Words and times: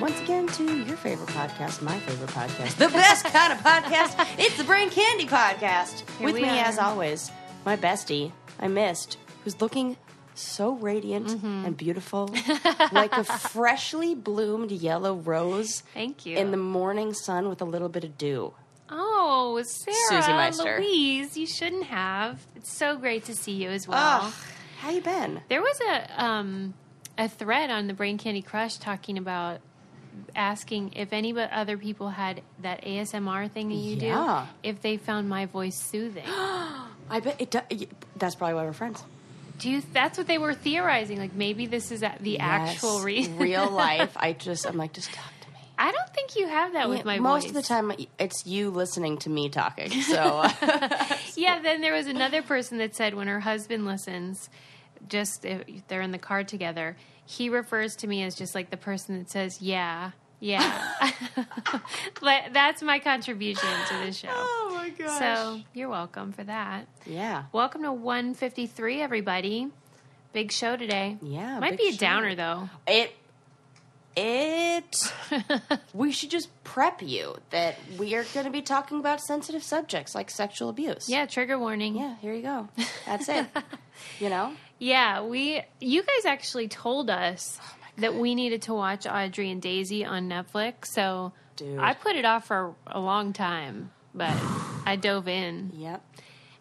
once 0.00 0.20
again 0.20 0.46
to 0.46 0.64
your 0.84 0.96
favorite 0.96 1.28
podcast, 1.30 1.82
my 1.82 1.98
favorite 2.00 2.30
podcast, 2.30 2.76
the 2.78 2.88
best 2.88 3.24
kind 3.26 3.52
of 3.52 3.58
podcast. 3.60 4.14
It's 4.38 4.56
the 4.56 4.64
Brain 4.64 4.90
Candy 4.90 5.26
Podcast. 5.26 6.08
Here 6.18 6.24
With 6.26 6.34
we 6.36 6.42
me, 6.42 6.48
are. 6.48 6.64
as 6.66 6.78
always, 6.78 7.30
my 7.64 7.76
bestie, 7.76 8.32
I 8.60 8.68
missed, 8.68 9.18
who's 9.44 9.60
looking 9.60 9.96
so 10.34 10.72
radiant 10.74 11.26
Mm-hmm. 11.28 11.64
and 11.66 11.76
beautiful, 11.76 12.30
like 12.92 13.12
a 13.12 13.24
freshly 13.24 14.14
bloomed 14.14 14.70
yellow 14.70 15.16
rose 15.16 15.82
Thank 15.94 16.24
you. 16.26 16.36
in 16.36 16.52
the 16.52 16.56
morning 16.56 17.12
sun 17.12 17.48
with 17.48 17.60
a 17.60 17.64
little 17.64 17.88
bit 17.88 18.04
of 18.04 18.16
dew. 18.16 18.54
oh, 18.88 19.60
Sarah, 19.66 20.22
Susie 20.22 20.32
Meister. 20.32 20.78
Louise, 20.78 21.36
you 21.36 21.46
shouldn't 21.46 21.84
have. 21.84 22.40
It's 22.54 22.72
so 22.72 22.96
great 22.96 23.24
to 23.24 23.34
see 23.34 23.52
you 23.52 23.70
as 23.70 23.88
well. 23.88 24.20
Ugh, 24.22 24.32
how 24.78 24.90
you 24.90 25.00
been? 25.00 25.40
There 25.48 25.60
was 25.60 25.80
a 25.80 26.24
um, 26.24 26.74
a 27.18 27.28
thread 27.28 27.70
on 27.70 27.88
the 27.88 27.94
Brain 27.94 28.16
Candy 28.16 28.42
Crush 28.42 28.76
talking 28.76 29.18
about 29.18 29.58
asking 30.34 30.92
if 30.96 31.12
any 31.12 31.32
but 31.32 31.50
other 31.52 31.76
people 31.76 32.08
had 32.10 32.42
that 32.62 32.84
ASMR 32.84 33.50
thing 33.50 33.68
that 33.68 33.74
you 33.74 33.96
Yeah. 33.96 34.46
do, 34.62 34.68
if 34.68 34.80
they 34.82 34.96
found 34.96 35.28
my 35.28 35.46
voice 35.46 35.76
soothing. 35.76 36.24
I 37.10 37.20
bet 37.22 37.40
it. 37.40 37.50
Do- 37.50 37.86
that's 38.16 38.34
probably 38.34 38.54
why 38.54 38.64
we're 38.64 38.72
friends. 38.72 39.02
do 39.58 39.70
you? 39.70 39.82
That's 39.92 40.18
what 40.18 40.26
they 40.26 40.38
were 40.38 40.54
theorizing. 40.54 41.18
Like 41.18 41.34
maybe 41.34 41.66
this 41.66 41.90
is 41.90 42.04
the 42.20 42.38
actual 42.38 43.00
reason. 43.00 43.38
real 43.38 43.70
life. 43.86 44.12
I 44.16 44.32
just, 44.34 44.66
I'm 44.66 44.76
like, 44.76 44.92
just 44.92 45.12
talk 45.12 45.32
to 45.42 45.48
me. 45.50 45.58
I 45.78 45.90
don't 45.92 46.10
think 46.14 46.36
you 46.36 46.46
have 46.48 46.72
that 46.74 46.88
with 46.88 46.98
Yeah, 46.98 47.04
my 47.04 47.18
most 47.18 47.42
voice. 47.42 47.50
of 47.50 47.54
the 47.54 47.62
time, 47.62 47.92
it's 48.18 48.46
you 48.46 48.70
listening 48.70 49.18
to 49.18 49.30
me 49.30 49.48
talking. 49.48 49.90
So 50.02 50.44
Yeah, 51.36 51.60
then 51.62 51.80
there 51.80 51.94
was 51.94 52.06
another 52.06 52.42
person 52.42 52.78
that 52.78 52.94
said 52.96 53.14
when 53.14 53.26
her 53.28 53.40
husband 53.40 53.86
listens, 53.86 54.48
just 55.08 55.46
they're 55.88 56.00
in 56.02 56.10
the 56.10 56.18
car 56.18 56.42
together, 56.44 56.96
he 57.30 57.50
refers 57.50 57.94
to 57.96 58.06
me 58.06 58.22
as 58.22 58.34
just 58.34 58.54
like 58.54 58.70
the 58.70 58.76
person 58.78 59.18
that 59.18 59.28
says, 59.30 59.60
yeah, 59.60 60.12
yeah. 60.40 60.88
but 62.22 62.42
that's 62.54 62.80
my 62.80 62.98
contribution 63.00 63.68
to 63.88 64.06
the 64.06 64.12
show. 64.12 64.28
Oh 64.30 64.72
my 64.74 64.88
gosh. 64.88 65.18
So 65.18 65.60
you're 65.74 65.90
welcome 65.90 66.32
for 66.32 66.44
that. 66.44 66.86
yeah, 67.04 67.44
Welcome 67.52 67.82
to 67.82 67.92
153, 67.92 69.02
everybody. 69.02 69.68
Big 70.32 70.52
show 70.52 70.76
today. 70.76 71.18
Yeah, 71.20 71.58
Might 71.58 71.76
be 71.76 71.88
a 71.88 71.92
show. 71.92 71.98
downer, 71.98 72.34
though. 72.34 72.70
it 72.86 73.12
it. 74.16 75.12
we 75.94 76.10
should 76.12 76.30
just 76.30 76.48
prep 76.64 77.02
you 77.02 77.36
that 77.50 77.76
we 77.98 78.14
are 78.16 78.24
going 78.34 78.46
to 78.46 78.50
be 78.50 78.62
talking 78.62 78.98
about 79.00 79.20
sensitive 79.20 79.62
subjects 79.62 80.14
like 80.14 80.30
sexual 80.30 80.70
abuse. 80.70 81.08
Yeah, 81.10 81.26
trigger 81.26 81.58
warning. 81.58 81.94
yeah. 81.94 82.16
Here 82.20 82.32
you 82.34 82.42
go. 82.42 82.68
That's 83.06 83.28
it. 83.28 83.46
you 84.18 84.28
know. 84.30 84.54
Yeah, 84.78 85.22
we 85.22 85.62
you 85.80 86.02
guys 86.02 86.24
actually 86.24 86.68
told 86.68 87.10
us 87.10 87.58
Oh 87.60 87.74
that 87.98 88.14
we 88.14 88.34
needed 88.36 88.62
to 88.62 88.74
watch 88.74 89.06
Audrey 89.06 89.50
and 89.50 89.60
Daisy 89.60 90.04
on 90.04 90.28
Netflix. 90.28 90.86
So 90.86 91.32
Dude. 91.56 91.80
I 91.80 91.94
put 91.94 92.14
it 92.14 92.24
off 92.24 92.46
for 92.46 92.74
a 92.86 93.00
long 93.00 93.32
time, 93.32 93.90
but 94.14 94.36
I 94.86 94.94
dove 94.94 95.26
in 95.26 95.72
Yep. 95.74 96.04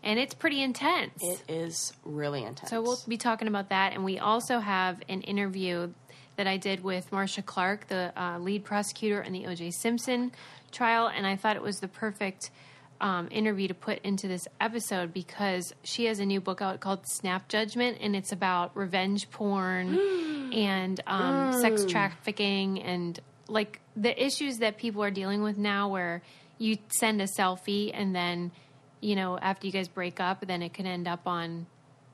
and 0.04 0.20
it's 0.20 0.34
pretty 0.34 0.64
intense. 0.64 1.22
It 1.22 1.44
is 1.48 1.94
really 2.04 2.44
intense. 2.44 2.72
so 2.72 2.82
we'll 2.82 3.00
be 3.08 3.18
talking 3.18 3.48
about 3.48 3.70
that 3.70 3.94
and 3.94 4.04
we 4.04 4.18
also 4.18 4.60
have 4.60 5.00
an 5.08 5.22
interview 5.22 5.94
that 6.38 6.48
I 6.48 6.58
did 6.58 6.84
with 6.84 7.12
Marcia 7.12 7.42
Clark, 7.42 7.88
the 7.88 8.12
uh, 8.16 8.40
lead 8.40 8.64
prosecutor 8.64 9.22
in 9.22 9.34
the 9.34 9.48
O.J. 9.48 9.72
Simpson 9.72 10.32
trial, 10.72 11.08
and 11.08 11.26
I 11.26 11.36
thought 11.36 11.56
it 11.56 11.64
was 11.64 11.80
the 11.80 11.88
perfect 11.88 12.52
um, 13.02 13.28
interview 13.32 13.68
to 13.68 13.74
put 13.74 14.00
into 14.00 14.28
this 14.28 14.48
episode 14.60 15.14
because 15.14 15.74
she 15.84 16.06
has 16.06 16.20
a 16.20 16.26
new 16.26 16.42
book 16.42 16.62
out 16.62 16.80
called 16.80 17.08
Snap 17.08 17.48
Judgment, 17.48 17.98
and 18.02 18.16
it's 18.16 18.32
about 18.32 18.76
revenge 18.76 19.30
porn 19.30 19.98
and 20.54 21.00
um, 21.08 21.54
sex 21.62 21.86
trafficking 21.86 22.82
and 22.82 23.20
like 23.48 23.80
the 23.96 24.24
issues 24.24 24.58
that 24.58 24.78
people 24.78 25.04
are 25.04 25.12
dealing 25.12 25.44
with 25.44 25.58
now, 25.58 25.90
where 25.90 26.22
you 26.58 26.78
send 26.90 27.22
a 27.22 27.28
selfie 27.28 27.92
and 27.94 28.16
then 28.16 28.52
you 29.00 29.16
know 29.16 29.38
after 29.38 29.68
you 29.68 29.74
guys 29.74 29.88
break 29.88 30.20
up, 30.20 30.46
then 30.46 30.62
it 30.62 30.74
can 30.74 30.86
end 30.86 31.08
up 31.08 31.28
on 31.28 31.68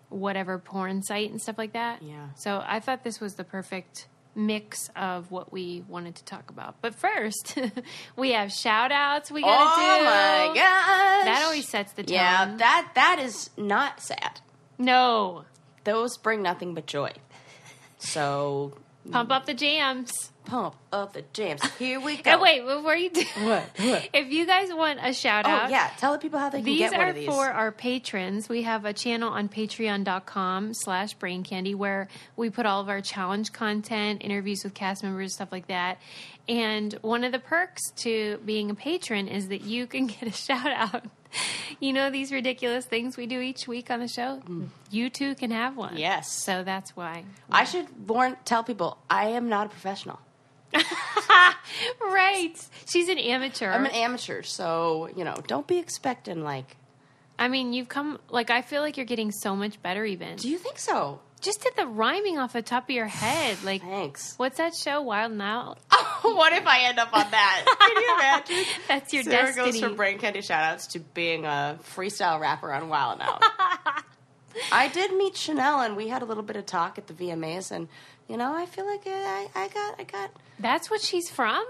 whatever 0.09 0.59
porn 0.59 1.01
site 1.01 1.31
and 1.31 1.41
stuff 1.41 1.57
like 1.57 1.73
that. 1.73 2.01
Yeah. 2.01 2.27
So 2.35 2.63
I 2.65 2.79
thought 2.79 3.03
this 3.03 3.19
was 3.19 3.35
the 3.35 3.43
perfect 3.43 4.07
mix 4.35 4.89
of 4.95 5.29
what 5.31 5.51
we 5.53 5.83
wanted 5.87 6.15
to 6.15 6.23
talk 6.25 6.49
about. 6.49 6.75
But 6.81 6.95
first, 6.95 7.57
we 8.15 8.31
have 8.31 8.51
shout 8.51 8.91
outs 8.91 9.31
we 9.31 9.41
gotta 9.41 9.63
oh 9.63 9.75
do. 9.75 9.81
Oh 10.01 10.05
my 10.05 10.47
gosh. 10.55 11.25
That 11.25 11.41
always 11.45 11.67
sets 11.69 11.93
the 11.93 12.03
tone. 12.03 12.15
Yeah, 12.15 12.55
that 12.57 12.91
that 12.95 13.19
is 13.19 13.49
not 13.57 14.01
sad. 14.01 14.41
no. 14.77 15.45
Those 15.85 16.15
bring 16.17 16.41
nothing 16.41 16.73
but 16.73 16.85
joy. 16.85 17.11
So 17.99 18.77
Pump 19.11 19.31
up 19.31 19.45
the 19.45 19.53
jams. 19.53 20.31
Pump 20.45 20.75
up 20.91 21.13
the 21.13 21.23
jams. 21.33 21.61
Here 21.77 21.99
we 21.99 22.17
go. 22.21 22.31
And 22.31 22.41
wait, 22.41 22.65
before 22.65 22.95
you 22.95 23.09
do 23.09 23.23
What? 23.41 23.63
What? 23.79 24.09
if 24.13 24.31
you 24.31 24.45
guys 24.45 24.69
want 24.73 24.99
a 25.01 25.13
shout 25.13 25.45
Oh 25.45 25.49
out, 25.49 25.69
yeah, 25.69 25.89
tell 25.97 26.13
the 26.13 26.19
people 26.19 26.39
how 26.39 26.49
they 26.49 26.59
can 26.59 26.65
These 26.65 26.79
get 26.79 26.91
one 26.93 27.01
are 27.01 27.09
of 27.09 27.15
these. 27.15 27.25
These 27.27 27.29
are 27.35 27.47
for 27.47 27.51
our 27.51 27.71
patrons. 27.71 28.49
We 28.49 28.63
have 28.63 28.85
a 28.85 28.93
channel 28.93 29.29
on 29.29 29.49
patreon.com 29.49 30.73
slash 30.73 31.13
brain 31.15 31.43
candy 31.43 31.75
where 31.75 32.07
we 32.35 32.49
put 32.49 32.65
all 32.65 32.81
of 32.81 32.89
our 32.89 33.01
challenge 33.01 33.51
content, 33.53 34.21
interviews 34.23 34.63
with 34.63 34.73
cast 34.73 35.03
members, 35.03 35.33
stuff 35.33 35.51
like 35.51 35.67
that. 35.67 35.99
And 36.47 36.93
one 37.01 37.23
of 37.23 37.31
the 37.31 37.39
perks 37.39 37.91
to 37.97 38.37
being 38.45 38.69
a 38.69 38.75
patron 38.75 39.27
is 39.27 39.47
that 39.47 39.61
you 39.61 39.87
can 39.87 40.07
get 40.07 40.23
a 40.23 40.31
shout 40.31 40.67
out. 40.67 41.05
You 41.79 41.93
know 41.93 42.11
these 42.11 42.31
ridiculous 42.31 42.85
things 42.85 43.17
we 43.17 43.25
do 43.25 43.39
each 43.39 43.67
week 43.67 43.89
on 43.89 43.99
the 43.99 44.07
show? 44.07 44.39
You 44.91 45.09
too 45.09 45.33
can 45.33 45.49
have 45.49 45.75
one. 45.75 45.95
Mm. 45.95 45.99
Yes. 45.99 46.31
So 46.31 46.63
that's 46.63 46.95
why. 46.95 47.23
I 47.51 47.63
should 47.63 48.07
warn 48.07 48.37
tell 48.45 48.63
people 48.63 48.99
I 49.09 49.29
am 49.29 49.49
not 49.49 49.65
a 49.65 49.69
professional. 49.69 50.19
Right. 52.01 52.55
She's 52.87 53.09
an 53.09 53.17
amateur. 53.17 53.69
I'm 53.69 53.85
an 53.85 53.91
amateur, 53.91 54.41
so 54.43 55.09
you 55.15 55.23
know, 55.23 55.35
don't 55.47 55.67
be 55.67 55.77
expecting 55.79 56.43
like. 56.43 56.77
I 57.39 57.47
mean, 57.47 57.73
you've 57.73 57.89
come, 57.89 58.19
like, 58.29 58.51
I 58.51 58.61
feel 58.61 58.83
like 58.83 58.95
you're 58.95 59.07
getting 59.07 59.31
so 59.31 59.55
much 59.55 59.81
better 59.81 60.05
even. 60.05 60.35
Do 60.35 60.47
you 60.47 60.59
think 60.59 60.77
so? 60.77 61.19
Just 61.41 61.61
did 61.63 61.73
the 61.75 61.87
rhyming 61.87 62.37
off 62.37 62.53
the 62.53 62.61
top 62.61 62.83
of 62.83 62.89
your 62.91 63.07
head. 63.07 63.57
Like, 63.63 63.81
Thanks. 63.81 64.35
What's 64.37 64.57
that 64.59 64.75
show? 64.75 65.01
Wild 65.01 65.31
'N 65.31 65.41
Out? 65.41 65.79
Oh, 66.25 66.35
what 66.35 66.53
if 66.53 66.65
I 66.65 66.83
end 66.85 66.99
up 66.99 67.11
on 67.11 67.29
that? 67.31 67.65
Can 67.79 68.01
you 68.01 68.15
imagine? 68.15 68.73
That's 68.87 69.13
your 69.13 69.23
Sarah 69.23 69.47
destiny. 69.47 69.71
goes 69.71 69.79
from 69.81 69.95
brain 69.97 70.19
candy 70.19 70.39
shoutouts 70.39 70.91
to 70.91 70.99
being 71.01 71.43
a 71.43 71.77
freestyle 71.97 72.39
rapper 72.39 72.71
on 72.71 72.87
Wild 72.87 73.19
'N 73.19 73.27
Out. 73.27 73.43
I 74.73 74.87
did 74.87 75.13
meet 75.15 75.37
Chanel, 75.37 75.81
and 75.81 75.95
we 75.95 76.07
had 76.07 76.21
a 76.21 76.25
little 76.25 76.43
bit 76.43 76.55
of 76.55 76.65
talk 76.65 76.97
at 76.97 77.07
the 77.07 77.13
VMAs, 77.13 77.71
and 77.71 77.87
you 78.27 78.37
know, 78.37 78.53
I 78.55 78.65
feel 78.65 78.85
like 78.85 79.03
I, 79.05 79.47
I 79.55 79.67
got, 79.67 79.99
I 79.99 80.03
got. 80.03 80.31
That's 80.59 80.89
what 80.89 81.01
she's 81.01 81.29
from? 81.29 81.65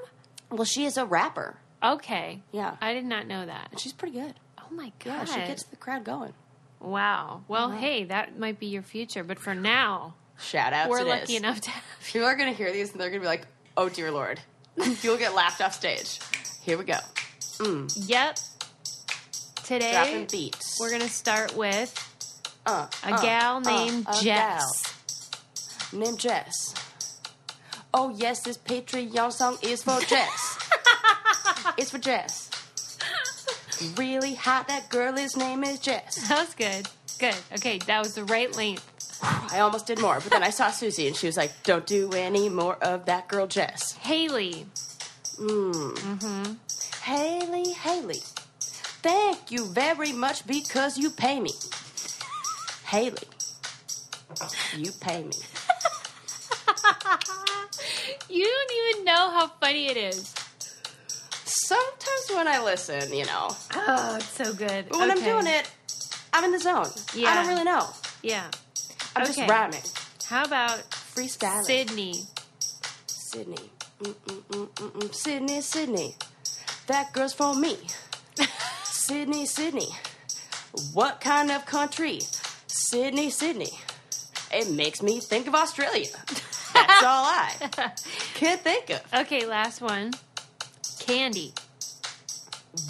Well, 0.50 0.66
she 0.66 0.86
is 0.86 0.97
a 0.97 1.06
rapper. 1.06 1.58
Okay. 1.84 2.42
Yeah. 2.52 2.75
I 2.81 2.94
did 2.94 3.06
not 3.06 3.28
know 3.28 3.46
that. 3.46 3.69
and 3.72 3.80
She's 3.80 3.92
pretty 3.94 4.18
good. 4.19 4.34
Oh 4.59 4.74
my 4.74 4.92
Yeah, 5.06 5.25
god. 5.25 5.30
she 5.30 5.36
gets 5.36 5.63
the 5.63 5.75
crowd 5.75 6.03
going. 6.03 6.34
wow. 6.80 7.44
Well, 7.47 7.72
hey, 7.72 8.06
that 8.06 8.38
might 8.40 8.59
be 8.59 8.68
your 8.68 8.84
future, 8.84 9.24
but 9.24 9.40
for 9.40 9.53
now, 9.56 10.13
Shout 10.40 10.74
out. 10.74 10.90
we're 10.90 11.03
lucky 11.03 11.36
enough 11.36 11.59
to 11.62 11.69
have 11.72 11.84
you. 12.02 12.06
People 12.13 12.28
are 12.28 12.36
gonna 12.36 12.53
hear 12.53 12.72
these 12.72 12.92
and 12.92 13.02
they're 13.02 13.09
gonna 13.09 13.22
be 13.22 13.28
like, 13.28 13.46
"Oh 13.78 13.90
dear 13.90 14.12
lord," 14.12 14.40
you'll 15.02 15.18
get 15.18 15.34
laughed 15.36 15.62
off 15.62 15.74
stage. 15.74 16.19
Here 16.62 16.78
we 16.78 16.86
go. 16.86 16.97
Mm. 17.59 18.08
Yep. 18.09 18.38
Today 19.63 20.25
beats. 20.30 20.78
we're 20.80 20.92
gonna 20.92 21.08
start 21.09 21.56
with 21.56 21.94
uh, 22.66 22.88
a 23.03 23.13
uh, 23.13 23.22
gal 23.22 23.57
uh, 23.57 23.59
named 23.59 24.06
a 24.09 24.13
Jess. 24.22 24.84
gal 25.91 26.00
named 26.00 26.19
Jess. 26.19 26.74
Oh 27.94 28.13
yes, 28.16 28.41
this 28.41 28.57
Patreon 28.57 29.31
song 29.31 29.57
is 29.62 29.84
for 29.84 30.00
Jess. 30.07 30.57
it's 31.78 31.91
for 31.91 32.00
Jess. 32.00 32.50
Really 33.98 34.33
hot. 34.36 34.68
That 34.68 34.89
girl. 34.89 35.13
His 35.13 35.36
name 35.36 35.63
is 35.63 35.80
Jess. 35.80 36.27
That 36.27 36.39
was 36.39 36.56
good. 36.56 36.88
Good. 37.19 37.36
Okay, 37.56 37.77
that 37.80 38.00
was 38.00 38.15
the 38.15 38.24
right 38.25 38.56
length. 38.56 38.89
I 39.24 39.60
almost 39.60 39.88
did 39.88 40.01
more, 40.01 40.15
but 40.19 40.31
then 40.31 40.44
I 40.44 40.50
saw 40.50 40.69
Susie 40.71 41.07
and 41.07 41.15
she 41.15 41.27
was 41.27 41.38
like, 41.38 41.51
"Don't 41.63 41.86
do 41.86 42.12
any 42.13 42.50
more 42.50 42.75
of 42.81 43.06
that 43.06 43.27
girl, 43.27 43.48
Jess." 43.48 43.94
Haley. 43.94 44.65
Mm. 45.39 45.98
Hmm. 46.21 46.54
Haley, 47.04 47.74
Haley, 47.74 48.21
thank 49.01 49.51
you 49.51 49.65
very 49.65 50.13
much 50.13 50.45
because 50.48 50.98
you 50.98 51.10
pay 51.10 51.39
me. 51.39 51.51
Haley, 52.94 53.18
you 54.78 54.92
pay 55.01 55.24
me. 55.24 55.31
You 58.30 58.45
don't 58.45 58.72
even 58.95 59.06
know 59.06 59.31
how 59.31 59.48
funny 59.60 59.88
it 59.88 59.98
is. 59.98 60.31
Sometimes 61.44 62.30
when 62.36 62.48
I 62.48 62.63
listen, 62.63 63.12
you 63.12 63.25
know, 63.25 63.50
Oh, 63.75 64.16
it's 64.18 64.30
so 64.30 64.54
good. 64.54 64.90
but 64.90 65.00
when 65.00 65.10
Okay. 65.12 65.19
I'm 65.19 65.42
doing 65.44 65.48
it, 65.56 65.72
I'm 66.34 66.44
in 66.44 66.51
the 66.51 66.60
zone. 66.60 66.90
I 67.16 67.34
don't 67.34 67.48
really 67.48 67.63
know. 67.63 67.88
Yeah. 68.22 68.45
I'm 69.16 69.24
Okay. 69.24 69.34
just 69.34 69.50
rhyming, 69.50 69.81
How 70.28 70.44
about 70.46 70.84
freestyling. 71.16 71.63
Sydney? 71.66 72.22
Sydney, 73.07 73.72
mm, 74.04 74.13
mm, 74.28 74.42
mm, 74.50 74.68
mm, 74.69 74.92
mm. 74.92 75.16
Sydney, 75.16 75.62
Sydney, 75.62 76.16
that 76.88 77.12
girl's 77.13 77.34
for 77.34 77.56
me. 77.56 77.75
Sydney, 78.84 79.48
Sydney, 79.48 79.89
what 80.94 81.22
kind 81.22 81.50
of 81.50 81.66
country? 81.66 82.19
Sydney, 82.94 83.31
Sydney, 83.31 83.72
it 84.51 84.69
makes 84.69 85.01
me 85.01 85.19
think 85.19 85.48
of 85.48 85.56
Australia. 85.56 86.06
That's 86.75 87.01
all 87.04 87.25
I 87.25 87.51
can't 88.36 88.62
think 88.62 88.92
of. 88.92 89.01
Okay, 89.22 89.48
last 89.48 89.81
one. 89.81 90.13
Candy, 91.00 91.54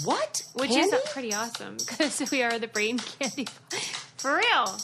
What? 0.03 0.43
which 0.55 0.71
Candy? 0.71 0.93
is 0.97 1.09
pretty 1.13 1.33
awesome 1.33 1.77
because 1.77 2.29
we 2.31 2.43
are 2.43 2.59
the 2.59 2.67
brain 2.67 2.99
candy. 2.99 3.47
For 4.17 4.35
real. 4.35 4.77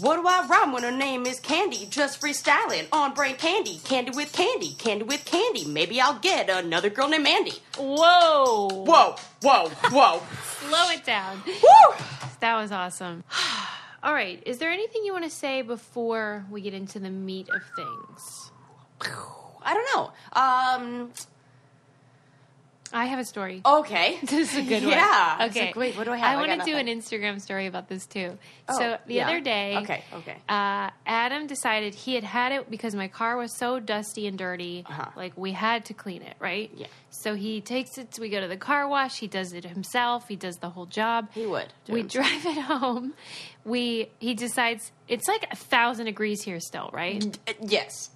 What 0.00 0.14
do 0.18 0.28
I 0.28 0.46
rhyme 0.48 0.70
when 0.72 0.84
her 0.84 0.92
name 0.92 1.26
is 1.26 1.40
Candy? 1.40 1.88
Just 1.90 2.20
freestyling 2.22 2.86
on 2.92 3.12
brain 3.12 3.34
candy. 3.34 3.80
Candy 3.82 4.12
with 4.14 4.32
candy. 4.32 4.74
Candy 4.78 5.02
with 5.02 5.24
candy. 5.24 5.64
Maybe 5.64 6.00
I'll 6.00 6.20
get 6.20 6.48
another 6.48 6.90
girl 6.90 7.08
named 7.08 7.24
Mandy. 7.24 7.54
Whoa. 7.76 8.68
Whoa, 8.70 9.16
whoa, 9.42 9.68
whoa. 9.90 10.22
Slow 10.60 10.90
it 10.90 11.04
down. 11.04 11.42
Woo! 11.44 11.96
That 12.38 12.54
was 12.54 12.70
awesome. 12.70 13.24
All 14.02 14.14
right. 14.14 14.42
Is 14.46 14.58
there 14.58 14.70
anything 14.70 15.04
you 15.04 15.12
want 15.12 15.24
to 15.24 15.30
say 15.30 15.62
before 15.62 16.46
we 16.50 16.62
get 16.62 16.72
into 16.74 16.98
the 16.98 17.10
meat 17.10 17.48
of 17.50 17.62
things? 17.76 18.50
I 19.62 19.74
don't 19.74 19.88
know. 19.94 20.12
Um, 20.32 21.12
I 22.92 23.06
have 23.06 23.18
a 23.18 23.24
story. 23.24 23.62
okay. 23.64 24.18
This 24.22 24.52
is 24.52 24.58
a 24.58 24.62
good 24.62 24.82
one. 24.82 24.92
Yeah. 24.92 25.46
Okay. 25.50 25.66
like, 25.66 25.76
wait, 25.76 25.96
what 25.96 26.04
do 26.04 26.12
I 26.12 26.16
have? 26.18 26.28
I 26.28 26.34
I 26.42 26.46
want 26.46 26.60
to 26.60 26.66
do 26.70 26.76
an. 26.76 26.86
Instagram 26.86 27.40
story 27.40 27.66
about 27.66 27.88
this 27.88 28.04
too. 28.06 28.36
Oh, 28.68 28.78
so 28.78 28.98
the 29.06 29.14
yeah. 29.14 29.26
other 29.28 29.40
day, 29.40 29.76
Okay, 29.78 30.02
okay. 30.14 30.36
uh, 30.48 30.90
Adam 31.06 31.46
decided 31.46 31.94
he 31.94 32.14
had 32.14 32.24
had 32.24 32.50
it 32.52 32.68
because 32.70 32.94
my 32.94 33.06
car 33.08 33.36
was 33.36 33.56
so 33.56 33.78
dusty 33.78 34.26
and 34.26 34.36
dirty. 34.36 34.84
Uh-huh. 34.88 35.10
Like 35.16 35.36
we 35.36 35.52
had 35.52 35.84
to 35.86 35.94
clean 35.94 36.22
it, 36.22 36.34
right? 36.40 36.70
Yeah. 36.74 36.88
So 37.10 37.34
he 37.34 37.60
takes 37.60 37.96
it. 37.98 38.18
We 38.20 38.28
go 38.28 38.40
to 38.40 38.48
the 38.48 38.56
car 38.56 38.88
wash. 38.88 39.18
He 39.18 39.26
does 39.28 39.52
it 39.52 39.64
himself. 39.64 40.26
He 40.28 40.36
does 40.36 40.56
the 40.56 40.70
whole 40.70 40.86
job. 40.86 41.28
He 41.32 41.46
would. 41.46 41.68
we 41.88 42.00
him. 42.00 42.06
drive 42.08 42.44
it 42.46 42.58
home. 42.58 43.14
We 43.64 44.10
he 44.18 44.34
decides 44.34 44.90
it's 45.06 45.28
like 45.28 45.46
a 45.50 45.56
thousand 45.56 46.06
degrees 46.06 46.42
here 46.42 46.58
still, 46.60 46.90
right? 46.92 47.24
Uh, 47.48 47.52
Yes. 47.62 48.10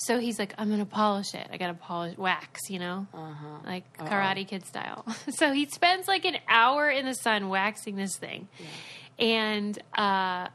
So 0.00 0.18
he's 0.20 0.38
like, 0.38 0.54
I'm 0.58 0.70
gonna 0.70 0.86
polish 0.86 1.34
it. 1.34 1.46
I 1.52 1.56
gotta 1.56 1.74
polish 1.74 2.16
wax, 2.16 2.70
you 2.70 2.78
know, 2.78 3.06
Uh-huh. 3.12 3.46
like 3.66 3.96
Karate 3.98 4.46
Kid 4.46 4.64
style. 4.64 5.04
so 5.30 5.52
he 5.52 5.66
spends 5.66 6.06
like 6.06 6.24
an 6.24 6.36
hour 6.48 6.88
in 6.88 7.04
the 7.04 7.14
sun 7.14 7.48
waxing 7.48 7.96
this 7.96 8.16
thing, 8.16 8.46
and 9.18 9.76
uh, 9.96 10.48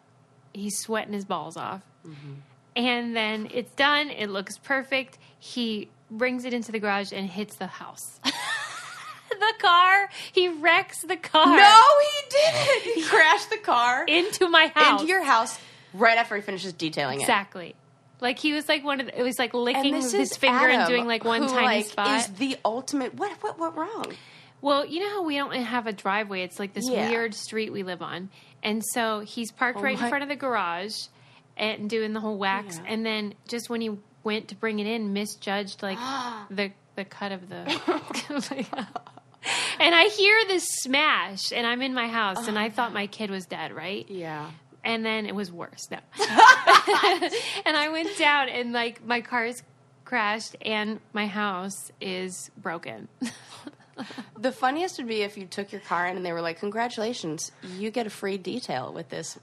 he's 0.53 0.79
sweating 0.79 1.13
his 1.13 1.25
balls 1.25 1.57
off. 1.57 1.81
Mm-hmm. 2.07 2.33
And 2.75 3.15
then 3.15 3.49
it's 3.53 3.71
done. 3.75 4.09
It 4.09 4.29
looks 4.29 4.57
perfect. 4.57 5.17
He 5.39 5.89
brings 6.09 6.45
it 6.45 6.53
into 6.53 6.71
the 6.71 6.79
garage 6.79 7.11
and 7.11 7.27
hits 7.29 7.55
the 7.57 7.67
house. 7.67 8.19
the 9.29 9.53
car. 9.59 10.09
He 10.31 10.47
wrecks 10.47 11.01
the 11.01 11.17
car. 11.17 11.45
No, 11.45 11.81
he 12.01 12.29
didn't. 12.29 12.95
He 12.95 13.03
crashed 13.03 13.49
the 13.49 13.57
car 13.57 14.05
into 14.07 14.47
my 14.47 14.67
house. 14.73 15.01
into 15.01 15.11
your 15.11 15.23
house 15.23 15.59
right 15.93 16.17
after 16.17 16.35
he 16.35 16.41
finishes 16.41 16.73
detailing 16.73 17.19
it. 17.19 17.23
exactly. 17.23 17.75
Like 18.21 18.39
he 18.39 18.53
was 18.53 18.69
like 18.69 18.83
one 18.83 18.99
of 19.01 19.07
the, 19.07 19.19
it 19.19 19.23
was 19.23 19.37
like 19.37 19.53
licking 19.53 19.95
his 19.95 20.13
is 20.13 20.37
finger 20.37 20.69
and 20.69 20.87
doing 20.87 21.05
like 21.05 21.25
one 21.25 21.43
who, 21.43 21.49
tiny 21.49 21.65
like, 21.65 21.85
spot. 21.85 22.19
Is 22.19 22.27
the 22.27 22.57
ultimate. 22.63 23.15
What? 23.15 23.31
What? 23.41 23.59
What 23.59 23.75
wrong? 23.75 24.13
Well, 24.61 24.85
you 24.85 25.01
know 25.01 25.09
how 25.09 25.23
we 25.23 25.35
don't 25.35 25.53
have 25.53 25.87
a 25.87 25.91
driveway. 25.91 26.43
It's 26.43 26.57
like 26.57 26.73
this 26.73 26.89
Yeah. 26.89 27.09
weird 27.09 27.35
street 27.35 27.73
we 27.73 27.83
live 27.83 28.01
on. 28.01 28.29
And 28.63 28.81
so 28.93 29.19
he's 29.19 29.51
parked 29.51 29.79
oh 29.79 29.81
right 29.81 29.99
in 29.99 30.09
front 30.09 30.23
of 30.23 30.29
the 30.29 30.37
garage 30.37 30.95
and 31.57 31.89
doing 31.89 32.13
the 32.13 32.21
whole 32.21 32.37
wax. 32.37 32.77
Yeah. 32.77 32.93
And 32.93 33.05
then 33.05 33.33
just 33.49 33.69
when 33.69 33.81
he 33.81 33.97
went 34.23 34.47
to 34.49 34.55
bring 34.55 34.79
it 34.79 34.87
in, 34.87 35.11
misjudged 35.11 35.83
like 35.83 35.97
the 36.49 36.71
the 36.95 37.05
cut 37.05 37.31
of 37.33 37.49
the. 37.49 37.55
and 39.79 39.95
I 39.95 40.05
hear 40.15 40.45
this 40.47 40.65
smash, 40.81 41.51
and 41.51 41.67
I'm 41.67 41.81
in 41.81 41.93
my 41.93 42.07
house, 42.07 42.47
and 42.47 42.57
I 42.57 42.69
thought 42.69 42.93
my 43.01 43.07
kid 43.07 43.29
was 43.29 43.45
dead, 43.45 43.73
right? 43.73 44.09
Yeah. 44.09 44.49
And 44.83 45.05
then 45.05 45.25
it 45.25 45.33
was 45.35 45.51
worse. 45.51 45.89
No. 45.89 45.97
and 47.65 47.77
I 47.77 47.89
went 47.91 48.17
down, 48.17 48.49
and 48.49 48.73
like 48.73 49.05
my 49.05 49.21
car 49.21 49.45
is 49.45 49.63
crashed, 50.05 50.55
and 50.61 50.99
my 51.13 51.27
house 51.27 51.91
is 52.01 52.51
broken. 52.57 53.07
The 54.39 54.51
funniest 54.51 54.97
would 54.97 55.07
be 55.07 55.21
if 55.21 55.37
you 55.37 55.45
took 55.45 55.71
your 55.71 55.81
car 55.81 56.07
in 56.07 56.17
and 56.17 56.25
they 56.25 56.33
were 56.33 56.41
like, 56.41 56.59
"Congratulations, 56.59 57.51
you 57.77 57.91
get 57.91 58.07
a 58.07 58.09
free 58.09 58.39
detail 58.39 58.91
with 58.91 59.09
this 59.09 59.37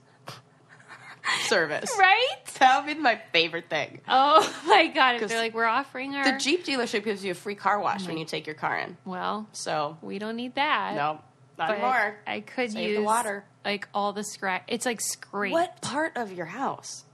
service." 1.47 1.91
right? 1.99 2.37
That 2.59 2.85
would 2.85 2.97
be 2.97 3.01
my 3.01 3.21
favorite 3.33 3.71
thing. 3.71 4.01
Oh 4.09 4.43
my 4.67 4.89
god! 4.89 5.23
If 5.23 5.29
they're 5.29 5.39
like, 5.39 5.55
we're 5.55 5.65
offering 5.67 6.17
our 6.17 6.33
The 6.33 6.39
Jeep 6.39 6.65
dealership 6.65 7.05
gives 7.05 7.25
you 7.25 7.31
a 7.31 7.35
free 7.35 7.55
car 7.55 7.81
wash 7.81 8.07
when 8.07 8.19
you 8.19 8.25
take 8.25 8.47
your 8.47 8.57
car 8.57 8.79
in. 8.79 8.97
well, 9.05 9.49
So 9.53 9.97
we 10.03 10.19
don't 10.19 10.37
need 10.37 10.57
that. 10.57 10.95
no, 10.97 11.21
not 11.57 11.69
but 11.69 11.71
anymore. 11.71 12.17
I 12.27 12.41
could 12.41 12.73
Save 12.73 12.89
use 12.91 12.99
the 12.99 13.05
water. 13.05 13.45
Like 13.65 13.89
all 13.95 14.12
the 14.12 14.25
scratch. 14.25 14.62
It's 14.69 14.87
like 14.87 15.01
scraped 15.01 15.53
What 15.53 15.81
part 15.83 16.17
of 16.17 16.33
your 16.33 16.47
house? 16.47 17.05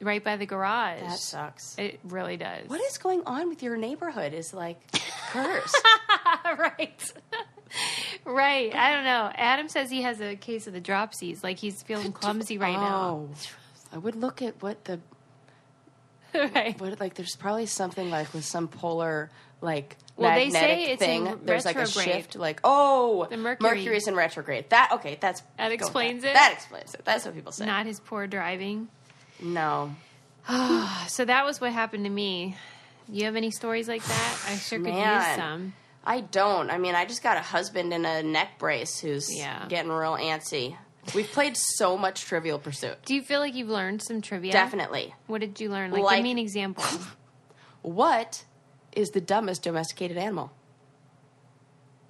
right 0.00 0.22
by 0.22 0.36
the 0.36 0.46
garage. 0.46 1.00
That 1.00 1.18
sucks. 1.18 1.76
It 1.76 1.98
really 2.04 2.36
does. 2.36 2.68
What 2.68 2.80
is 2.82 2.98
going 2.98 3.22
on 3.26 3.48
with 3.48 3.62
your 3.64 3.76
neighborhood? 3.76 4.32
Is 4.32 4.54
like 4.54 4.78
cursed. 5.30 5.76
right. 6.56 7.12
right. 8.24 8.74
I 8.74 8.92
don't 8.92 9.04
know. 9.04 9.30
Adam 9.34 9.68
says 9.68 9.90
he 9.90 10.02
has 10.02 10.20
a 10.20 10.36
case 10.36 10.66
of 10.68 10.72
the 10.72 10.80
dropsies. 10.80 11.42
Like 11.42 11.58
he's 11.58 11.82
feeling 11.82 12.12
clumsy 12.20 12.58
right 12.58 12.76
Oh, 12.78 13.28
I 13.92 13.98
would 13.98 14.14
look 14.14 14.40
at 14.42 14.62
what 14.62 14.84
the 14.84 15.00
right. 16.34 16.78
what 16.80 17.00
like. 17.00 17.14
There's 17.14 17.36
probably 17.36 17.66
something 17.66 18.10
like 18.10 18.32
with 18.32 18.44
some 18.44 18.68
polar 18.68 19.30
like 19.60 19.96
Well, 20.18 20.34
they 20.34 20.46
magnetic 20.50 20.76
say 20.86 20.92
it's 20.92 21.02
thing. 21.02 21.26
in 21.26 21.38
there's 21.44 21.64
like 21.64 21.76
a 21.76 21.86
shift. 21.86 22.36
Like 22.36 22.60
oh, 22.64 23.26
The 23.30 23.36
Mercury. 23.36 23.70
Mercury's 23.76 24.08
in 24.08 24.14
retrograde. 24.16 24.68
That 24.70 24.90
okay? 24.94 25.16
That's 25.20 25.42
That 25.56 25.72
explains 25.72 26.24
it? 26.24 26.34
That 26.34 26.52
explains 26.52 26.92
it. 26.94 27.04
That's 27.04 27.24
what 27.24 27.34
people 27.34 27.52
say. 27.52 27.66
Not 27.66 27.86
his 27.86 28.00
poor 28.00 28.26
driving. 28.26 28.88
no. 29.40 29.94
So 31.08 31.24
that 31.24 31.44
was 31.44 31.60
what 31.60 31.72
happened 31.72 32.04
to 32.04 32.10
me. 32.10 32.56
You 33.08 33.24
have 33.24 33.36
any 33.36 33.50
stories 33.50 33.88
like 33.88 34.02
that? 34.04 34.38
I 34.48 34.56
sure 34.56 34.78
could 34.78 34.94
use 34.94 35.36
some. 35.36 35.72
I 36.04 36.20
don't. 36.20 36.70
I 36.70 36.78
mean, 36.78 36.94
I 36.94 37.04
just 37.04 37.22
got 37.22 37.36
a 37.36 37.40
husband 37.40 37.92
in 37.92 38.04
a 38.04 38.22
neck 38.22 38.58
brace 38.58 38.98
who's 38.98 39.34
Yeah. 39.34 39.66
getting 39.68 39.90
real 39.90 40.16
antsy. 40.16 40.76
We've 41.14 41.30
played 41.30 41.56
so 41.56 41.96
much 41.96 42.22
Trivial 42.22 42.58
Pursuit. 42.58 42.96
Do 43.06 43.14
you 43.14 43.22
feel 43.22 43.40
like 43.40 43.54
you've 43.54 43.68
learned 43.70 44.02
some 44.02 44.20
trivia? 44.20 44.52
Definitely. 44.52 45.14
What 45.26 45.40
did 45.40 45.58
you 45.60 45.70
learn? 45.70 45.90
Like, 45.90 46.02
Like- 46.02 46.16
give 46.16 46.24
me 46.24 46.30
an 46.32 46.38
example. 46.38 46.84
What 47.82 48.44
is 48.98 49.10
the 49.10 49.20
dumbest 49.20 49.62
domesticated 49.62 50.16
animal? 50.16 50.50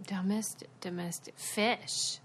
Dumbest 0.06 0.64
domestic 0.80 1.38
fish. 1.38 2.18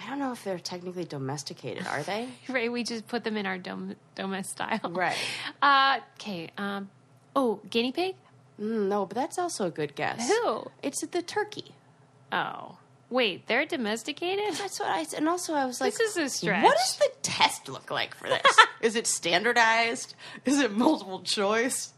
I 0.00 0.08
don't 0.08 0.20
know 0.20 0.32
if 0.32 0.44
they're 0.44 0.60
technically 0.60 1.04
domesticated, 1.04 1.86
are 1.86 2.02
they? 2.04 2.28
Right, 2.48 2.70
we 2.70 2.84
just 2.84 3.08
put 3.08 3.24
them 3.24 3.36
in 3.36 3.46
our 3.46 3.58
dom- 3.58 3.96
domestic 4.14 4.52
style. 4.52 4.90
Right. 4.90 5.16
Uh, 5.60 5.98
okay. 6.20 6.50
Um, 6.56 6.88
oh, 7.34 7.60
guinea 7.68 7.90
pig. 7.90 8.14
Mm, 8.60 8.88
no, 8.88 9.06
but 9.06 9.16
that's 9.16 9.38
also 9.38 9.66
a 9.66 9.70
good 9.70 9.96
guess. 9.96 10.28
Who? 10.28 10.70
It's 10.82 11.04
the 11.04 11.22
turkey. 11.22 11.72
Oh, 12.30 12.78
wait, 13.10 13.48
they're 13.48 13.66
domesticated. 13.66 14.54
That's 14.54 14.78
what 14.78 14.88
I 14.88 15.02
said. 15.02 15.18
And 15.18 15.28
also, 15.28 15.54
I 15.54 15.66
was 15.66 15.80
like, 15.80 15.94
This 15.94 16.16
is 16.16 16.16
a 16.16 16.28
stretch. 16.28 16.64
What 16.64 16.76
does 16.76 16.96
the 16.96 17.10
test 17.22 17.68
look 17.68 17.90
like 17.90 18.14
for 18.14 18.28
this? 18.28 18.56
is 18.80 18.94
it 18.94 19.06
standardized? 19.08 20.14
Is 20.44 20.60
it 20.60 20.72
multiple 20.72 21.20
choice? 21.22 21.92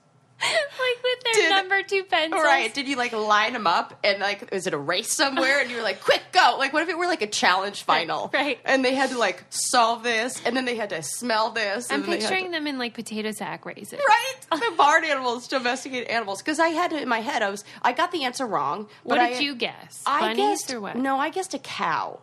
like 0.79 1.03
with 1.03 1.25
their 1.25 1.33
Did- 1.35 1.51
number 1.51 1.83
two 1.83 2.05
pencils. 2.05 2.43
Right. 2.43 2.73
Did 2.73 2.89
you 2.89 2.97
like 2.97 3.13
line 3.13 3.53
them 3.53 3.67
up 3.67 3.95
and 4.05 4.21
like, 4.21 4.53
is 4.53 4.67
it 4.67 4.75
a 4.75 4.79
race 4.79 5.13
somewhere? 5.13 5.61
And 5.61 5.71
you 5.71 5.77
were 5.77 5.83
like, 5.83 6.01
quick, 6.03 6.23
go. 6.33 6.57
Like, 6.59 6.73
what 6.73 6.83
if 6.83 6.89
it 6.89 6.99
were 6.99 7.07
like 7.07 7.23
a 7.23 7.27
challenge 7.27 7.83
final? 7.85 8.31
Right. 8.33 8.59
And 8.65 8.85
they 8.85 8.95
had 8.95 9.11
to 9.11 9.19
like 9.19 9.45
solve 9.51 10.03
this 10.03 10.41
and 10.45 10.57
then 10.57 10.65
they 10.65 10.77
had 10.77 10.91
to 10.91 11.03
smell 11.03 11.51
this. 11.51 11.91
I'm 11.91 11.97
and 11.97 12.05
then 12.05 12.11
they 12.11 12.17
had 12.17 12.29
picturing 12.31 12.47
to- 12.47 12.51
them 12.53 12.67
in 12.67 12.79
like 12.79 12.95
potato 12.95 13.31
sack 13.33 13.65
races. 13.67 14.01
Right, 14.07 14.35
the 14.61 14.75
barn 14.77 15.05
animals, 15.05 15.49
domesticated 15.49 16.09
animals. 16.09 16.43
Because 16.43 16.59
I 16.59 16.69
had 16.69 16.93
it 16.93 17.03
in 17.03 17.09
my 17.09 17.21
head. 17.21 17.43
I 17.43 17.51
was, 17.51 17.65
I 17.83 17.93
got 17.93 18.13
the 18.13 18.25
answer 18.25 18.47
wrong. 18.47 18.89
What 19.03 19.17
but 19.19 19.29
did 19.29 19.37
I, 19.39 19.41
you 19.41 19.55
guess? 19.55 20.03
I 20.07 20.21
Bunnies 20.21 20.37
guessed 20.37 20.73
or 20.75 20.81
what? 20.81 20.97
No, 20.97 21.19
I 21.19 21.31
guessed 21.31 21.55
a 21.55 21.59
cow. 21.59 22.21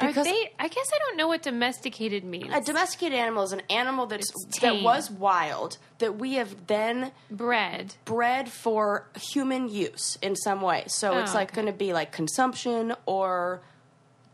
Are 0.00 0.08
Because 0.08 0.26
they? 0.26 0.52
I 0.58 0.68
guess 0.68 0.90
I 0.94 0.98
don't 0.98 1.16
know 1.16 1.28
what 1.28 1.42
domesticated 1.42 2.24
means. 2.24 2.54
a 2.54 2.60
domesticated 2.60 3.18
animal 3.18 3.42
is 3.42 3.52
an 3.52 3.62
animal 3.70 4.06
that's 4.06 4.30
that 4.60 4.82
was 4.82 5.10
wild 5.10 5.78
that 5.98 6.18
we 6.18 6.34
have 6.34 6.66
then 6.68 7.10
bred 7.30 7.94
bred 8.04 8.48
for 8.48 9.06
human 9.32 9.68
use 9.68 10.16
in 10.22 10.36
some 10.36 10.60
way. 10.60 10.84
So 10.86 11.12
oh, 11.12 11.18
it's 11.18 11.32
Oh, 11.32 11.34
like 11.34 11.48
okay. 11.50 11.62
going 11.62 11.66
to 11.72 11.76
be 11.78 11.92
like 11.92 12.12
consumption 12.12 12.94
or 13.06 13.60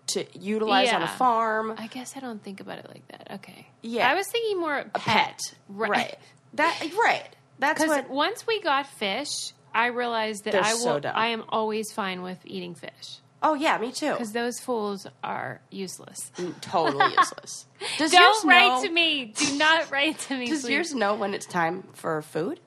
to 0.09 0.27
utilize 0.39 0.93
on 0.93 1.03
a 1.03 1.09
farm. 1.09 1.75
I 1.79 1.87
guess 1.87 2.15
I 2.17 2.21
don't 2.21 2.43
think 2.43 2.61
about 2.61 2.79
it 2.79 2.89
like 2.91 3.07
that. 3.09 3.29
Okay. 3.37 3.67
Yeah. 3.81 4.11
I 4.11 4.15
was 4.15 4.27
thinking 4.29 4.61
more 4.61 4.77
pet. 4.83 4.91
A 4.95 4.99
pet, 4.99 5.55
right? 5.69 6.19
That 6.55 6.79
right. 7.03 7.29
That's 7.59 7.81
Because 7.83 7.97
what. 8.03 8.11
once 8.11 8.47
we 8.47 8.61
got 8.61 8.87
fish, 8.87 9.53
I 9.75 9.87
realized 9.87 10.45
that 10.45 10.53
They're 10.53 10.63
I 10.63 10.75
will. 10.75 11.01
so. 11.03 11.11
I 11.13 11.29
am 11.29 11.45
always 11.49 11.91
fine 11.93 12.21
with 12.23 12.39
eating 12.45 12.75
fish 12.75 13.19
Oh 13.47 13.53
yeah, 13.53 13.77
me 13.77 13.93
too. 13.93 14.13
because 14.13 14.33
those 14.33 14.59
fools 14.59 15.07
are 15.23 15.61
useless. 15.71 16.33
Mm, 16.39 16.59
totally 16.63 17.13
useless. 17.19 17.67
Does 17.99 18.11
Don't 18.11 18.23
yours 18.23 18.43
write 18.47 18.69
know, 18.69 18.83
to 18.85 18.91
me. 18.91 19.27
Do 19.27 19.59
not 19.59 19.91
write 19.93 20.19
to 20.21 20.39
me. 20.39 20.47
Does 20.49 20.63
please. 20.63 20.71
yours 20.73 20.95
know 20.95 21.15
when 21.15 21.35
it's 21.35 21.45
time 21.45 21.85
for 21.93 22.23
food? 22.23 22.59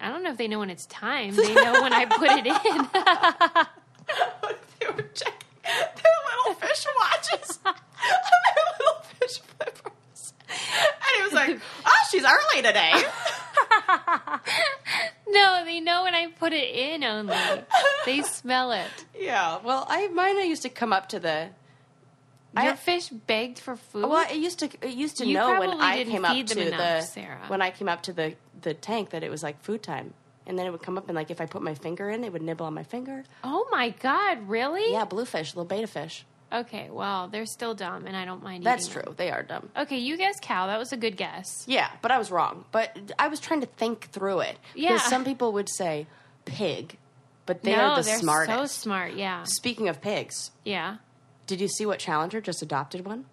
I 0.00 0.08
don't 0.08 0.22
know 0.24 0.30
if 0.30 0.38
they 0.38 0.48
know 0.48 0.60
when 0.60 0.70
it's 0.70 0.86
time. 0.86 1.36
They 1.36 1.52
know 1.54 1.82
when 1.82 1.92
I 1.92 2.06
put 2.06 2.30
it 2.30 2.46
in. 2.46 2.52
they 4.80 4.86
were 4.86 5.02
checking 5.14 5.46
their 5.62 6.16
little 6.26 6.54
fish 6.58 6.86
watches 6.98 7.58
on 7.66 7.74
their 7.74 8.64
little 8.80 9.02
fish 9.20 9.40
flippers. 9.40 9.81
And 11.42 11.48
he 11.48 11.54
was 11.54 11.62
like, 11.62 11.86
oh, 11.86 12.06
she's 12.10 12.24
early 12.24 12.62
today. 12.62 12.92
no, 15.28 15.62
they 15.64 15.80
know 15.80 16.04
when 16.04 16.14
I 16.14 16.28
put 16.38 16.52
it 16.52 16.74
in 16.74 17.04
only. 17.04 17.36
They 18.04 18.22
smell 18.22 18.72
it. 18.72 18.90
Yeah. 19.18 19.58
Well, 19.62 19.86
I 19.88 20.08
mine 20.08 20.36
I 20.36 20.42
used 20.42 20.62
to 20.62 20.68
come 20.68 20.92
up 20.92 21.08
to 21.10 21.20
the. 21.20 21.48
Your 22.54 22.72
I- 22.72 22.76
fish 22.76 23.08
begged 23.08 23.58
for 23.58 23.76
food. 23.76 24.08
Well, 24.08 24.26
it 24.30 24.36
used 24.36 24.58
to 24.60 24.66
it 24.82 24.94
used 24.94 25.18
to 25.18 25.26
You 25.26 25.34
know 25.34 25.58
when 25.58 25.70
I 25.80 26.04
came 26.04 26.24
up 26.24 26.46
to 26.46 26.66
enough, 26.66 26.78
the 26.78 27.00
Sarah. 27.00 27.40
when 27.48 27.62
I 27.62 27.70
came 27.70 27.88
up 27.88 28.02
to 28.02 28.12
the 28.12 28.34
the 28.60 28.74
tank 28.74 29.10
that 29.10 29.22
it 29.22 29.30
was 29.30 29.42
like 29.42 29.62
food 29.62 29.82
time, 29.82 30.12
and 30.46 30.58
then 30.58 30.66
it 30.66 30.70
would 30.70 30.82
come 30.82 30.98
up 30.98 31.08
and 31.08 31.16
like 31.16 31.30
if 31.30 31.40
I 31.40 31.46
put 31.46 31.62
my 31.62 31.74
finger 31.74 32.10
in, 32.10 32.24
it 32.24 32.32
would 32.32 32.42
nibble 32.42 32.66
on 32.66 32.74
my 32.74 32.84
finger. 32.84 33.24
oh 33.42 33.66
my 33.70 33.90
god, 33.90 34.48
really? 34.48 34.92
Yeah, 34.92 35.04
bluefish, 35.06 35.54
little 35.54 35.64
betta 35.64 35.86
fish. 35.86 36.26
Okay, 36.52 36.88
well, 36.90 37.28
they're 37.28 37.46
still 37.46 37.74
dumb, 37.74 38.06
and 38.06 38.16
I 38.16 38.24
don't 38.24 38.42
mind. 38.42 38.62
That's 38.64 38.86
true. 38.88 39.14
They 39.16 39.30
are 39.30 39.42
dumb. 39.42 39.70
Okay, 39.76 39.98
you 39.98 40.16
guessed 40.16 40.42
cow. 40.42 40.66
That 40.66 40.78
was 40.78 40.92
a 40.92 40.96
good 40.96 41.16
guess. 41.16 41.64
Yeah, 41.66 41.88
but 42.02 42.10
I 42.10 42.18
was 42.18 42.30
wrong. 42.30 42.64
But 42.72 42.96
I 43.18 43.28
was 43.28 43.40
trying 43.40 43.60
to 43.62 43.66
think 43.66 44.10
through 44.10 44.40
it. 44.40 44.58
Yeah. 44.74 44.92
Because 44.94 45.08
some 45.08 45.24
people 45.24 45.52
would 45.54 45.68
say 45.70 46.06
pig, 46.44 46.98
but 47.46 47.62
they're 47.62 47.96
the 47.96 48.02
they're 48.02 48.18
smartest. 48.18 48.58
so 48.58 48.66
smart. 48.66 49.14
Yeah, 49.14 49.44
Speaking 49.44 49.88
of 49.88 50.00
pigs, 50.02 50.50
yeah. 50.64 50.96
did 51.46 51.60
you 51.60 51.68
see 51.68 51.86
what 51.86 51.98
Challenger 51.98 52.40
just 52.40 52.60
adopted 52.62 53.06
one? 53.06 53.24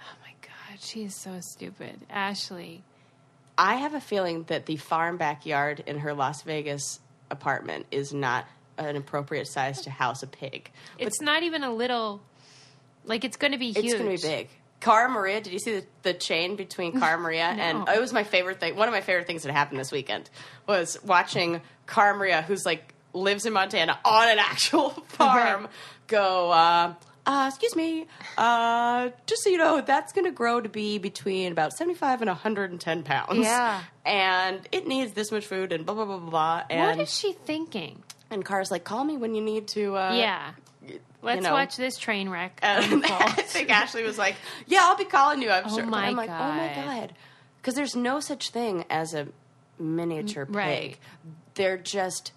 Oh 0.00 0.14
my 0.22 0.32
god, 0.40 0.80
she 0.80 1.02
is 1.04 1.14
so 1.16 1.38
stupid, 1.40 2.00
Ashley. 2.10 2.82
I 3.58 3.74
have 3.74 3.94
a 3.94 4.00
feeling 4.00 4.44
that 4.44 4.66
the 4.66 4.76
farm 4.76 5.16
backyard 5.16 5.82
in 5.86 5.98
her 5.98 6.14
Las 6.14 6.42
Vegas 6.42 7.00
apartment 7.30 7.86
is 7.90 8.12
not 8.14 8.46
an 8.78 8.96
appropriate 8.96 9.46
size 9.46 9.82
to 9.82 9.90
house 9.90 10.22
a 10.22 10.26
pig. 10.26 10.70
But 10.98 11.06
It's 11.08 11.20
not 11.20 11.42
even 11.42 11.62
a 11.64 11.72
little. 11.72 12.22
Like 13.04 13.24
it's 13.24 13.36
going 13.36 13.52
to 13.52 13.58
be 13.58 13.72
huge. 13.72 13.84
it's 13.86 13.94
going 13.94 14.16
to 14.16 14.22
be 14.22 14.28
big. 14.28 14.48
Cara 14.80 15.08
Maria, 15.08 15.40
did 15.40 15.52
you 15.52 15.58
see 15.60 15.76
the, 15.80 15.86
the 16.02 16.12
chain 16.14 16.56
between 16.56 16.92
Cara 17.00 17.16
Maria 17.18 17.44
and 17.44 17.84
No. 17.84 17.92
it 17.92 18.00
was 18.00 18.12
my 18.12 18.24
favorite 18.24 18.58
thing. 18.60 18.74
One 18.76 18.88
of 18.88 18.92
my 18.92 19.00
favorite 19.00 19.26
things 19.28 19.44
that 19.44 19.52
happened 19.52 19.78
this 19.78 19.92
weekend 19.92 20.28
was 20.66 20.98
watching 21.04 21.60
Cara 21.86 22.16
Maria, 22.16 22.42
who's 22.42 22.64
like 22.66 22.92
lives 23.12 23.46
in 23.46 23.52
Montana 23.52 23.98
on 24.04 24.28
an 24.28 24.38
actual 24.38 24.90
farm, 25.08 25.68
go. 26.08 26.50
Uh, 26.50 26.94
uh, 27.24 27.44
excuse 27.48 27.76
me. 27.76 28.06
Uh, 28.36 29.10
just 29.26 29.44
so 29.44 29.50
you 29.50 29.58
know, 29.58 29.80
that's 29.80 30.12
going 30.12 30.24
to 30.24 30.32
grow 30.32 30.60
to 30.60 30.68
be 30.68 30.98
between 30.98 31.52
about 31.52 31.72
seventy-five 31.72 32.20
and 32.20 32.28
one 32.28 32.36
hundred 32.36 32.72
and 32.72 32.80
ten 32.80 33.04
pounds. 33.04 33.38
Yeah. 33.38 33.80
and 34.04 34.60
it 34.72 34.88
needs 34.88 35.12
this 35.12 35.30
much 35.30 35.46
food 35.46 35.72
and 35.72 35.86
blah 35.86 35.94
blah 35.94 36.04
blah 36.06 36.18
blah 36.18 36.30
blah. 36.30 36.62
And 36.68 36.98
What 36.98 36.98
is 37.08 37.16
she 37.16 37.32
thinking? 37.32 38.02
and 38.30 38.44
Cara's 38.44 38.70
like, 38.72 38.82
call 38.82 39.04
me 39.04 39.16
when 39.16 39.36
you 39.36 39.42
need 39.42 39.68
to. 39.68 39.96
Uh, 39.96 40.14
yeah, 40.14 40.52
let's 41.22 41.42
know. 41.42 41.52
watch 41.52 41.76
this 41.76 41.96
train 41.98 42.28
wreck. 42.28 42.58
I 42.62 42.82
think 43.46 43.70
Ashley 43.70 44.02
was 44.02 44.18
like, 44.18 44.36
"Yeah, 44.66 44.80
I'll 44.82 44.96
be 44.96 45.04
calling 45.04 45.40
you." 45.42 45.50
I'm 45.50 45.64
Oh 45.66 45.74
sure. 45.76 45.86
My 45.86 46.06
I'm 46.06 46.16
like, 46.16 46.30
"Oh 46.30 46.32
my 46.52 46.72
God. 46.74 46.84
god," 46.84 47.14
because 47.60 47.74
there's 47.74 47.96
no 47.96 48.20
such 48.20 48.50
thing 48.50 48.84
as 48.90 49.14
a 49.14 49.28
miniature 49.78 50.44
mm, 50.46 50.48
pig. 50.48 50.56
Right. 50.56 50.98
They're 51.54 51.78
just 51.78 52.32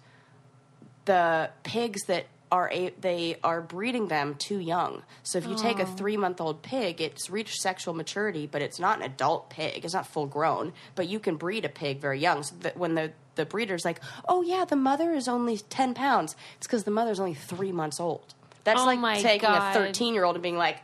the 1.04 1.50
pigs 1.62 2.02
that 2.06 2.26
are 2.52 2.70
a, 2.72 2.90
they 3.00 3.36
are 3.42 3.60
breeding 3.60 4.06
them 4.08 4.34
too 4.36 4.58
young. 4.58 5.02
So 5.24 5.36
if 5.38 5.46
you 5.48 5.56
take 5.56 5.78
a 5.80 5.82
Oh. 5.82 5.86
three 5.86 6.16
month 6.16 6.40
old 6.40 6.62
pig, 6.62 7.00
it's 7.00 7.28
reached 7.28 7.60
sexual 7.60 7.92
maturity, 7.92 8.46
but 8.46 8.62
it's 8.62 8.78
not 8.78 8.98
an 8.98 9.04
adult 9.04 9.50
pig. 9.50 9.84
It's 9.84 9.94
not 9.94 10.06
full 10.06 10.26
grown. 10.26 10.72
But 10.94 11.08
you 11.08 11.18
can 11.18 11.36
breed 11.36 11.64
a 11.64 11.68
pig 11.68 12.00
very 12.00 12.20
young. 12.20 12.44
So 12.44 12.54
that 12.60 12.76
when 12.76 12.94
the 12.94 13.12
the 13.34 13.44
breeder's 13.44 13.84
like, 13.84 14.00
"Oh 14.28 14.42
yeah, 14.42 14.64
the 14.64 14.76
mother 14.76 15.12
is 15.12 15.26
only 15.28 15.58
ten 15.58 15.92
pounds," 15.92 16.36
it's 16.56 16.66
because 16.68 16.84
the 16.84 16.90
mother's 16.92 17.18
only 17.20 17.34
three 17.34 17.72
months 17.72 17.98
old. 18.00 18.34
That's 18.66 18.80
Oh 18.82 18.84
like 18.84 18.98
my 18.98 19.22
taking 19.22 19.48
God. 19.48 19.70
a 19.70 19.78
thirteen 19.78 20.12
year 20.12 20.24
old 20.24 20.36
and 20.36 20.42
being 20.42 20.58
like, 20.58 20.76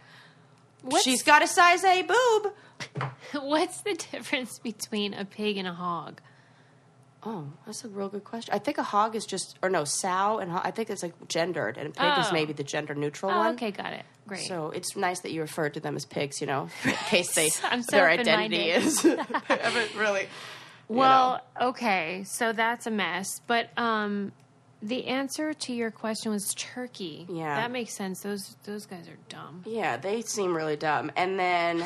What's- 0.80 1.04
"She's 1.04 1.22
got 1.22 1.42
a 1.42 1.46
size 1.46 1.84
A 1.84 2.00
boob." 2.02 2.52
What's 3.34 3.82
the 3.82 3.92
difference 3.94 4.58
between 4.58 5.12
a 5.14 5.24
pig 5.26 5.56
and 5.58 5.68
a 5.68 5.72
hog? 5.74 6.20
Oh, 7.24 7.44
that's 7.66 7.84
a 7.84 7.88
real 7.88 8.08
good 8.08 8.24
question. 8.24 8.52
I 8.52 8.58
think 8.58 8.78
a 8.78 8.82
hog 8.82 9.14
is 9.14 9.24
just, 9.24 9.56
or 9.62 9.68
no, 9.70 9.84
sow 9.84 10.38
and 10.38 10.50
hog, 10.50 10.62
I 10.64 10.72
think 10.72 10.90
it's 10.90 11.04
like 11.04 11.28
gendered, 11.28 11.76
and 11.78 11.88
a 11.88 11.90
pig 11.92 12.18
is 12.18 12.26
Oh. 12.30 12.32
maybe 12.32 12.52
the 12.52 12.64
gender 12.64 12.94
neutral 12.96 13.30
Oh, 13.30 13.38
one. 13.38 13.54
okay, 13.54 13.70
got 13.70 13.92
it. 13.92 14.04
Great. 14.26 14.46
So 14.48 14.70
it's 14.70 14.96
nice 14.96 15.20
that 15.20 15.30
you 15.30 15.40
referred 15.40 15.74
to 15.74 15.80
them 15.80 15.94
as 15.94 16.04
pigs, 16.04 16.40
you 16.40 16.48
know, 16.48 16.68
in 16.84 16.90
case 17.08 17.32
they 17.34 17.48
so 17.50 17.80
their 17.90 18.08
identity 18.10 18.70
is 18.70 19.04
really. 19.96 20.26
well, 20.88 21.40
know. 21.60 21.68
okay, 21.68 22.24
so 22.26 22.52
that's 22.52 22.86
a 22.88 22.90
mess. 22.90 23.40
But 23.46 23.70
um, 23.78 24.32
the 24.82 25.06
answer 25.06 25.54
to 25.54 25.72
your 25.72 25.90
question 25.90 26.32
was 26.32 26.52
turkey. 26.56 27.26
Yeah. 27.30 27.54
that 27.56 27.70
makes 27.70 27.94
sense. 27.94 28.20
Those 28.20 28.56
those 28.64 28.86
guys 28.86 29.08
are 29.08 29.18
dumb. 29.28 29.62
yeah, 29.66 29.96
they 29.96 30.22
seem 30.22 30.54
really 30.56 30.76
dumb. 30.76 31.12
And 31.16 31.38
then, 31.38 31.84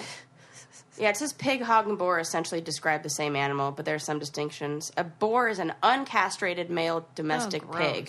yeah, 0.99 1.11
it 1.11 1.17
says 1.17 1.33
pig, 1.35 1.61
hog, 1.63 1.87
and 1.89 1.99
boar 1.99 2.19
essentially 2.19 2.61
describe 2.61 3.03
the 3.03 3.11
same 3.11 3.37
animal, 3.37 3.71
but 3.73 3.85
there 3.85 3.95
are 3.95 3.99
some 3.99 4.19
distinctions. 4.19 4.91
A 4.97 5.05
boar 5.05 5.49
is 5.49 5.59
an 5.59 5.75
uncastrated 5.83 6.71
male 6.71 7.07
domestic 7.15 7.63
Oh, 7.69 7.77
pig, 7.77 8.09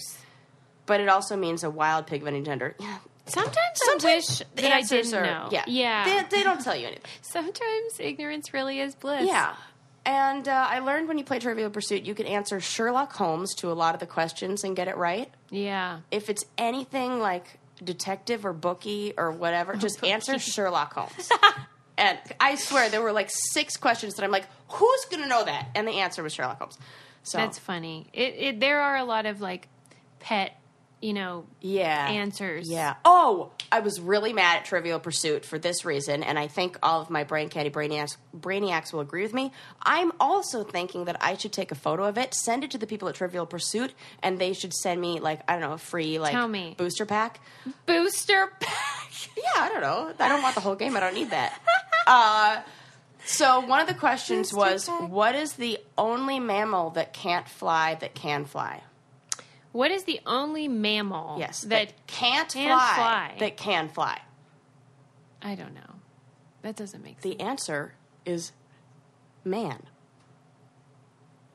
but 0.85 1.01
it 1.01 1.09
also 1.09 1.35
means 1.35 1.63
a 1.63 1.69
wild 1.69 2.07
pig 2.07 2.21
of 2.21 2.27
any 2.27 2.41
gender. 2.41 2.75
Yeah. 2.79 2.97
Sometimes, 3.25 3.57
Sometimes 3.75 4.05
I 4.05 4.15
wish 4.15 4.37
the 4.55 4.61
that 4.61 4.71
I 4.71 4.77
answers 4.77 5.11
didn't 5.11 5.25
are- 5.25 5.25
know. 5.43 5.49
Yeah, 5.51 5.65
yeah. 5.67 6.05
They, 6.29 6.37
they 6.37 6.43
don't 6.43 6.61
tell 6.63 6.77
you 6.77 6.87
anything. 6.87 7.03
Sometimes 7.21 7.99
ignorance 7.99 8.53
really 8.53 8.79
is 8.79 8.95
bliss. 8.95 9.27
Yeah. 9.27 9.53
And 10.07 10.47
uh, 10.47 10.67
I 10.69 10.79
learned 10.79 11.09
when 11.09 11.17
you 11.17 11.25
play 11.25 11.37
Trivial 11.37 11.69
Pursuit, 11.69 12.03
you 12.03 12.15
can 12.15 12.27
answer 12.27 12.61
Sherlock 12.61 13.11
Holmes 13.11 13.53
to 13.55 13.69
a 13.69 13.73
lot 13.73 13.93
of 13.93 13.99
the 13.99 14.05
questions 14.05 14.63
and 14.63 14.73
get 14.73 14.87
it 14.87 14.95
right. 14.95 15.29
yeah. 15.51 15.99
If 16.11 16.29
it's 16.29 16.45
anything 16.57 17.19
like 17.19 17.59
detective 17.83 18.45
or 18.45 18.53
bookie 18.53 19.13
or 19.17 19.31
whatever, 19.31 19.75
just 19.77 20.01
answer 20.05 20.39
Sherlock 20.39 20.93
Holmes. 20.93 21.29
and 21.97 22.17
I 22.39 22.55
swear 22.55 22.89
there 22.89 23.01
were 23.01 23.11
like 23.11 23.29
six 23.29 23.75
questions 23.75 24.15
that 24.15 24.23
I'm 24.23 24.31
like, 24.31 24.45
who's 24.69 25.05
going 25.11 25.23
to 25.23 25.27
know 25.27 25.43
that? 25.43 25.67
And 25.75 25.85
the 25.85 25.99
answer 25.99 26.23
was 26.23 26.33
Sherlock 26.33 26.59
Holmes. 26.59 26.77
So 27.23 27.37
That's 27.37 27.59
funny. 27.59 28.07
It, 28.13 28.35
it 28.37 28.59
there 28.61 28.79
are 28.79 28.95
a 28.95 29.03
lot 29.03 29.25
of 29.25 29.41
like 29.41 29.67
pet, 30.21 30.57
you 31.01 31.13
know, 31.13 31.45
yeah, 31.61 32.07
answers. 32.07 32.69
Yeah. 32.69 32.95
Oh, 33.05 33.51
I 33.71 33.81
was 33.81 33.99
really 34.01 34.33
mad 34.33 34.57
at 34.57 34.65
Trivial 34.65 34.99
Pursuit 34.99 35.45
for 35.45 35.59
this 35.59 35.85
reason, 35.85 36.23
and 36.23 36.39
I 36.39 36.47
think 36.47 36.77
all 36.81 37.01
of 37.01 37.09
my 37.09 37.23
brain 37.23 37.49
candy 37.49 37.69
brainiacs, 37.69 38.17
brainiacs 38.35 38.91
will 38.93 39.01
agree 39.01 39.21
with 39.23 39.33
me. 39.33 39.51
I'm 39.83 40.11
also 40.19 40.63
thinking 40.63 41.05
that 41.05 41.17
I 41.21 41.37
should 41.37 41.51
take 41.53 41.71
a 41.71 41.75
photo 41.75 42.05
of 42.05 42.17
it, 42.17 42.33
send 42.33 42.63
it 42.63 42.71
to 42.71 42.77
the 42.77 42.87
people 42.87 43.07
at 43.09 43.15
Trivial 43.15 43.45
Pursuit, 43.45 43.93
and 44.23 44.39
they 44.39 44.53
should 44.53 44.73
send 44.73 44.99
me 44.99 45.19
like 45.19 45.41
I 45.47 45.53
don't 45.53 45.61
know 45.61 45.73
a 45.73 45.77
free 45.77 46.17
like 46.19 46.31
Tell 46.31 46.47
me. 46.47 46.73
booster 46.77 47.05
pack. 47.05 47.39
booster 47.85 48.51
pack. 48.59 48.73
Yeah, 49.35 49.63
I 49.63 49.69
don't 49.69 49.81
know. 49.81 50.13
I 50.19 50.29
don't 50.29 50.41
want 50.43 50.53
the 50.55 50.61
whole 50.61 50.75
game. 50.75 50.95
I 50.95 50.99
don't 50.99 51.13
need 51.15 51.31
that. 51.31 51.59
Uh, 52.09 52.61
so 53.25 53.59
one 53.59 53.81
of 53.81 53.87
the 53.87 53.93
questions 53.93 54.51
Booster 54.51 54.71
was, 54.71 54.87
pack. 54.87 55.09
what 55.09 55.35
is 55.35 55.53
the 55.53 55.77
only 55.97 56.39
mammal 56.39 56.91
that 56.91 57.11
can't 57.11 57.49
fly 57.49 57.95
that 57.95 58.15
can 58.15 58.45
fly? 58.45 58.81
What 59.77 59.91
is 59.91 60.05
the 60.05 60.19
only 60.25 60.67
mammal 60.67 61.37
Yes, 61.37 61.61
that 61.61 61.93
can't 62.07 62.51
can 62.51 62.69
fly, 62.75 62.93
fly. 62.95 63.35
that 63.39 63.57
can 63.57 63.89
fly. 63.89 64.19
I 65.39 65.53
don't 65.53 65.75
know. 65.75 65.93
That 66.63 66.75
doesn't 66.75 67.03
make 67.03 67.21
sense. 67.21 67.35
The 67.35 67.39
answer 67.43 67.93
is 68.25 68.53
man. 69.45 69.83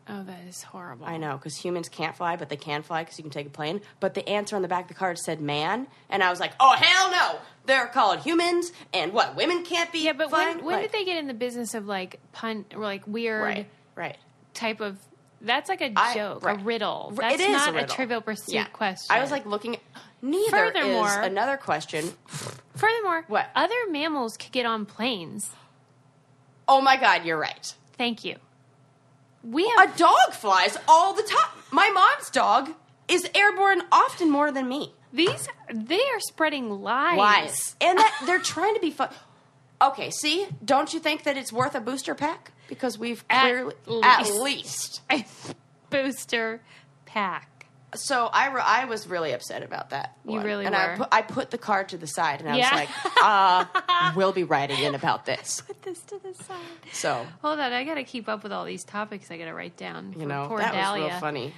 Oh, 0.09 0.23
that 0.23 0.45
is 0.49 0.63
horrible. 0.63 1.05
I 1.07 1.17
know 1.17 1.37
because 1.37 1.57
humans 1.57 1.89
can't 1.89 2.15
fly, 2.17 2.37
but 2.37 2.49
they 2.49 2.57
can 2.57 2.83
fly 2.83 3.03
because 3.03 3.19
you 3.19 3.23
can 3.25 3.31
take 3.33 3.47
a 3.49 3.51
plane. 3.51 3.81
But 3.99 4.15
the 4.15 4.29
answer 4.29 4.55
on 4.55 4.63
the 4.63 4.69
back 4.69 4.83
of 4.83 4.89
the 4.89 4.95
card 4.95 5.19
said 5.19 5.41
man, 5.41 5.89
and 6.09 6.23
I 6.23 6.31
was 6.31 6.39
like, 6.39 6.53
oh 6.61 6.75
hell 6.77 7.11
no! 7.11 7.39
They're 7.67 7.87
called 7.87 8.21
humans, 8.21 8.73
and 8.93 9.13
what 9.13 9.35
women 9.37 9.65
can't 9.65 9.91
be. 9.93 10.05
Yeah, 10.05 10.13
but 10.13 10.31
flying? 10.31 10.57
when 10.59 10.65
when 10.67 10.75
Like- 10.77 10.91
did 10.91 11.01
they 11.01 11.05
get 11.05 11.17
in 11.19 11.27
the 11.27 11.35
business 11.35 11.75
of 11.75 11.87
like 11.87 12.21
pun 12.33 12.67
or 12.75 12.83
like 12.83 13.05
weird 13.07 13.43
Right, 13.43 13.67
right. 13.97 14.17
type 14.55 14.81
of? 14.81 14.99
That's 15.45 15.69
like 15.69 15.81
a 15.81 15.93
I- 15.97 16.15
joke, 16.15 16.45
right. 16.45 16.59
a 16.59 16.63
riddle. 16.63 17.13
That's 17.17 17.35
it 17.35 17.41
is 17.41 17.49
not 17.53 17.69
a 17.71 17.73
riddle. 17.73 17.95
Trivial 17.95 18.21
Pursuit 18.21 18.55
Yeah. 18.55 18.65
question. 18.67 19.15
I 19.15 19.21
was 19.21 19.31
like 19.31 19.45
looking. 19.45 19.77
Neither 20.23 20.51
Furthermore- 20.51 21.09
is 21.09 21.27
another 21.27 21.57
question. 21.57 22.15
furthermore, 22.77 23.25
What? 23.27 23.49
other 23.57 23.75
mammals 23.91 24.37
could 24.37 24.53
get 24.53 24.67
on 24.67 24.87
planes. 24.87 25.51
Oh 26.69 26.81
my 26.81 26.97
god, 26.97 27.25
you're 27.25 27.37
right. 27.39 27.75
Thank 27.99 28.25
you. 28.25 28.37
We 29.43 29.65
A 29.77 29.81
have 29.81 29.97
dog 29.97 30.33
flies 30.33 30.77
all 30.87 31.13
the 31.13 31.25
time. 31.25 31.51
My 31.73 31.91
mom's 31.91 32.31
dog 32.31 32.71
is 33.09 33.29
airborne 33.35 33.83
often 33.91 34.31
more 34.31 34.53
than 34.53 34.69
me. 34.69 34.95
these. 35.13 35.47
They 35.71 36.01
are 36.01 36.21
spreading 36.21 36.71
lies. 36.83 37.19
Lies, 37.19 37.77
and 37.83 37.99
that 37.99 38.23
they're 38.25 38.39
trying 38.39 38.75
to 38.75 38.81
be 38.81 38.91
fun. 38.93 39.11
Okay, 39.83 40.11
see, 40.11 40.47
don't 40.65 40.95
you 40.95 41.01
think 41.01 41.25
that 41.25 41.37
it's 41.37 41.53
worth 41.53 41.75
a 41.75 41.81
booster 41.81 42.15
pack? 42.15 42.53
Because 42.69 42.99
we've 42.99 43.25
At 43.29 43.43
clearly 43.43 43.75
at 44.03 44.27
least. 44.31 45.03
least. 45.11 45.55
Booster 45.91 46.61
pack. 47.05 47.49
So 47.95 48.31
I, 48.33 48.49
re- 48.51 48.63
I 48.65 48.85
was 48.87 49.07
really 49.07 49.33
upset 49.33 49.63
about 49.63 49.91
that. 49.91 50.17
You 50.25 50.37
one. 50.37 50.45
really 50.47 50.65
and 50.65 50.75
I 50.75 50.93
were. 50.93 50.97
put, 50.97 51.09
I 51.13 51.21
put 51.21 51.51
the 51.51 51.59
card 51.59 51.91
to 51.91 51.99
the 51.99 52.07
side, 52.07 52.41
and 52.41 52.49
I 52.49 52.57
Yeah. 52.57 52.71
was 52.71 52.81
like, 52.81 53.23
uh, 53.23 54.13
"We'll 54.17 54.33
be 54.33 54.45
writing 54.45 54.79
in 54.83 54.95
about 54.95 55.27
this." 55.27 55.61
Put 55.67 55.83
this 55.83 56.01
to 56.05 56.19
the 56.19 56.33
side. 56.33 56.57
So 56.93 57.27
Hold 57.43 57.61
on, 57.61 57.71
I 57.75 57.85
got 57.85 57.97
to 57.97 58.05
keep 58.05 58.31
up 58.31 58.43
with 58.45 58.53
all 58.53 58.65
these 58.65 58.83
topics. 58.85 59.31
I 59.31 59.37
got 59.37 59.45
to 59.45 59.53
write 59.53 59.77
down. 59.77 60.15
you 60.19 60.25
know 60.25 60.47
poor 60.49 60.59
that 60.61 60.73
Dahlia. 60.73 61.03
was 61.03 61.11
real 61.13 61.21
funny 61.21 61.55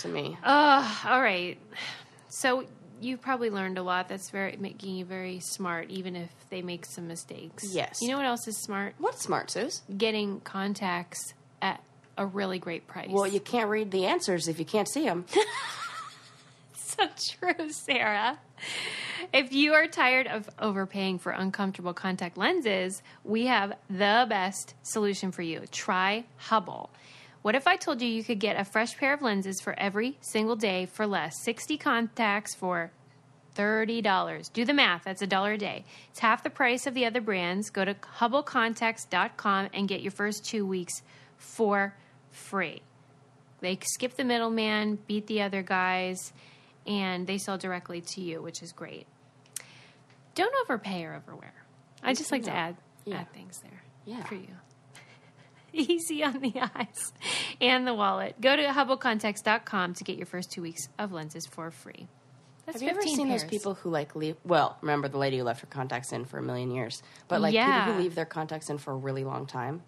to 0.00 0.08
me. 0.08 0.36
Uh, 0.44 0.96
all 1.06 1.22
right. 1.22 1.56
So 2.28 2.66
you 3.00 3.16
probably 3.16 3.50
learned 3.50 3.78
a 3.78 3.82
lot. 3.82 4.08
That's 4.08 4.30
very 4.30 4.56
making 4.58 4.96
you 4.96 5.04
very 5.04 5.40
smart, 5.40 5.90
even 5.90 6.16
if 6.16 6.30
they 6.50 6.62
make 6.62 6.86
some 6.86 7.08
mistakes. 7.08 7.64
Yes. 7.72 7.98
You 8.00 8.08
know 8.08 8.16
what 8.16 8.26
else 8.26 8.46
is 8.46 8.56
smart? 8.58 8.94
What's 8.98 9.22
smart, 9.22 9.50
Suze? 9.50 9.82
Getting 9.96 10.40
contacts 10.40 11.34
at 11.62 11.82
a 12.16 12.26
really 12.26 12.58
great 12.58 12.86
price. 12.86 13.08
Well, 13.10 13.26
you 13.26 13.40
can't 13.40 13.68
read 13.68 13.90
the 13.90 14.06
answers 14.06 14.48
if 14.48 14.58
you 14.58 14.64
can't 14.64 14.88
see 14.88 15.04
them. 15.04 15.24
so 16.74 17.08
true, 17.38 17.70
Sarah. 17.70 18.38
If 19.32 19.52
you 19.52 19.74
are 19.74 19.86
tired 19.86 20.26
of 20.26 20.48
overpaying 20.58 21.18
for 21.18 21.32
uncomfortable 21.32 21.94
contact 21.94 22.36
lenses, 22.36 23.02
we 23.24 23.46
have 23.46 23.74
the 23.88 24.26
best 24.28 24.74
solution 24.82 25.32
for 25.32 25.42
you. 25.42 25.62
Try 25.70 26.24
Hubble. 26.36 26.90
What 27.42 27.54
if 27.54 27.66
I 27.66 27.76
told 27.76 28.02
you 28.02 28.08
you 28.08 28.22
could 28.22 28.38
get 28.38 28.58
a 28.60 28.64
fresh 28.64 28.96
pair 28.96 29.14
of 29.14 29.22
lenses 29.22 29.60
for 29.60 29.78
every 29.78 30.18
single 30.20 30.56
day 30.56 30.86
for 30.86 31.06
less? 31.06 31.42
60 31.42 31.78
contacts 31.78 32.54
for 32.54 32.92
$30. 33.56 34.52
Do 34.52 34.64
the 34.64 34.74
math, 34.74 35.04
that's 35.04 35.22
a 35.22 35.26
dollar 35.26 35.52
a 35.52 35.58
day. 35.58 35.84
It's 36.10 36.20
half 36.20 36.42
the 36.42 36.50
price 36.50 36.86
of 36.86 36.94
the 36.94 37.06
other 37.06 37.20
brands. 37.20 37.70
Go 37.70 37.84
to 37.84 37.94
hubblecontacts.com 37.94 39.70
and 39.72 39.88
get 39.88 40.02
your 40.02 40.12
first 40.12 40.44
two 40.44 40.66
weeks 40.66 41.02
for 41.38 41.94
free. 42.30 42.82
They 43.60 43.78
skip 43.82 44.16
the 44.16 44.24
middleman, 44.24 44.98
beat 45.06 45.26
the 45.26 45.42
other 45.42 45.62
guys, 45.62 46.32
and 46.86 47.26
they 47.26 47.38
sell 47.38 47.58
directly 47.58 48.00
to 48.02 48.20
you, 48.20 48.40
which 48.42 48.62
is 48.62 48.72
great. 48.72 49.06
Don't 50.34 50.54
overpay 50.62 51.04
or 51.04 51.14
overwear. 51.14 51.52
I 52.02 52.14
just 52.14 52.32
like 52.32 52.44
to 52.44 52.52
add 52.54 52.76
Yeah. 53.04 53.20
add 53.20 53.32
things 53.32 53.60
there 53.60 53.82
Yeah. 54.04 54.24
for 54.24 54.34
you. 54.36 54.56
Easy 55.88 56.22
on 56.24 56.40
the 56.40 56.52
eyes 56.76 57.12
and 57.60 57.86
the 57.86 57.94
wallet. 57.94 58.40
Go 58.40 58.56
to 58.56 58.62
hubblecontacts.com 58.64 59.94
to 59.94 60.04
get 60.04 60.16
your 60.16 60.26
first 60.26 60.50
two 60.50 60.62
weeks 60.62 60.88
of 60.98 61.12
lenses 61.12 61.46
for 61.46 61.70
free. 61.70 62.08
That's 62.66 62.76
Have 62.76 62.82
you 62.82 62.88
ever 62.90 63.00
15 63.00 63.16
seen 63.16 63.28
those 63.28 63.44
people 63.44 63.74
who 63.74 63.90
like 63.90 64.14
leave? 64.14 64.36
Well, 64.44 64.76
remember 64.80 65.08
the 65.08 65.18
lady 65.18 65.38
who 65.38 65.44
left 65.44 65.60
her 65.62 65.66
contacts 65.66 66.12
in 66.12 66.24
for 66.24 66.38
a 66.38 66.42
million 66.42 66.70
years, 66.70 67.02
but 67.28 67.40
like 67.40 67.54
Yeah. 67.54 67.80
people 67.84 67.94
who 67.94 68.02
leave 68.02 68.14
their 68.14 68.24
contacts 68.26 68.70
in 68.70 68.78
for 68.78 68.92
a 68.92 68.96
really 68.96 69.24
long 69.24 69.46
time. 69.46 69.82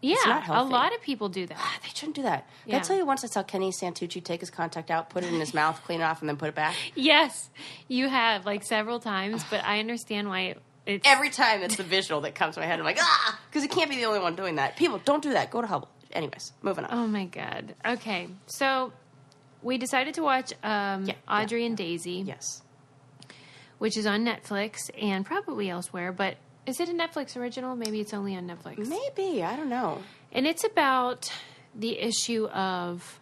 Yeah, 0.00 0.44
a 0.48 0.62
lot 0.62 0.94
of 0.94 1.02
people 1.02 1.28
do 1.28 1.46
that. 1.46 1.58
They 1.82 1.88
shouldn't 1.92 2.14
do 2.16 2.22
that. 2.22 2.48
Did 2.64 2.70
Yeah. 2.72 2.76
I 2.78 2.80
tell 2.80 2.96
you 2.96 3.04
once 3.04 3.24
I 3.24 3.26
saw 3.26 3.42
Kenny 3.42 3.70
Santucci 3.72 4.22
take 4.22 4.38
his 4.40 4.50
contact 4.50 4.90
out, 4.92 5.10
put 5.10 5.24
it 5.24 5.32
in 5.32 5.40
his 5.40 5.52
mouth, 5.52 5.82
clean 5.84 6.00
it 6.00 6.04
off, 6.04 6.20
and 6.20 6.28
then 6.28 6.36
put 6.36 6.48
it 6.48 6.54
back? 6.54 6.76
Yes, 6.94 7.50
you 7.88 8.08
have 8.08 8.46
like 8.46 8.62
several 8.62 9.00
times, 9.00 9.44
but 9.50 9.64
I 9.64 9.80
understand 9.80 10.28
why 10.28 10.54
it's 10.88 11.06
Every 11.06 11.30
time 11.30 11.62
it's 11.62 11.76
the 11.76 11.82
visual 11.84 12.22
that 12.22 12.34
comes 12.34 12.54
to 12.54 12.60
my 12.60 12.66
head. 12.66 12.78
I'm 12.78 12.84
like, 12.84 12.98
ah, 13.00 13.38
because 13.48 13.62
he 13.62 13.68
can't 13.68 13.90
be 13.90 13.96
the 13.96 14.06
only 14.06 14.20
one 14.20 14.34
doing 14.34 14.56
that. 14.56 14.76
People, 14.76 15.00
don't 15.04 15.22
do 15.22 15.32
that. 15.34 15.50
Go 15.50 15.60
to 15.60 15.66
Hubble. 15.66 15.88
Anyways, 16.12 16.52
moving 16.62 16.84
on. 16.84 16.90
Oh 16.98 17.06
my 17.06 17.26
god. 17.26 17.74
Okay, 17.86 18.28
so 18.46 18.92
we 19.62 19.76
decided 19.78 20.14
to 20.14 20.22
watch 20.22 20.52
um, 20.62 21.04
Yeah, 21.04 21.14
Audrey 21.28 21.60
yeah, 21.60 21.66
and 21.66 21.76
Daisy, 21.76 22.24
Yes. 22.26 22.62
which 23.78 23.96
is 23.96 24.06
on 24.06 24.24
Netflix 24.24 24.90
and 25.00 25.26
probably 25.26 25.68
elsewhere. 25.68 26.10
But 26.12 26.36
is 26.66 26.80
it 26.80 26.88
a 26.88 26.92
Netflix 26.92 27.36
original? 27.36 27.76
Maybe 27.76 28.00
it's 28.00 28.14
only 28.14 28.34
on 28.36 28.48
Netflix. 28.48 28.78
Maybe. 28.88 29.42
I 29.42 29.54
don't 29.56 29.68
know. 29.68 30.00
And 30.32 30.46
it's 30.46 30.64
about 30.64 31.30
the 31.74 31.98
issue 31.98 32.46
of 32.48 33.20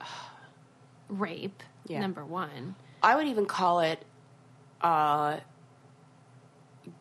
rape. 1.08 1.62
Yeah. 1.86 2.00
Number 2.00 2.24
one. 2.24 2.74
I 3.02 3.16
would 3.16 3.26
even 3.26 3.46
call 3.46 3.80
it 3.80 4.04
uh, 4.82 5.38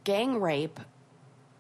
gang 0.04 0.40
rape 0.40 0.80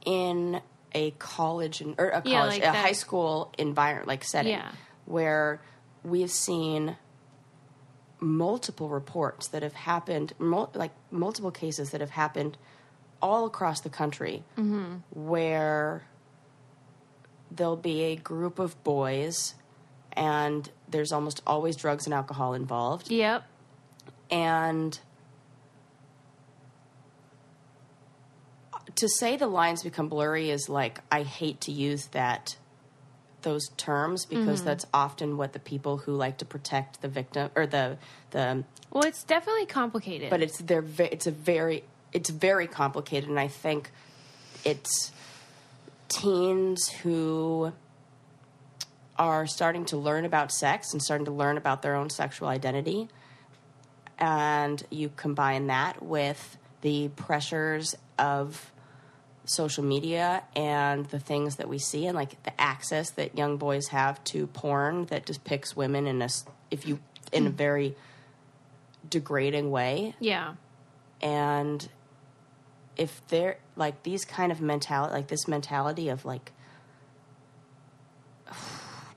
in 0.05 0.61
a 0.93 1.11
college 1.11 1.81
and 1.81 1.95
or 1.97 2.09
a 2.09 2.21
college, 2.21 2.27
Yeah, 2.31 2.43
like 2.45 2.57
a 2.59 2.65
that- 2.65 2.75
high 2.75 2.91
school 2.91 3.53
environment, 3.57 4.07
like 4.07 4.23
setting, 4.23 4.53
Yeah. 4.53 4.71
where 5.05 5.61
we've 6.03 6.31
seen 6.31 6.97
multiple 8.19 8.89
reports 8.89 9.47
that 9.49 9.63
have 9.63 9.73
happened, 9.73 10.33
mul- 10.37 10.69
like 10.73 10.91
multiple 11.09 11.51
cases 11.51 11.89
that 11.91 12.01
have 12.01 12.11
happened 12.11 12.57
all 13.21 13.45
across 13.45 13.81
the 13.81 13.89
country, 13.89 14.43
Mm-hmm. 14.57 14.95
where 15.11 16.03
there'll 17.49 17.75
be 17.75 18.03
a 18.03 18.15
group 18.15 18.59
of 18.59 18.81
boys, 18.83 19.55
and 20.13 20.69
there's 20.87 21.11
almost 21.11 21.41
always 21.47 21.75
drugs 21.75 22.05
and 22.05 22.13
alcohol 22.13 22.53
involved 22.53 23.09
Yep. 23.11 23.43
and 24.29 24.99
to 28.95 29.07
say 29.09 29.37
the 29.37 29.47
lines 29.47 29.83
become 29.83 30.09
blurry 30.09 30.49
is 30.49 30.67
like 30.69 30.99
I 31.11 31.23
hate 31.23 31.61
to 31.61 31.71
use 31.71 32.07
that 32.07 32.57
those 33.43 33.69
terms 33.77 34.25
because 34.25 34.59
Mm-hmm. 34.59 34.65
that's 34.67 34.85
often 34.93 35.35
what 35.37 35.53
the 35.53 35.59
people 35.59 35.97
who 35.97 36.13
like 36.13 36.37
to 36.39 36.45
protect 36.45 37.01
the 37.01 37.07
victim 37.07 37.49
or 37.55 37.65
the 37.65 37.97
the 38.31 38.63
Well, 38.91 39.03
it's 39.03 39.23
definitely 39.23 39.65
complicated. 39.65 40.29
but 40.29 40.41
it's 40.41 40.57
they're 40.59 40.85
it's 40.99 41.27
a 41.27 41.31
very 41.31 41.83
it's 42.13 42.29
very 42.29 42.67
complicated 42.67 43.29
and 43.29 43.39
I 43.39 43.47
think 43.47 43.91
it's 44.63 45.11
teens 46.07 46.89
who 46.89 47.71
are 49.17 49.47
starting 49.47 49.85
to 49.85 49.97
learn 49.97 50.25
about 50.25 50.51
sex 50.51 50.91
and 50.93 51.01
starting 51.01 51.25
to 51.25 51.31
learn 51.31 51.57
about 51.57 51.81
their 51.81 51.95
own 51.95 52.09
sexual 52.09 52.47
identity 52.47 53.07
and 54.19 54.83
you 54.89 55.09
combine 55.15 55.67
that 55.67 56.03
with 56.03 56.57
the 56.81 57.07
pressures 57.09 57.95
of 58.19 58.70
social 59.45 59.83
media 59.83 60.43
and 60.55 61.05
the 61.07 61.19
things 61.19 61.55
that 61.55 61.67
we 61.67 61.79
see 61.79 62.05
and 62.05 62.15
like 62.15 62.41
the 62.43 62.61
access 62.61 63.11
that 63.11 63.37
young 63.37 63.57
boys 63.57 63.87
have 63.87 64.23
to 64.23 64.47
porn 64.47 65.05
that 65.05 65.25
depicts 65.25 65.75
women 65.75 66.07
in 66.07 66.21
a 66.21 66.29
if 66.69 66.85
you 66.85 66.99
in 67.31 67.47
a 67.47 67.49
hmm. 67.49 67.55
very 67.55 67.95
degrading 69.07 69.71
way. 69.71 70.15
Yeah. 70.19 70.55
and 71.21 71.89
if 72.97 73.25
they're 73.27 73.57
like 73.75 74.03
these 74.03 74.25
kind 74.25 74.51
of 74.51 74.61
mentality 74.61 75.13
like 75.13 75.27
this 75.27 75.47
mentality 75.47 76.09
of 76.09 76.25
like 76.25 76.51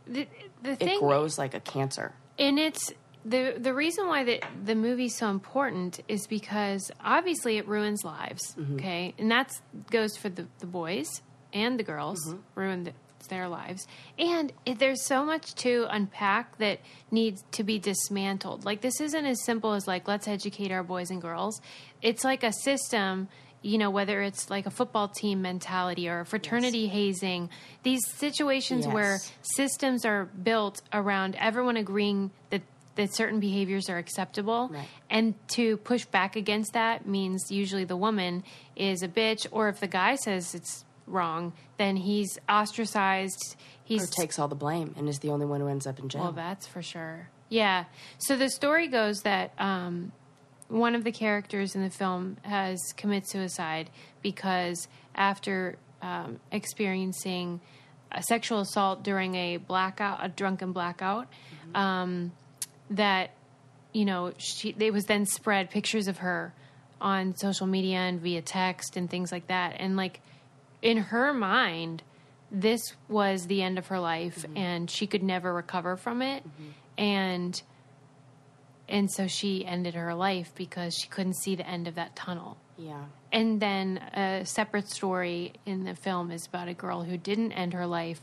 The, 0.07 0.27
the 0.63 0.73
it 0.73 0.79
thing 0.79 0.99
grows 1.01 1.39
like 1.39 1.55
a 1.55 1.61
cancer. 1.61 2.13
And 2.39 2.59
it's 2.59 2.93
the 3.25 3.55
the 3.59 3.73
reason 3.73 4.07
why 4.07 4.25
the 4.25 4.43
the 4.65 4.75
movie's 4.75 5.17
so 5.17 5.29
important 5.29 6.01
is 6.09 6.27
because 6.27 6.91
obviously 7.03 7.57
it 7.57 7.67
ruins 7.67 8.05
lives. 8.05 8.55
Mm-hmm. 8.59 8.75
Okay, 8.77 9.15
and 9.19 9.31
that 9.31 9.53
goes 9.91 10.17
for 10.17 10.29
the 10.29 10.47
the 10.59 10.67
boys 10.67 11.23
and 11.53 11.79
the 11.79 11.85
girls 11.85 12.19
mm-hmm. 12.27 12.39
ruin 12.55 12.85
the, 12.85 12.93
their 13.29 13.49
lives. 13.49 13.87
And 14.19 14.53
it, 14.67 14.79
there's 14.79 15.07
so 15.07 15.25
much 15.25 15.55
to 15.57 15.87
unpack 15.89 16.59
that 16.59 16.81
needs 17.11 17.43
to 17.53 17.65
be 17.65 17.79
dismantled. 17.79 18.65
Like 18.65 18.83
this 18.83 19.01
isn't 19.01 19.25
as 19.25 19.43
simple 19.45 19.73
as 19.73 19.87
like 19.87 20.07
let's 20.07 20.29
educate 20.29 20.71
our 20.71 20.83
boys 20.83 21.11
and 21.11 21.23
girls. 21.23 21.61
It's 22.03 22.25
like 22.25 22.43
a 22.43 22.53
system. 22.53 23.29
You 23.63 23.79
know, 23.79 23.89
whether 23.89 24.21
it's 24.21 24.51
like 24.51 24.67
a 24.67 24.71
football 24.71 25.09
team 25.09 25.41
mentality 25.41 26.07
or 26.07 26.27
fraternity 26.27 26.87
hazing, 26.87 27.49
these 27.83 28.03
situations 28.17 28.87
where 28.87 29.21
systems 29.41 30.05
are 30.05 30.27
built 30.27 30.83
around 30.93 31.35
everyone 31.37 31.79
agreeing 31.79 32.31
that 32.51 32.61
that 32.97 33.15
certain 33.15 33.41
behaviors 33.41 33.89
are 33.89 33.99
acceptable. 33.99 34.71
Right. 34.73 34.89
and 35.11 35.35
to 35.49 35.77
push 35.79 36.05
back 36.05 36.37
against 36.37 36.73
that 36.75 37.07
means 37.07 37.51
usually 37.51 37.85
the 37.85 37.97
woman 37.97 38.45
is 38.77 39.03
a 39.03 39.09
bitch 39.09 39.47
or 39.51 39.69
if 39.69 39.81
the 39.81 39.87
guy 39.89 40.15
says 40.17 40.55
it's 40.55 40.85
wrong 41.07 41.53
then 41.77 41.97
he's 41.97 42.39
ostracized 42.49 43.57
he's 43.85 44.05
or 44.05 44.07
takes 44.07 44.39
all 44.39 44.49
the 44.49 44.55
blame 44.55 44.95
and 44.97 45.09
is 45.09 45.19
the 45.19 45.29
only 45.31 45.47
one 45.47 45.61
who 45.61 45.69
ends 45.69 45.87
up 45.87 45.99
in 45.99 46.09
jail. 46.09 46.23
Well 46.23 46.33
that's 46.33 46.67
for 46.67 46.83
sure. 46.83 47.29
Yeah. 47.49 47.85
So 48.19 48.37
the 48.37 48.49
story 48.49 48.89
goes 48.89 49.21
that 49.23 49.53
um, 49.59 50.13
one 50.69 50.95
of 50.95 51.05
the 51.05 51.13
characters 51.13 51.75
in 51.75 51.83
the 51.83 51.91
film 51.91 52.37
has 52.43 52.81
commit 52.97 53.29
suicide 53.29 53.91
because 54.23 54.89
after 55.15 55.77
um, 56.03 56.41
experiencing 56.51 57.61
a 58.11 58.23
sexual 58.23 58.61
assault 58.61 59.03
during 59.03 59.35
a 59.35 59.59
blackout, 59.59 60.25
a 60.25 60.29
drunken 60.29 60.73
blackout, 60.73 61.29
um, 61.75 62.33
that 62.91 63.31
you 63.93 64.05
know 64.05 64.33
she 64.39 64.75
it 64.79 64.93
was 64.93 65.07
then 65.07 65.27
spread 65.27 65.71
pictures 65.71 66.09
of 66.09 66.19
her 66.19 66.53
on 67.01 67.37
social 67.37 67.67
media 67.67 67.99
and 67.99 68.21
via 68.21 68.43
text 68.43 68.97
and 68.97 69.11
things 69.11 69.31
like 69.33 69.47
that, 69.49 69.77
and 69.79 69.97
like 69.97 70.21
in 70.83 70.99
her 70.99 71.33
mind, 71.33 72.03
this 72.51 72.81
was 73.09 73.47
the 73.47 73.63
end 73.63 73.79
of 73.79 73.87
her 73.89 73.99
life, 73.99 74.43
mm-hmm. 74.43 74.57
and 74.57 74.91
she 74.91 75.07
could 75.07 75.23
never 75.23 75.53
recover 75.53 75.97
from 75.97 76.23
it, 76.23 76.43
mm-hmm. 76.43 76.71
and 77.03 77.63
and 78.89 79.11
so 79.11 79.27
she 79.27 79.65
ended 79.65 79.95
her 79.95 80.15
life 80.15 80.53
because 80.55 80.95
she 80.95 81.09
couldn't 81.09 81.37
see 81.37 81.55
the 81.55 81.67
end 81.67 81.89
of 81.89 81.95
that 81.95 82.15
tunnel. 82.15 82.57
yeah. 82.77 83.05
And 83.33 83.59
then 83.61 83.99
a 83.99 84.45
separate 84.45 84.89
story 84.89 85.55
in 85.67 85.85
the 85.85 85.97
film 85.97 86.31
is 86.31 86.47
about 86.47 86.69
a 86.69 86.75
girl 86.75 87.03
who 87.03 87.17
didn't 87.17 87.53
end 87.53 87.73
her 87.73 87.87
life, 87.87 88.21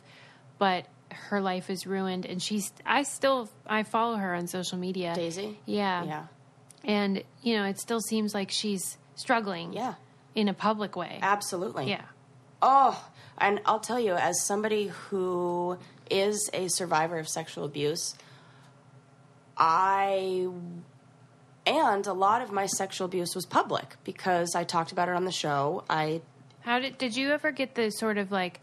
but 0.57 0.85
her 1.13 1.41
life 1.41 1.69
is 1.69 1.85
ruined. 1.87 2.25
And 2.25 2.41
she's, 2.41 2.71
I 2.85 3.03
still, 3.03 3.49
I 3.65 3.83
follow 3.83 4.15
her 4.17 4.33
on 4.33 4.47
social 4.47 4.77
media. 4.77 5.13
daisy 5.15 5.59
Yeah. 5.65 6.03
yeah 6.03 6.25
And, 6.83 7.23
you 7.43 7.55
know, 7.57 7.65
it 7.65 7.79
still 7.79 8.01
seems 8.01 8.33
like 8.33 8.51
she's 8.51 8.97
struggling. 9.15 9.73
yeah 9.73 9.95
In 10.35 10.47
a 10.47 10.53
public 10.53 10.95
way. 10.95 11.19
absolutely 11.21 11.89
Yeah. 11.89 12.03
Oh, 12.61 13.09
and 13.37 13.59
I'll 13.65 13.79
tell 13.79 13.99
you, 13.99 14.13
as 14.13 14.43
somebody 14.43 14.87
who 14.87 15.77
is 16.11 16.49
a 16.53 16.67
survivor 16.67 17.17
of 17.17 17.27
sexual 17.27 17.65
abuse, 17.65 18.13
I 19.57 20.47
and 21.65 22.07
a 22.07 22.13
lot 22.13 22.41
of 22.41 22.51
my 22.51 22.65
sexual 22.65 23.05
abuse 23.05 23.35
was 23.35 23.45
public 23.45 23.95
because 24.03 24.55
I 24.55 24.63
talked 24.63 24.91
about 24.91 25.09
it 25.09 25.15
on 25.15 25.25
the 25.25 25.31
show. 25.31 25.83
I 25.89 26.21
How 26.61 26.79
did, 26.79 26.97
did 26.97 27.15
you 27.15 27.31
ever 27.31 27.51
get 27.51 27.75
the 27.75 27.89
sort 27.91 28.17
of 28.17 28.31
like 28.31 28.59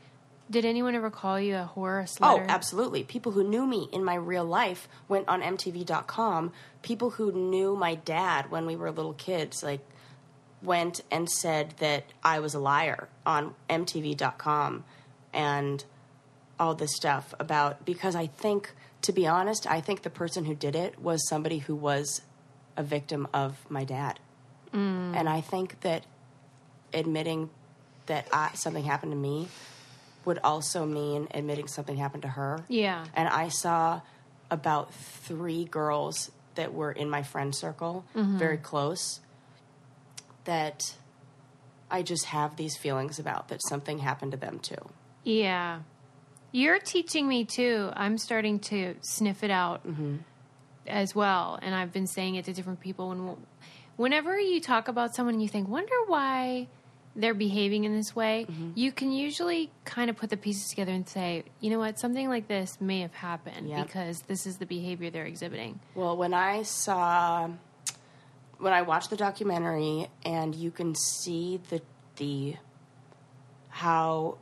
Did 0.50 0.64
anyone 0.64 0.94
ever 0.94 1.10
call 1.10 1.38
you 1.38 1.56
a 1.56 1.64
horror 1.64 2.06
Oh, 2.20 2.42
absolutely. 2.48 3.04
People 3.04 3.32
who 3.32 3.44
knew 3.44 3.66
me 3.66 3.88
in 3.92 4.02
my 4.02 4.14
real 4.14 4.44
life 4.44 4.88
went 5.06 5.28
on 5.28 5.42
MTV.com. 5.42 6.52
People 6.82 7.10
who 7.10 7.32
knew 7.32 7.76
my 7.76 7.94
dad 7.94 8.50
when 8.50 8.64
we 8.64 8.74
were 8.74 8.90
little 8.90 9.12
kids, 9.12 9.62
like, 9.62 9.80
went 10.62 11.00
and 11.10 11.28
said 11.28 11.74
that 11.78 12.04
I 12.22 12.40
was 12.40 12.54
a 12.54 12.58
liar 12.58 13.08
on 13.24 13.54
MTV.com 13.68 14.84
and 15.32 15.84
all 16.58 16.74
this 16.74 16.94
stuff 16.96 17.34
about 17.38 17.84
because 17.84 18.16
I 18.16 18.26
think, 18.26 18.72
to 19.02 19.12
be 19.12 19.26
honest, 19.26 19.66
I 19.70 19.80
think 19.80 20.02
the 20.02 20.10
person 20.10 20.44
who 20.44 20.54
did 20.54 20.74
it 20.74 20.98
was 20.98 21.28
somebody 21.28 21.58
who 21.58 21.74
was 21.74 22.22
a 22.76 22.82
victim 22.82 23.28
of 23.32 23.58
my 23.70 23.84
dad. 23.84 24.18
Mm. 24.72 25.14
And 25.14 25.28
I 25.28 25.40
think 25.40 25.80
that 25.80 26.04
admitting 26.92 27.50
that 28.06 28.26
I, 28.32 28.50
something 28.54 28.84
happened 28.84 29.12
to 29.12 29.16
me 29.16 29.48
would 30.28 30.38
also 30.44 30.84
mean 30.84 31.26
admitting 31.32 31.66
something 31.68 31.96
happened 31.96 32.22
to 32.22 32.28
her. 32.28 32.62
Yeah. 32.68 33.06
And 33.14 33.28
I 33.28 33.48
saw 33.48 34.02
about 34.50 34.92
three 34.92 35.64
girls 35.64 36.30
that 36.54 36.74
were 36.74 36.92
in 36.92 37.08
my 37.08 37.22
friend 37.22 37.54
circle, 37.54 38.04
mm-hmm. 38.14 38.36
very 38.36 38.58
close, 38.58 39.20
that 40.44 40.94
I 41.90 42.02
just 42.02 42.26
have 42.26 42.56
these 42.56 42.76
feelings 42.76 43.18
about 43.18 43.48
that 43.48 43.62
something 43.66 44.00
happened 44.00 44.32
to 44.32 44.36
them 44.36 44.58
too. 44.58 44.90
Yeah. 45.24 45.80
You're 46.52 46.78
teaching 46.78 47.26
me 47.26 47.46
too. 47.46 47.90
I'm 47.94 48.18
starting 48.18 48.58
to 48.60 48.96
sniff 49.00 49.42
it 49.42 49.50
out 49.50 49.86
mm-hmm. 49.86 50.16
as 50.86 51.14
well. 51.14 51.58
And 51.62 51.74
I've 51.74 51.92
been 51.92 52.06
saying 52.06 52.34
it 52.34 52.44
to 52.44 52.52
different 52.52 52.80
people. 52.80 53.08
When, 53.08 53.36
whenever 53.96 54.38
you 54.38 54.60
talk 54.60 54.88
about 54.88 55.14
someone 55.14 55.36
and 55.36 55.42
you 55.42 55.48
think, 55.48 55.68
wonder 55.68 55.94
why 56.06 56.68
they're 57.16 57.34
behaving 57.34 57.84
in 57.84 57.96
this 57.96 58.14
way, 58.14 58.46
mm-hmm. 58.48 58.70
you 58.74 58.92
can 58.92 59.10
usually 59.10 59.70
kind 59.84 60.08
of 60.08 60.16
put 60.16 60.30
the 60.30 60.36
pieces 60.36 60.68
together 60.68 60.92
and 60.92 61.08
say, 61.08 61.44
you 61.60 61.70
know 61.70 61.78
what, 61.78 61.98
something 61.98 62.28
like 62.28 62.46
this 62.48 62.80
may 62.80 63.00
have 63.00 63.14
happened 63.14 63.68
Yep. 63.68 63.86
because 63.86 64.22
this 64.22 64.46
is 64.46 64.58
the 64.58 64.66
behavior 64.66 65.10
they're 65.10 65.26
exhibiting. 65.26 65.80
Well, 65.94 66.16
when 66.16 66.32
I 66.32 66.62
saw, 66.62 67.48
when 68.58 68.72
I 68.72 68.82
watched 68.82 69.10
the 69.10 69.16
documentary, 69.16 70.08
and 70.24 70.54
you 70.54 70.70
can 70.70 70.94
see 70.94 71.60
the 71.70 71.82
the 72.16 72.56
how. 73.68 74.38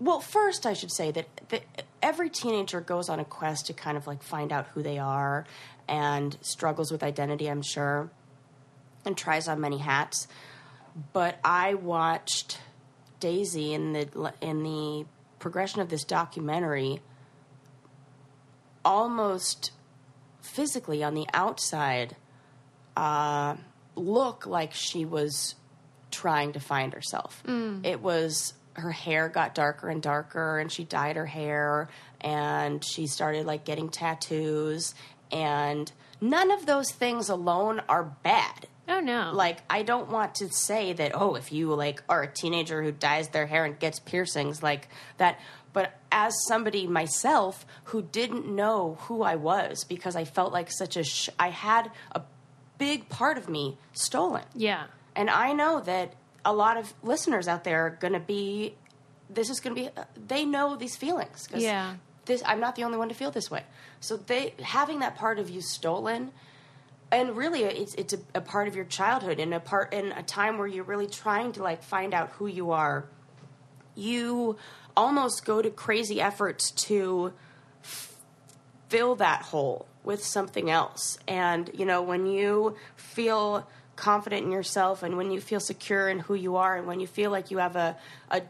Well, 0.00 0.18
first 0.20 0.66
I 0.66 0.72
should 0.72 0.90
say 0.90 1.12
that, 1.12 1.26
that 1.50 1.62
every 2.02 2.28
teenager 2.28 2.80
goes 2.80 3.08
on 3.08 3.20
a 3.20 3.24
quest 3.24 3.66
to 3.66 3.72
kind 3.72 3.96
of 3.96 4.08
like 4.08 4.22
find 4.22 4.52
out 4.52 4.66
who 4.74 4.82
they 4.82 4.98
are, 4.98 5.46
and 5.86 6.36
struggles 6.40 6.90
with 6.90 7.02
identity. 7.04 7.48
I'm 7.48 7.62
sure, 7.62 8.10
and 9.04 9.16
tries 9.16 9.46
on 9.46 9.60
many 9.60 9.78
hats. 9.78 10.26
But 11.12 11.38
I 11.44 11.74
watched 11.74 12.58
Daisy 13.20 13.72
in 13.72 13.92
the 13.92 14.32
in 14.40 14.62
the 14.62 15.06
progression 15.38 15.80
of 15.80 15.88
this 15.88 16.04
documentary 16.04 17.00
almost 18.84 19.70
physically 20.40 21.02
on 21.02 21.14
the 21.14 21.26
outside 21.32 22.16
uh, 22.96 23.56
look 23.94 24.46
like 24.46 24.72
she 24.74 25.04
was 25.04 25.54
trying 26.10 26.52
to 26.52 26.60
find 26.60 26.92
herself. 26.92 27.42
It 27.84 28.00
was 28.00 28.54
her 28.74 28.90
hair 28.90 29.28
got 29.28 29.54
darker 29.54 29.88
and 29.88 30.02
darker, 30.02 30.58
and 30.58 30.70
she 30.70 30.84
dyed 30.84 31.16
her 31.16 31.26
hair, 31.26 31.88
and 32.20 32.84
she 32.84 33.06
started 33.06 33.46
like 33.46 33.64
getting 33.64 33.88
tattoos, 33.88 34.94
and 35.30 35.90
none 36.20 36.50
of 36.50 36.66
those 36.66 36.90
things 36.90 37.28
alone 37.28 37.82
are 37.88 38.04
bad. 38.04 38.66
Oh, 38.88 39.00
no. 39.00 39.30
Like, 39.32 39.58
I 39.70 39.82
don't 39.82 40.08
want 40.10 40.34
to 40.36 40.48
say 40.52 40.92
that, 40.92 41.12
oh, 41.14 41.34
if 41.36 41.52
you 41.52 41.72
like 41.74 42.02
are 42.08 42.22
a 42.22 42.26
teenager 42.26 42.82
who 42.82 42.90
dyes 42.92 43.28
their 43.28 43.46
hair 43.46 43.64
and 43.64 43.78
gets 43.78 43.98
piercings, 44.00 44.62
like 44.62 44.88
that. 45.18 45.38
But 45.72 45.94
as 46.10 46.34
somebody 46.48 46.86
myself 46.86 47.64
who 47.84 48.02
didn't 48.02 48.46
know 48.46 48.98
who 49.02 49.22
I 49.22 49.36
was 49.36 49.84
because 49.84 50.16
I 50.16 50.24
felt 50.24 50.52
like 50.52 50.70
such 50.70 50.96
a, 50.96 51.04
sh- 51.04 51.30
I 51.38 51.48
had 51.48 51.90
a 52.14 52.22
big 52.78 53.08
part 53.08 53.38
of 53.38 53.48
me 53.48 53.78
stolen. 53.92 54.44
yeah. 54.54 54.84
And 55.14 55.28
I 55.30 55.52
know 55.52 55.80
that 55.80 56.14
a 56.44 56.52
lot 56.54 56.76
of 56.78 56.92
listeners 57.02 57.46
out 57.46 57.64
there 57.64 57.86
are 57.86 57.90
going 57.90 58.14
to 58.14 58.20
be, 58.20 58.74
this 59.30 59.48
is 59.50 59.60
going 59.60 59.76
to 59.76 59.82
be, 59.82 59.90
they 60.26 60.44
know 60.44 60.74
these 60.76 60.96
feelings. 60.96 61.46
'cause 61.46 61.62
Yeah. 61.62 61.94
This, 62.24 62.42
I'm 62.46 62.60
not 62.60 62.76
the 62.76 62.84
only 62.84 62.98
one 62.98 63.08
to 63.10 63.14
feel 63.14 63.30
this 63.30 63.50
way. 63.50 63.62
So 64.00 64.16
they, 64.16 64.54
having 64.62 65.00
that 65.00 65.14
part 65.16 65.38
of 65.38 65.50
you 65.50 65.60
stolen, 65.60 66.32
and 67.12 67.36
really 67.36 67.62
it's, 67.64 67.94
it's 67.94 68.14
a, 68.14 68.18
a 68.34 68.40
part 68.40 68.66
of 68.66 68.74
your 68.74 68.86
childhood 68.86 69.38
and 69.38 69.52
a 69.52 69.60
part 69.60 69.92
in 69.92 70.12
a 70.12 70.22
time 70.22 70.58
where 70.58 70.66
you're 70.66 70.82
really 70.82 71.06
trying 71.06 71.52
to 71.52 71.62
like 71.62 71.82
find 71.82 72.14
out 72.14 72.30
who 72.30 72.46
you 72.46 72.72
are, 72.72 73.04
you 73.94 74.56
almost 74.96 75.44
go 75.44 75.60
to 75.60 75.70
crazy 75.70 76.20
efforts 76.20 76.70
to 76.70 77.32
fill 78.88 79.14
that 79.16 79.42
hole 79.42 79.86
with 80.02 80.24
something 80.24 80.70
else. 80.70 81.18
And, 81.28 81.70
you 81.74 81.84
know, 81.84 82.02
when 82.02 82.26
you 82.26 82.76
feel 82.96 83.68
confident 83.94 84.46
in 84.46 84.50
yourself 84.50 85.02
and 85.02 85.16
when 85.16 85.30
you 85.30 85.40
feel 85.40 85.60
secure 85.60 86.08
in 86.08 86.18
who 86.18 86.34
you 86.34 86.56
are 86.56 86.76
and 86.76 86.86
when 86.86 86.98
you 86.98 87.06
feel 87.06 87.30
like 87.30 87.50
you 87.50 87.58
have 87.58 87.76
a, 87.76 87.96
a 88.30 88.42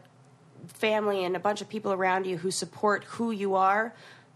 family 0.67 1.25
and 1.25 1.35
a 1.35 1.39
bunch 1.39 1.61
of 1.61 1.67
people 1.67 1.91
around 1.91 2.25
you 2.25 2.37
who 2.37 2.49
support 2.49 3.03
who 3.03 3.31
you 3.31 3.55
are, 3.55 3.93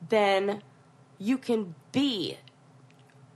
then 0.10 0.62
you 1.18 1.38
can 1.38 1.74
be 1.92 2.38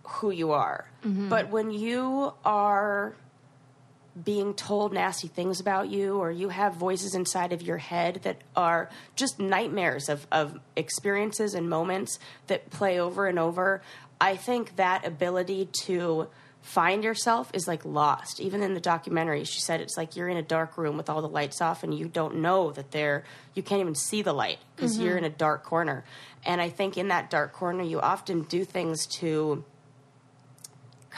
who 0.04 0.32
you 0.32 0.52
are. 0.52 0.90
Mm-hmm. 1.06 1.30
But 1.30 1.50
when 1.50 1.72
you 1.72 2.34
are 2.44 3.16
being 4.24 4.54
told 4.54 4.94
nasty 4.94 5.28
things 5.28 5.60
about 5.60 5.90
you 5.90 6.18
or 6.18 6.32
you 6.32 6.50
have 6.50 6.76
voices 6.76 7.16
inside 7.16 7.54
of 7.54 7.62
your 7.62 7.78
head 7.78 8.20
that 8.24 8.42
are 8.56 8.90
just 9.16 9.40
nightmares 9.40 10.10
of, 10.10 10.28
of 10.32 10.60
experiences 10.76 11.54
and 11.54 11.70
moments 11.70 12.20
that 12.48 12.70
play 12.70 13.00
over 13.00 13.28
and 13.28 13.40
over 13.40 13.82
i 14.20 14.36
think 14.36 14.76
that 14.76 15.08
ability 15.08 15.66
to 15.72 16.28
find 16.62 17.04
yourself 17.04 17.50
is 17.54 17.68
like 17.68 17.84
lost. 17.86 18.40
Even 18.40 18.62
in 18.62 18.74
the 18.74 18.80
documentary 18.80 19.44
she 19.44 19.60
said 19.60 19.82
it's 19.82 19.98
like 19.98 20.16
you're 20.16 20.30
in 20.30 20.38
a 20.38 20.44
dark 20.44 20.78
room 20.78 20.96
with 20.96 21.10
all 21.10 21.22
the 21.22 21.30
lights 21.30 21.62
off 21.62 21.84
and 21.84 21.94
you 21.94 22.08
don't 22.08 22.36
know 22.36 22.72
that 22.72 22.92
there 22.92 23.24
you 23.54 23.64
can't 23.64 23.82
even 23.82 23.96
see 23.96 24.22
the 24.22 24.34
light 24.34 24.60
because 24.76 24.94
mm-hmm. 24.94 25.06
you're 25.06 25.18
in 25.18 25.24
a 25.24 25.30
dark 25.30 25.64
corner. 25.64 26.06
And 26.46 26.62
i 26.62 26.70
think 26.70 26.98
in 26.98 27.08
that 27.10 27.30
dark 27.30 27.54
corner 27.54 27.84
you 27.84 28.00
often 28.00 28.44
do 28.44 28.64
things 28.64 29.08
to 29.08 29.64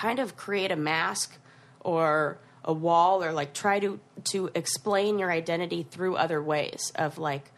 kind 0.04 0.20
of 0.20 0.36
create 0.36 0.70
a 0.72 0.76
mask 0.76 1.38
or 1.80 2.38
a 2.66 2.74
wall 2.74 3.24
or 3.24 3.32
like 3.32 3.54
try 3.54 3.80
to 3.80 4.00
to 4.26 4.50
explain 4.54 5.18
your 5.18 5.32
identity 5.32 5.84
through 5.89 6.16
other 6.18 6.42
ways 6.44 6.92
of 6.96 7.18
like 7.18 7.52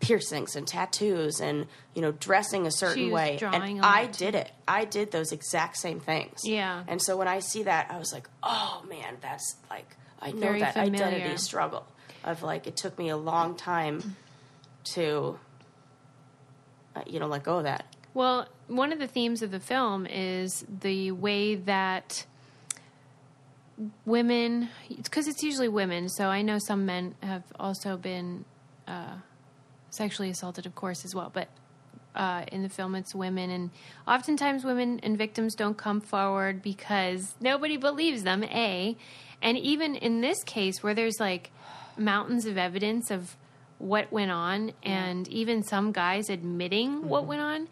piercings 0.00 0.54
and 0.56 0.66
tattoos 0.66 1.40
and 1.40 1.66
you 1.94 2.02
know 2.02 2.12
dressing 2.12 2.66
a 2.66 2.70
certain 2.70 3.10
way. 3.10 3.38
And 3.40 3.80
I 3.82 4.06
did 4.06 4.34
it. 4.34 4.50
I 4.68 4.84
did 4.84 5.12
those 5.12 5.32
exact 5.32 5.76
same 5.78 6.00
things. 6.00 6.40
Yeah. 6.44 6.84
and 6.88 7.00
so 7.00 7.16
when 7.16 7.28
I 7.28 7.38
see 7.38 7.62
that 7.62 7.90
I 7.90 7.98
was 7.98 8.12
like 8.12 8.28
oh 8.42 8.84
man 8.88 9.16
that's 9.22 9.56
like 9.70 9.96
I 10.20 10.32
know 10.32 10.40
Very 10.40 10.60
that 10.60 10.74
familiar. 10.74 11.04
identity 11.06 11.36
struggle 11.38 11.86
of 12.22 12.42
like 12.42 12.66
it 12.66 12.76
took 12.76 12.98
me 12.98 13.08
a 13.08 13.16
long 13.16 13.56
time 13.56 14.16
to 14.94 15.38
uh, 16.94 17.02
you 17.06 17.18
know 17.18 17.28
let 17.28 17.42
go 17.44 17.58
of 17.58 17.64
that. 17.64 17.84
Well, 18.14 18.46
one 18.72 18.92
of 18.92 18.98
the 18.98 19.06
themes 19.06 19.42
of 19.42 19.50
the 19.50 19.60
film 19.60 20.06
is 20.06 20.64
the 20.80 21.12
way 21.12 21.54
that 21.54 22.26
women, 24.04 24.68
because 24.88 25.26
it's 25.26 25.42
usually 25.42 25.68
women, 25.68 26.08
so 26.08 26.28
I 26.28 26.42
know 26.42 26.58
some 26.58 26.86
men 26.86 27.14
have 27.22 27.42
also 27.58 27.96
been 27.96 28.44
uh, 28.86 29.16
sexually 29.90 30.30
assaulted, 30.30 30.66
of 30.66 30.74
course, 30.74 31.04
as 31.04 31.14
well, 31.14 31.30
but 31.32 31.48
uh, 32.14 32.44
in 32.52 32.62
the 32.62 32.68
film 32.68 32.94
it's 32.94 33.14
women, 33.14 33.50
and 33.50 33.70
oftentimes 34.06 34.64
women 34.64 35.00
and 35.02 35.16
victims 35.16 35.54
don't 35.54 35.76
come 35.76 36.00
forward 36.00 36.62
because 36.62 37.34
nobody 37.40 37.76
believes 37.76 38.22
them, 38.22 38.44
A. 38.44 38.96
And 39.40 39.58
even 39.58 39.96
in 39.96 40.20
this 40.20 40.44
case, 40.44 40.82
where 40.82 40.94
there's 40.94 41.18
like 41.18 41.50
mountains 41.96 42.46
of 42.46 42.56
evidence 42.58 43.10
of 43.10 43.36
what 43.78 44.12
went 44.12 44.30
on, 44.30 44.72
and 44.84 45.26
even 45.28 45.62
some 45.62 45.90
guys 45.92 46.30
admitting 46.30 46.98
Mm-hmm. 46.98 47.08
what 47.08 47.26
went 47.26 47.40
on, 47.40 47.68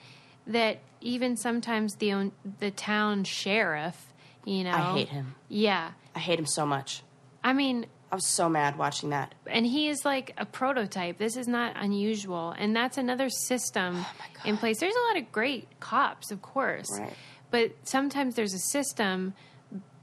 that 0.46 0.78
even 1.00 1.36
sometimes 1.36 1.94
the 1.96 2.12
own, 2.12 2.32
the 2.58 2.70
town 2.70 3.24
sheriff, 3.24 4.12
you 4.44 4.64
know, 4.64 4.72
I 4.72 4.92
hate 4.98 5.08
him. 5.08 5.34
Yeah, 5.48 5.92
I 6.14 6.18
hate 6.18 6.38
him 6.38 6.46
so 6.46 6.64
much. 6.66 7.02
I 7.42 7.52
mean, 7.52 7.86
I 8.12 8.16
was 8.16 8.26
so 8.26 8.48
mad 8.48 8.76
watching 8.76 9.10
that. 9.10 9.34
and 9.46 9.64
he 9.64 9.88
is 9.88 10.04
like 10.04 10.34
a 10.36 10.44
prototype. 10.44 11.18
This 11.18 11.36
is 11.36 11.46
not 11.48 11.74
unusual, 11.76 12.50
and 12.58 12.74
that's 12.74 12.98
another 12.98 13.28
system 13.30 13.96
oh 13.98 14.14
in 14.44 14.56
place. 14.56 14.78
There's 14.80 14.94
a 14.94 15.14
lot 15.14 15.22
of 15.22 15.30
great 15.32 15.68
cops, 15.80 16.30
of 16.30 16.42
course, 16.42 16.88
Right. 16.98 17.14
but 17.50 17.72
sometimes 17.84 18.34
there's 18.34 18.52
a 18.54 18.58
system 18.58 19.34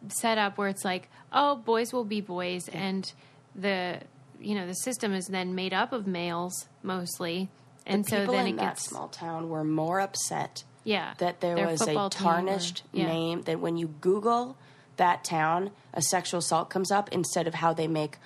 set 0.10 0.38
up 0.38 0.58
where 0.58 0.70
it's 0.70 0.86
like, 0.86 1.10
oh, 1.34 1.56
boys 1.58 1.92
will 1.92 2.06
be 2.06 2.22
boys, 2.22 2.68
and 2.70 3.12
the 3.56 4.00
you 4.40 4.56
know 4.56 4.68
the 4.68 4.74
system 4.76 5.14
is 5.14 5.26
then 5.28 5.54
made 5.56 5.74
up 5.74 5.92
of 5.92 6.08
males 6.08 6.68
mostly, 6.84 7.50
and 7.86 8.06
the 8.06 8.10
so 8.10 8.26
then 8.32 8.48
in 8.48 8.54
it 8.54 8.58
that 8.58 8.66
gets 8.76 8.86
small 8.86 9.08
town 9.10 9.50
were 9.50 9.64
more 9.64 10.00
upset 10.00 10.64
yeah 10.88 11.13
that 11.17 11.39
there 11.41 11.56
their 11.56 11.67
was 11.67 11.82
a 11.82 11.86
football 11.86 12.10
team 12.10 12.28
or- 12.28 12.32
tarnished 12.32 12.84
yeah. 12.91 13.06
name 13.06 13.41
that 13.43 13.60
when 13.60 13.78
you 13.78 13.88
google 14.02 14.58
that 14.95 15.23
town 15.23 15.69
a 15.93 16.02
sexual 16.02 16.39
assault 16.39 16.69
comes 16.69 16.91
up 16.91 17.10
instead 17.12 17.47
of 17.47 17.54
how 17.54 17.73
they 17.73 17.88
make 17.88 18.17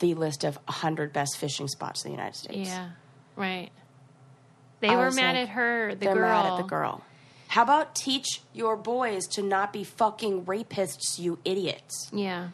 the 0.00 0.14
list 0.14 0.44
of 0.44 0.56
100 0.66 1.12
best 1.12 1.36
fishing 1.38 1.68
spots 1.68 2.04
in 2.04 2.10
the 2.10 2.16
United 2.16 2.36
States. 2.36 2.68
Yeah. 2.68 2.90
Right. 3.36 3.70
They 4.80 4.88
I 4.88 4.96
were 4.96 5.06
was 5.06 5.16
mad 5.16 5.34
like, 5.36 5.42
at 5.44 5.48
her, 5.50 5.94
the 5.94 6.06
They're 6.06 6.14
girl. 6.14 6.42
mad 6.42 6.52
at 6.52 6.56
the 6.56 6.68
girl. 6.68 7.04
How 7.48 7.62
about 7.62 7.94
teach 7.94 8.40
your 8.52 8.76
boys 8.76 9.26
to 9.28 9.42
not 9.42 9.72
be 9.72 9.84
fucking 9.84 10.46
rapists, 10.46 11.18
you 11.18 11.38
idiots? 11.44 12.10
Yeah. 12.12 12.48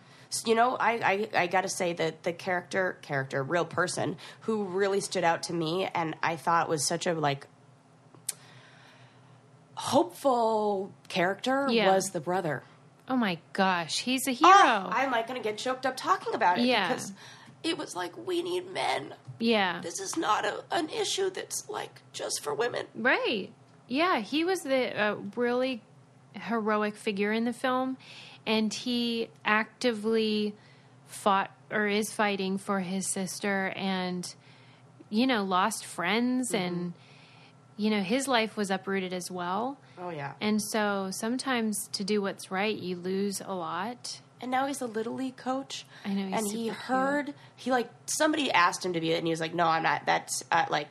you 0.44 0.54
know, 0.54 0.76
I, 0.76 1.28
I, 1.34 1.42
I 1.42 1.46
got 1.46 1.62
to 1.62 1.68
say 1.68 1.92
that 1.94 2.24
the 2.24 2.32
character, 2.32 2.98
character, 3.02 3.42
real 3.42 3.64
person 3.64 4.16
who 4.40 4.64
really 4.64 5.00
stood 5.00 5.22
out 5.24 5.44
to 5.44 5.52
me, 5.52 5.88
and 5.94 6.16
I 6.22 6.36
thought 6.36 6.68
was 6.68 6.84
such 6.84 7.06
a 7.06 7.14
like 7.14 7.46
hopeful 9.76 10.92
character 11.08 11.66
Yeah. 11.70 11.92
was 11.94 12.06
the 12.10 12.20
brother. 12.20 12.62
Oh 13.08 13.16
my 13.16 13.38
gosh, 13.52 14.00
he's 14.00 14.26
a 14.26 14.32
hero. 14.32 14.50
Oh, 14.52 14.88
I'm 14.90 15.10
like 15.12 15.28
going 15.28 15.40
to 15.40 15.48
get 15.48 15.58
choked 15.58 15.86
up 15.86 15.96
talking 15.96 16.34
about 16.34 16.58
it 16.58 16.64
Yeah. 16.64 16.88
because 16.88 17.12
it 17.62 17.78
was 17.78 17.94
like 17.94 18.16
we 18.26 18.42
need 18.42 18.72
men. 18.72 19.14
yeah. 19.38 19.80
This 19.82 20.00
is 20.00 20.16
not 20.16 20.44
a, 20.44 20.64
an 20.72 20.88
issue 20.88 21.30
that's 21.30 21.68
like 21.68 22.00
just 22.12 22.42
for 22.42 22.52
women. 22.54 22.86
Right. 22.94 23.50
Yeah, 23.88 24.18
he 24.20 24.44
was 24.44 24.60
the 24.62 25.00
uh, 25.00 25.16
really 25.36 25.82
heroic 26.34 26.96
figure 26.96 27.32
in 27.32 27.44
the 27.44 27.52
film, 27.52 27.96
and 28.44 28.72
he 28.74 29.28
actively 29.44 30.54
fought 31.06 31.50
or 31.70 31.86
is 31.86 32.12
fighting 32.12 32.58
for 32.58 32.80
his 32.80 33.08
sister, 33.08 33.72
and 33.76 34.34
you 35.10 35.26
know, 35.28 35.44
lost 35.44 35.84
friends, 35.84 36.50
Mm-hmm. 36.50 36.64
and 36.64 36.92
you 37.76 37.90
know, 37.90 38.00
his 38.00 38.26
life 38.26 38.56
was 38.56 38.70
uprooted 38.70 39.12
as 39.12 39.30
well. 39.30 39.78
Oh 39.98 40.10
yeah. 40.10 40.32
And 40.40 40.60
so 40.62 41.08
sometimes 41.12 41.88
to 41.92 42.04
do 42.04 42.20
what's 42.22 42.50
right, 42.50 42.76
you 42.76 42.96
lose 42.96 43.40
a 43.44 43.54
lot. 43.54 44.20
and 44.40 44.50
now 44.50 44.66
he's 44.66 44.80
a 44.82 44.86
little 44.86 45.14
league 45.14 45.36
coach. 45.36 45.84
I 46.04 46.10
know, 46.14 46.26
he's 46.26 46.38
and 46.38 46.46
he 46.52 46.68
heard 46.68 47.34
he 47.56 47.70
like 47.70 47.88
somebody 48.06 48.50
asked 48.50 48.84
him 48.84 48.92
to 48.94 49.00
be 49.00 49.12
it, 49.12 49.18
and 49.18 49.26
he 49.26 49.30
was 49.30 49.40
like, 49.40 49.54
"No, 49.54 49.66
I'm 49.66 49.82
not. 49.82 50.04
That's 50.06 50.44
uh, 50.52 50.66
like 50.70 50.90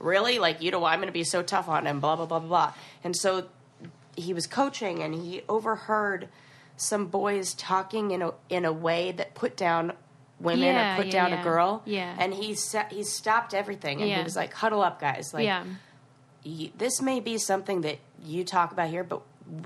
really 0.00 0.38
like 0.38 0.62
you 0.62 0.70
know 0.70 0.84
I'm 0.84 0.98
going 0.98 1.06
to 1.08 1.12
be 1.12 1.24
so 1.24 1.42
tough 1.42 1.68
on 1.68 1.86
him." 1.86 2.00
Blah 2.00 2.16
blah 2.16 2.26
blah 2.26 2.38
blah 2.40 2.48
blah. 2.48 2.72
And 3.04 3.16
so 3.16 3.46
he 4.16 4.34
was 4.34 4.46
coaching, 4.46 5.02
and 5.02 5.14
he 5.14 5.42
overheard 5.48 6.28
some 6.76 7.06
boys 7.06 7.54
talking 7.54 8.10
in 8.10 8.22
a 8.22 8.32
in 8.48 8.64
a 8.64 8.72
way 8.72 9.12
that 9.12 9.34
put 9.34 9.56
down 9.56 9.92
women 10.40 10.64
Yeah, 10.64 10.94
or 10.94 10.96
put 10.96 11.06
yeah, 11.06 11.12
down 11.12 11.30
yeah. 11.30 11.40
a 11.40 11.44
girl. 11.44 11.82
Yeah. 11.84 12.16
And 12.18 12.34
he 12.34 12.54
sa- 12.54 12.88
he 12.90 13.04
stopped 13.04 13.54
everything, 13.54 14.02
and 14.02 14.10
he 14.10 14.22
was 14.22 14.34
like, 14.36 14.52
"Huddle 14.52 14.82
up, 14.82 15.00
guys! 15.00 15.32
Like, 15.32 15.44
yeah. 15.44 15.64
This 16.44 17.00
may 17.00 17.20
be 17.20 17.38
something 17.38 17.82
that 17.82 17.98
you 18.24 18.44
talk 18.44 18.72
about 18.72 18.88
here, 18.88 19.04
but 19.04 19.22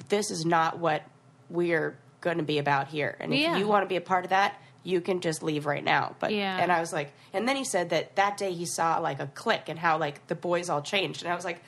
this 0.09 0.31
is 0.31 0.45
not 0.45 0.79
what 0.79 1.03
we're 1.49 1.97
going 2.21 2.39
to 2.39 2.43
be 2.43 2.59
about 2.59 2.89
here. 2.89 3.17
And 3.21 3.33
if 3.33 3.41
Yeah. 3.41 3.57
you 3.57 3.67
want 3.67 3.85
to 3.85 3.89
be 3.89 3.97
a 3.97 4.01
part 4.01 4.25
of 4.25 4.31
that, 4.31 4.55
you 4.83 5.01
can 5.01 5.21
just 5.21 5.43
leave 5.43 5.67
right 5.67 5.83
now. 5.85 6.15
But 6.19 6.33
Yeah. 6.33 6.57
and 6.61 6.71
I 6.73 6.81
was 6.81 6.93
like, 6.93 7.13
and 7.33 7.49
then 7.49 7.57
he 7.57 7.65
said 7.65 7.91
that 7.91 8.17
that 8.17 8.37
day 8.37 8.53
he 8.53 8.67
saw 8.67 8.99
like 8.99 9.21
a 9.21 9.27
click 9.29 9.69
and 9.69 9.79
how 9.79 9.99
like 9.99 10.27
the 10.29 10.35
boys 10.35 10.69
all 10.69 10.83
changed, 10.83 11.23
and 11.23 11.33
I 11.33 11.35
was 11.37 11.45
like, 11.45 11.63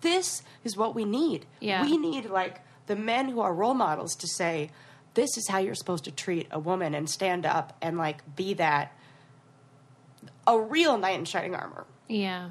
this 0.00 0.42
is 0.64 0.76
what 0.76 0.94
we 0.94 1.04
need. 1.04 1.46
Yeah. 1.60 1.82
we 1.82 1.96
need 1.96 2.26
like 2.26 2.60
the 2.86 2.96
men 2.96 3.28
who 3.28 3.40
are 3.40 3.54
role 3.54 3.74
models 3.74 4.14
to 4.16 4.26
say. 4.26 4.70
This 5.14 5.36
is 5.36 5.46
how 5.48 5.58
you're 5.58 5.74
supposed 5.74 6.04
to 6.04 6.10
treat 6.10 6.48
a 6.50 6.58
woman 6.58 6.94
and 6.94 7.08
stand 7.08 7.44
up 7.44 7.76
and 7.82 7.98
like 7.98 8.34
be 8.34 8.54
that 8.54 8.96
a 10.46 10.58
real 10.58 10.96
knight 10.98 11.18
in 11.18 11.24
shining 11.26 11.54
armor. 11.54 11.86
Yeah. 12.08 12.50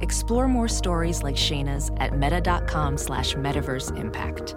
Explore 0.00 0.48
more 0.48 0.68
stories 0.68 1.22
like 1.22 1.36
Shayna's 1.36 1.90
at 1.98 2.16
meta.com 2.18 2.96
slash 2.98 3.34
metaverse 3.34 3.96
impact. 3.98 4.54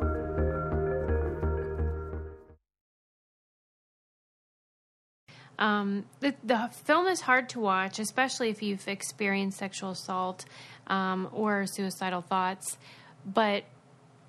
Um, 5.59 6.05
the, 6.21 6.33
the 6.43 6.69
film 6.85 7.07
is 7.07 7.21
hard 7.21 7.49
to 7.49 7.59
watch, 7.59 7.99
especially 7.99 8.49
if 8.49 8.63
you've 8.63 8.87
experienced 8.87 9.59
sexual 9.59 9.91
assault 9.91 10.45
um, 10.87 11.29
or 11.31 11.67
suicidal 11.67 12.21
thoughts. 12.21 12.79
But 13.25 13.65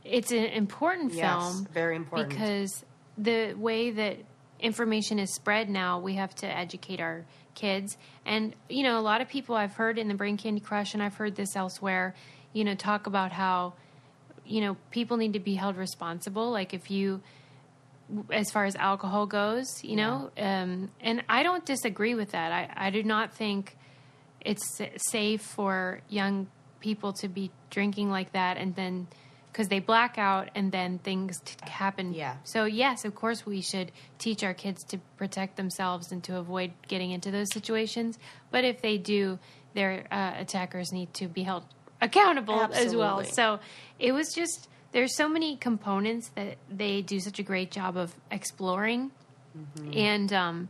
it's 0.05 0.31
an 0.31 0.45
important 0.45 1.15
Yes, 1.15 1.43
film, 1.43 1.67
very 1.73 1.97
important. 1.97 2.29
because 2.29 2.85
the 3.17 3.55
way 3.55 3.91
that 3.93 4.19
information 4.63 5.19
is 5.19 5.35
spread 5.35 5.69
now, 5.69 5.99
we 5.99 6.15
have 6.15 6.35
to 6.37 6.47
educate 6.47 7.01
our 7.01 7.25
kids. 7.55 7.97
And 8.25 8.55
you 8.69 8.83
know, 8.83 8.99
a 8.99 9.03
lot 9.03 9.21
of 9.21 9.29
people 9.29 9.55
I've 9.55 9.75
heard 9.75 9.99
in 9.99 10.09
the 10.09 10.15
Brain 10.15 10.37
Candy 10.37 10.61
Crush, 10.61 10.95
and 10.95 11.03
I've 11.03 11.15
heard 11.15 11.37
this 11.37 11.55
elsewhere. 11.57 12.15
You 12.53 12.65
know, 12.65 12.75
talk 12.75 13.07
about 13.07 13.33
how 13.33 13.75
you 14.47 14.61
know 14.61 14.77
people 14.91 15.17
need 15.17 15.35
to 15.35 15.41
be 15.41 15.55
held 15.55 15.77
responsible. 15.77 16.51
Like 16.51 16.73
if 16.73 16.91
you 16.91 17.21
as 18.31 18.51
far 18.51 18.65
as 18.65 18.77
alcohol 18.77 19.27
goes, 19.27 19.83
you 19.83 19.97
know, 19.97 20.31
um, 20.37 20.91
and 21.01 21.25
I 21.29 21.43
don't 21.43 21.65
disagree 21.65 22.15
with 22.15 22.33
that. 22.33 22.53
I, 22.53 22.87
I 22.89 22.91
do 22.91 23.03
not 23.03 23.35
think 23.35 23.77
it's 24.41 24.81
safe 25.11 25.41
for 25.41 26.01
young 26.09 26.49
people 26.81 27.13
to 27.15 27.29
be 27.29 27.51
drinking 27.71 28.11
like 28.11 28.33
that 28.33 28.57
and 28.57 28.75
then 28.75 29.07
because 29.53 29.69
they 29.69 29.81
black 29.81 30.17
out 30.17 30.49
and 30.55 30.73
then 30.73 30.99
things 30.99 31.41
t- 31.41 31.55
happen. 31.71 32.15
Yeah. 32.15 32.37
So, 32.45 32.65
yes, 32.65 33.05
of 33.05 33.15
course, 33.15 33.45
we 33.45 33.61
should 33.61 33.93
teach 34.19 34.43
our 34.43 34.55
kids 34.55 34.83
to 34.85 34.99
protect 35.19 35.57
themselves 35.57 36.11
and 36.11 36.25
to 36.25 36.39
avoid 36.39 36.73
getting 36.89 37.11
into 37.11 37.31
those 37.31 37.53
situations. 37.53 38.19
But 38.51 38.65
if 38.65 38.81
they 38.81 38.97
do, 38.97 39.39
their 39.75 40.07
uh, 40.11 40.33
attackers 40.39 40.91
need 40.93 41.13
to 41.15 41.29
be 41.29 41.43
held 41.43 41.65
accountable 42.01 42.61
as 42.73 42.97
well. 42.97 43.25
So 43.25 43.61
it 43.99 44.13
was 44.13 44.33
just 44.35 44.69
there's 44.93 45.17
so 45.17 45.29
many 45.29 45.57
components 45.57 46.31
that 46.35 46.57
they 46.71 47.03
do 47.03 47.21
such 47.21 47.39
a 47.39 47.43
great 47.43 47.71
job 47.71 47.97
of 47.97 48.15
exploring, 48.31 49.11
and 49.95 50.33
um, 50.33 50.69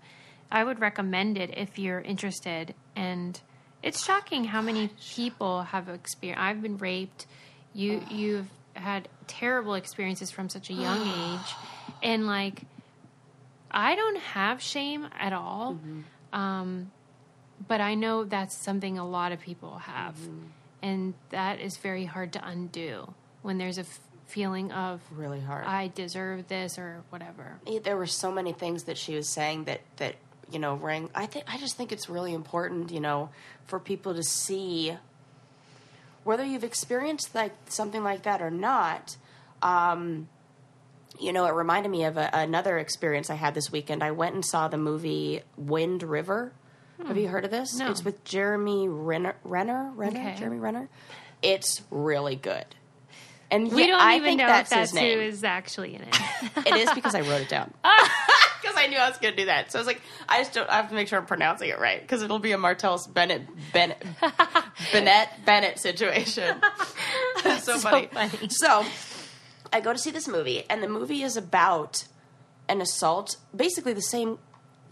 I 0.51 0.63
would 0.65 0.81
recommend 0.81 1.39
it 1.39 1.57
if 1.57 1.79
you're 1.79 2.01
interested. 2.01 2.75
And 2.95 3.41
it's 3.83 4.05
shocking 4.05 4.45
how 4.45 4.61
many 4.61 4.91
people 5.15 5.63
have 5.63 5.89
experienced. 5.89 6.43
I've 6.43 6.63
been 6.63 6.79
raped. 6.79 7.27
You 7.75 8.03
you've 8.11 8.49
had 8.75 9.09
terrible 9.27 9.75
experiences 9.75 10.31
from 10.31 10.49
such 10.49 10.71
a 10.71 10.73
young 10.73 11.01
age, 11.09 11.55
and 12.03 12.27
like 12.27 12.63
I 13.71 13.95
don't 13.95 14.19
have 14.19 14.61
shame 14.61 15.09
at 15.19 15.33
all. 15.33 15.79
Um, 16.33 16.91
but 17.69 17.81
I 17.81 17.95
know 17.95 18.25
that's 18.25 18.57
something 18.57 18.99
a 18.99 19.07
lot 19.07 19.33
of 19.33 19.41
people 19.41 19.79
have, 19.79 20.17
and 20.83 21.15
that 21.31 21.61
is 21.61 21.77
very 21.77 22.05
hard 22.05 22.33
to 22.35 22.47
undo 22.47 23.15
when 23.43 23.59
there's 23.59 23.79
a 23.79 23.83
f- 23.83 24.01
feeling 24.27 24.73
of 24.73 25.01
Really 25.11 25.41
hard. 25.41 25.67
I 25.67 25.89
deserve 25.95 26.49
this 26.49 26.79
or 26.79 27.03
whatever. 27.11 27.59
There 27.83 27.97
were 27.97 28.07
so 28.07 28.33
many 28.33 28.53
things 28.53 28.85
that 28.85 28.99
she 28.99 29.15
was 29.15 29.29
saying 29.29 29.65
that 29.65 29.81
that 29.97 30.17
you 30.51 30.59
know 30.59 30.75
rang. 30.75 31.11
I 31.15 31.27
think 31.27 31.45
I 31.47 31.59
just 31.59 31.77
think 31.77 31.93
it's 31.93 32.09
really 32.09 32.33
important, 32.35 32.91
you 32.91 33.01
know, 33.01 33.31
for 33.67 33.79
people 33.79 34.15
to 34.15 34.23
see 34.23 34.97
whether 36.25 36.45
you've 36.45 36.65
experienced 36.65 37.35
like 37.35 37.53
something 37.69 38.03
like 38.03 38.23
that 38.23 38.41
or 38.43 38.51
not. 38.51 39.17
Um, 39.63 40.29
you 41.21 41.33
know, 41.33 41.45
it 41.47 41.53
reminded 41.55 41.91
me 41.91 42.05
of 42.05 42.17
a, 42.17 42.31
another 42.33 42.79
experience 42.79 43.31
I 43.31 43.35
had 43.35 43.55
this 43.55 43.71
weekend. 43.71 44.03
I 44.03 44.11
went 44.11 44.35
and 44.35 44.45
saw 44.45 44.69
the 44.69 44.79
movie 44.79 45.43
Wind 45.57 46.03
River. 46.03 46.53
Have 47.07 47.17
you 47.17 47.29
heard 47.29 47.45
of 47.45 47.51
this? 47.51 47.77
No. 47.77 47.91
It's 47.91 48.05
with 48.05 48.23
Jeremy 48.25 48.89
Renner. 48.89 49.35
Renner. 49.45 49.91
Renner. 49.95 50.21
Okay. 50.21 50.37
Jeremy 50.39 50.59
Renner. 50.59 50.89
It's 51.43 51.83
really 51.91 52.37
good. 52.37 52.65
And 53.51 53.71
We 53.71 53.87
don't 53.87 54.01
I 54.01 54.17
even 54.17 54.25
think 54.29 54.39
know 54.41 54.47
that's 54.47 54.73
if 54.73 54.79
that's 54.79 54.93
who 54.97 55.05
is 55.05 55.45
actually 55.45 55.95
in 55.95 56.03
it. 56.03 56.17
It 56.67 56.75
is 56.75 56.91
because 56.95 57.15
I 57.15 57.21
wrote 57.21 57.43
it 57.43 57.49
down. 57.51 57.75
I 58.83 58.87
knew 58.89 58.99
I 58.99 59.09
was 59.09 59.19
going 59.19 59.35
to 59.35 59.41
do 59.41 59.47
that. 59.47 59.71
So 59.73 59.79
I 59.79 59.81
was 59.81 59.87
like, 59.87 60.01
I 60.29 60.39
just 60.39 60.53
don't. 60.53 60.69
I 60.69 60.77
have 60.77 60.89
to 60.89 60.95
make 60.95 61.09
sure 61.09 61.19
I'm 61.19 61.27
pronouncing 61.27 61.69
it 61.69 61.79
right 61.79 62.01
because 62.01 62.23
it'll 62.23 62.39
be 62.39 62.53
a 62.53 62.59
Martellus 62.59 63.13
Bennett 63.13 63.43
Bennett 63.73 64.03
Bennett 64.93 65.29
Bennett 65.45 65.79
situation. 65.79 66.61
That's 67.45 67.65
so, 67.65 67.77
so 67.79 67.91
funny. 67.91 68.09
funny. 68.13 68.49
So 68.49 68.85
I 69.73 69.81
go 69.81 69.93
to 69.93 69.99
see 69.99 70.11
this 70.11 70.29
movie, 70.29 70.65
and 70.69 70.83
the 70.83 70.89
movie 70.89 71.23
is 71.23 71.37
about 71.37 72.05
an 72.69 72.81
assault, 72.81 73.37
basically 73.55 73.93
the 73.93 74.01
same 74.03 74.39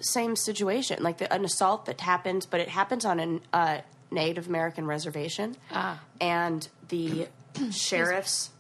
same 0.00 0.34
situation, 0.36 1.02
like 1.02 1.18
the, 1.18 1.32
an 1.32 1.44
assault 1.44 1.84
that 1.86 2.00
happens, 2.00 2.46
but 2.46 2.60
it 2.60 2.68
happens 2.68 3.04
on 3.04 3.20
a 3.20 3.40
uh, 3.56 3.80
Native 4.10 4.48
American 4.48 4.86
reservation, 4.86 5.56
Ah. 5.70 6.00
and 6.20 6.66
the 6.88 7.28
sheriffs 7.70 8.50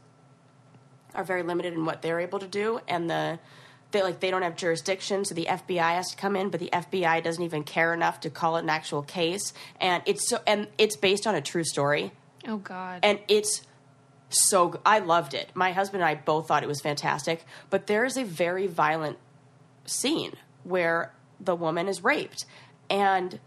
are 1.14 1.24
very 1.24 1.42
limited 1.42 1.72
in 1.72 1.84
what 1.86 2.02
they're 2.02 2.20
able 2.20 2.38
to 2.38 2.46
do, 2.46 2.80
and 2.86 3.08
the 3.10 3.38
they 3.92 4.02
like 4.02 4.20
they 4.20 4.30
don't 4.30 4.42
have 4.42 4.56
jurisdiction, 4.56 5.24
so 5.24 5.34
the 5.34 5.46
FBI 5.46 5.94
has 5.94 6.10
to 6.10 6.16
come 6.16 6.36
in, 6.36 6.50
but 6.50 6.60
the 6.60 6.70
FBI 6.72 7.22
doesn't 7.24 7.42
even 7.42 7.64
care 7.64 7.92
enough 7.94 8.20
to 8.20 8.30
call 8.30 8.56
it 8.56 8.62
an 8.62 8.70
actual 8.70 9.02
case, 9.02 9.52
and 9.80 10.02
it's 10.06 10.28
so 10.28 10.38
and 10.46 10.68
it's 10.78 10.96
based 10.96 11.26
on 11.26 11.34
a 11.34 11.40
true 11.40 11.64
story, 11.64 12.12
Oh 12.46 12.58
God. 12.58 13.00
and 13.02 13.18
it's 13.28 13.62
so 14.28 14.78
I 14.86 15.00
loved 15.00 15.34
it. 15.34 15.50
My 15.54 15.72
husband 15.72 16.02
and 16.02 16.08
I 16.08 16.14
both 16.14 16.46
thought 16.46 16.62
it 16.62 16.68
was 16.68 16.80
fantastic, 16.80 17.44
but 17.68 17.86
there 17.88 18.04
is 18.04 18.16
a 18.16 18.24
very 18.24 18.66
violent 18.68 19.18
scene 19.86 20.34
where 20.62 21.12
the 21.40 21.56
woman 21.56 21.88
is 21.88 22.04
raped, 22.04 22.44
and 22.88 23.40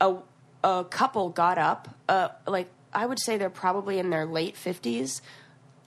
a 0.00 0.16
a 0.64 0.84
couple 0.90 1.28
got 1.28 1.58
up, 1.58 1.88
uh, 2.08 2.28
like 2.46 2.68
I 2.92 3.06
would 3.06 3.20
say 3.20 3.36
they're 3.36 3.50
probably 3.50 4.00
in 4.00 4.10
their 4.10 4.26
late 4.26 4.56
fifties, 4.56 5.22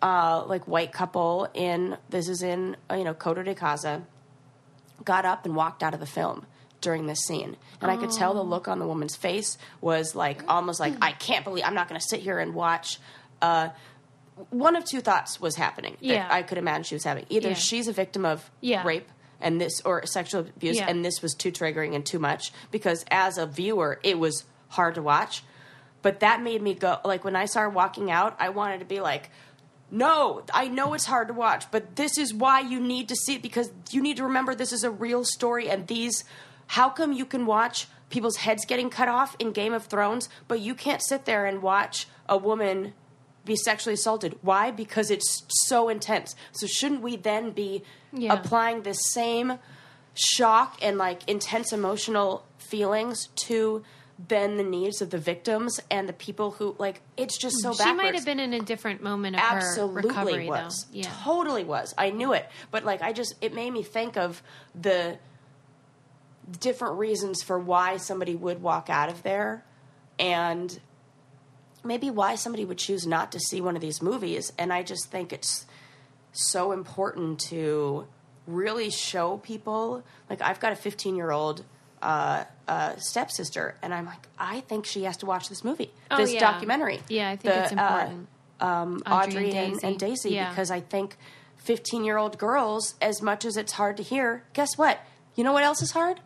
uh, 0.01 0.43
like 0.47 0.67
white 0.67 0.91
couple 0.91 1.47
in 1.53 1.97
this 2.09 2.27
is 2.27 2.41
in 2.41 2.75
uh, 2.89 2.95
you 2.95 3.03
know 3.03 3.13
Coto 3.13 3.43
de 3.43 3.53
Caza, 3.55 4.03
got 5.03 5.25
up 5.25 5.45
and 5.45 5.55
walked 5.55 5.83
out 5.83 5.93
of 5.93 5.99
the 5.99 6.05
film 6.05 6.45
during 6.79 7.05
this 7.05 7.19
scene, 7.25 7.57
and 7.79 7.91
I 7.91 7.97
could 7.97 8.11
tell 8.11 8.33
the 8.33 8.43
look 8.43 8.67
on 8.67 8.79
the 8.79 8.87
woman's 8.87 9.15
face 9.15 9.57
was 9.81 10.15
like 10.15 10.43
almost 10.47 10.79
like 10.79 10.93
I 11.01 11.11
can't 11.11 11.43
believe 11.45 11.63
I'm 11.65 11.75
not 11.75 11.87
going 11.87 11.99
to 11.99 12.05
sit 12.07 12.19
here 12.21 12.39
and 12.39 12.53
watch. 12.55 12.99
Uh, 13.41 13.69
one 14.49 14.75
of 14.75 14.85
two 14.85 15.01
thoughts 15.01 15.39
was 15.39 15.55
happening 15.55 15.97
that 15.99 16.05
Yeah. 16.05 16.27
I 16.29 16.41
could 16.41 16.57
imagine 16.57 16.83
she 16.83 16.95
was 16.95 17.03
having. 17.03 17.25
Either 17.29 17.49
Yeah. 17.49 17.53
she's 17.55 17.87
a 17.87 17.93
victim 17.93 18.25
of 18.25 18.49
Yeah. 18.61 18.83
rape 18.83 19.07
and 19.39 19.61
this 19.61 19.81
or 19.81 20.03
sexual 20.07 20.41
abuse 20.41 20.79
and 20.79 21.03
this 21.05 21.21
was 21.21 21.33
too 21.35 21.51
triggering 21.51 21.93
and 21.95 22.03
too 22.05 22.17
much 22.19 22.51
because 22.71 23.03
as 23.11 23.37
a 23.37 23.45
viewer 23.45 23.99
it 24.03 24.17
was 24.19 24.45
hard 24.69 24.93
to 24.95 25.01
watch 25.01 25.43
but 26.03 26.19
that 26.21 26.41
made 26.43 26.61
me 26.61 26.75
go 26.75 26.99
like 27.03 27.23
when 27.23 27.35
i 27.35 27.45
started 27.45 27.73
walking 27.73 28.11
out 28.11 28.35
i 28.39 28.49
wanted 28.49 28.79
to 28.79 28.85
be 28.85 28.99
like 28.99 29.31
no 29.91 30.41
i 30.53 30.67
know 30.67 30.93
it's 30.93 31.05
hard 31.05 31.27
to 31.27 31.33
watch 31.33 31.69
but 31.69 31.95
this 31.97 32.17
is 32.17 32.33
why 32.33 32.59
you 32.61 32.79
need 32.79 33.07
to 33.09 33.15
see 33.15 33.35
it 33.35 33.41
because 33.41 33.71
you 33.91 34.01
need 34.01 34.17
to 34.17 34.23
remember 34.23 34.55
this 34.55 34.71
is 34.71 34.83
a 34.83 34.89
real 34.89 35.23
story 35.23 35.69
and 35.69 35.87
these 35.87 36.23
how 36.67 36.89
come 36.89 37.11
you 37.11 37.25
can 37.25 37.45
watch 37.45 37.87
people's 38.09 38.37
heads 38.37 38.65
getting 38.65 38.89
cut 38.89 39.07
off 39.09 39.35
in 39.39 39.51
game 39.51 39.73
of 39.73 39.85
thrones 39.85 40.29
but 40.47 40.59
you 40.59 40.73
can't 40.73 41.01
sit 41.03 41.25
there 41.25 41.45
and 41.45 41.61
watch 41.61 42.07
a 42.29 42.37
woman 42.37 42.93
be 43.43 43.55
sexually 43.55 43.95
assaulted? 43.95 44.37
Why? 44.43 44.69
Because 44.69 45.09
it's 45.09 45.43
so 45.67 45.89
intense. 45.89 46.35
So 46.51 46.67
shouldn't 46.67 47.01
we 47.01 47.15
then 47.15 47.49
be 47.49 47.83
Yeah. 48.13 48.33
applying 48.33 48.83
this 48.83 48.99
same 49.11 49.57
shock 50.13 50.77
and 50.79 50.99
like 50.99 51.27
intense 51.27 51.73
emotional 51.73 52.45
feelings 52.59 53.29
to 53.47 53.83
then 54.27 54.57
the 54.57 54.63
needs 54.63 55.01
of 55.01 55.09
the 55.09 55.17
victims 55.17 55.79
and 55.89 56.07
the 56.07 56.13
people 56.13 56.51
who 56.51 56.75
like 56.77 57.01
it's 57.17 57.37
just 57.37 57.57
so 57.61 57.73
she 57.73 57.79
backwards. 57.79 57.97
might 57.97 58.15
have 58.15 58.25
been 58.25 58.39
in 58.39 58.53
a 58.53 58.59
different 58.59 59.01
moment 59.01 59.35
of 59.35 59.41
her 59.41 59.57
absolutely 59.57 60.09
recovery, 60.09 60.47
was 60.47 60.85
though. 60.91 60.99
Yeah. 60.99 61.11
totally 61.23 61.63
was 61.63 61.93
I 61.97 62.09
knew 62.11 62.33
it 62.33 62.47
but 62.69 62.83
like 62.83 63.01
I 63.01 63.13
just 63.13 63.35
it 63.41 63.53
made 63.53 63.71
me 63.71 63.83
think 63.83 64.17
of 64.17 64.43
the 64.79 65.17
different 66.59 66.97
reasons 66.97 67.41
for 67.41 67.57
why 67.57 67.97
somebody 67.97 68.35
would 68.35 68.61
walk 68.61 68.89
out 68.89 69.09
of 69.09 69.23
there 69.23 69.63
and 70.19 70.79
maybe 71.83 72.09
why 72.09 72.35
somebody 72.35 72.65
would 72.65 72.77
choose 72.77 73.07
not 73.07 73.31
to 73.31 73.39
see 73.39 73.61
one 73.61 73.75
of 73.75 73.81
these 73.81 74.01
movies 74.01 74.51
and 74.57 74.73
I 74.73 74.83
just 74.83 75.09
think 75.09 75.31
it's 75.33 75.65
so 76.33 76.71
important 76.71 77.39
to 77.39 78.07
really 78.45 78.89
show 78.89 79.37
people 79.37 80.03
like 80.29 80.41
I've 80.41 80.59
got 80.59 80.73
a 80.73 80.75
15 80.75 81.15
year 81.15 81.31
old 81.31 81.63
uh, 82.01 82.43
uh, 82.71 82.95
stepsister 82.97 83.75
and 83.81 83.93
I'm 83.93 84.05
like 84.05 84.23
I 84.39 84.61
think 84.61 84.85
she 84.85 85.03
has 85.03 85.17
to 85.17 85.25
watch 85.25 85.49
this 85.49 85.63
movie 85.63 85.91
Oh, 86.09 86.17
this 86.17 86.33
yeah. 86.33 86.39
documentary 86.39 86.99
Yeah, 87.09 87.29
I 87.29 87.35
think 87.35 87.53
The, 87.53 87.63
it's 87.63 87.71
uh, 87.73 87.75
important. 87.75 88.27
um, 88.59 89.03
Audrey 89.05 89.45
Audrey, 89.47 89.51
and 89.57 89.73
and, 89.73 89.83
and 89.83 89.99
Daisy. 89.99 90.29
Daisy 90.29 90.29
Yeah. 90.35 90.49
because 90.49 90.69
I 90.71 90.79
think 90.79 91.17
15 91.57 92.03
year 92.05 92.17
old 92.17 92.37
girls, 92.37 92.95
as 93.01 93.21
much 93.21 93.43
as 93.45 93.57
it's 93.57 93.73
hard 93.73 93.97
to 93.97 94.03
hear, 94.03 94.43
guess 94.53 94.77
what? 94.77 94.99
You 95.35 95.43
know 95.43 95.53
what 95.53 95.63
else 95.63 95.81
is 95.81 95.91
hard? 95.91 96.19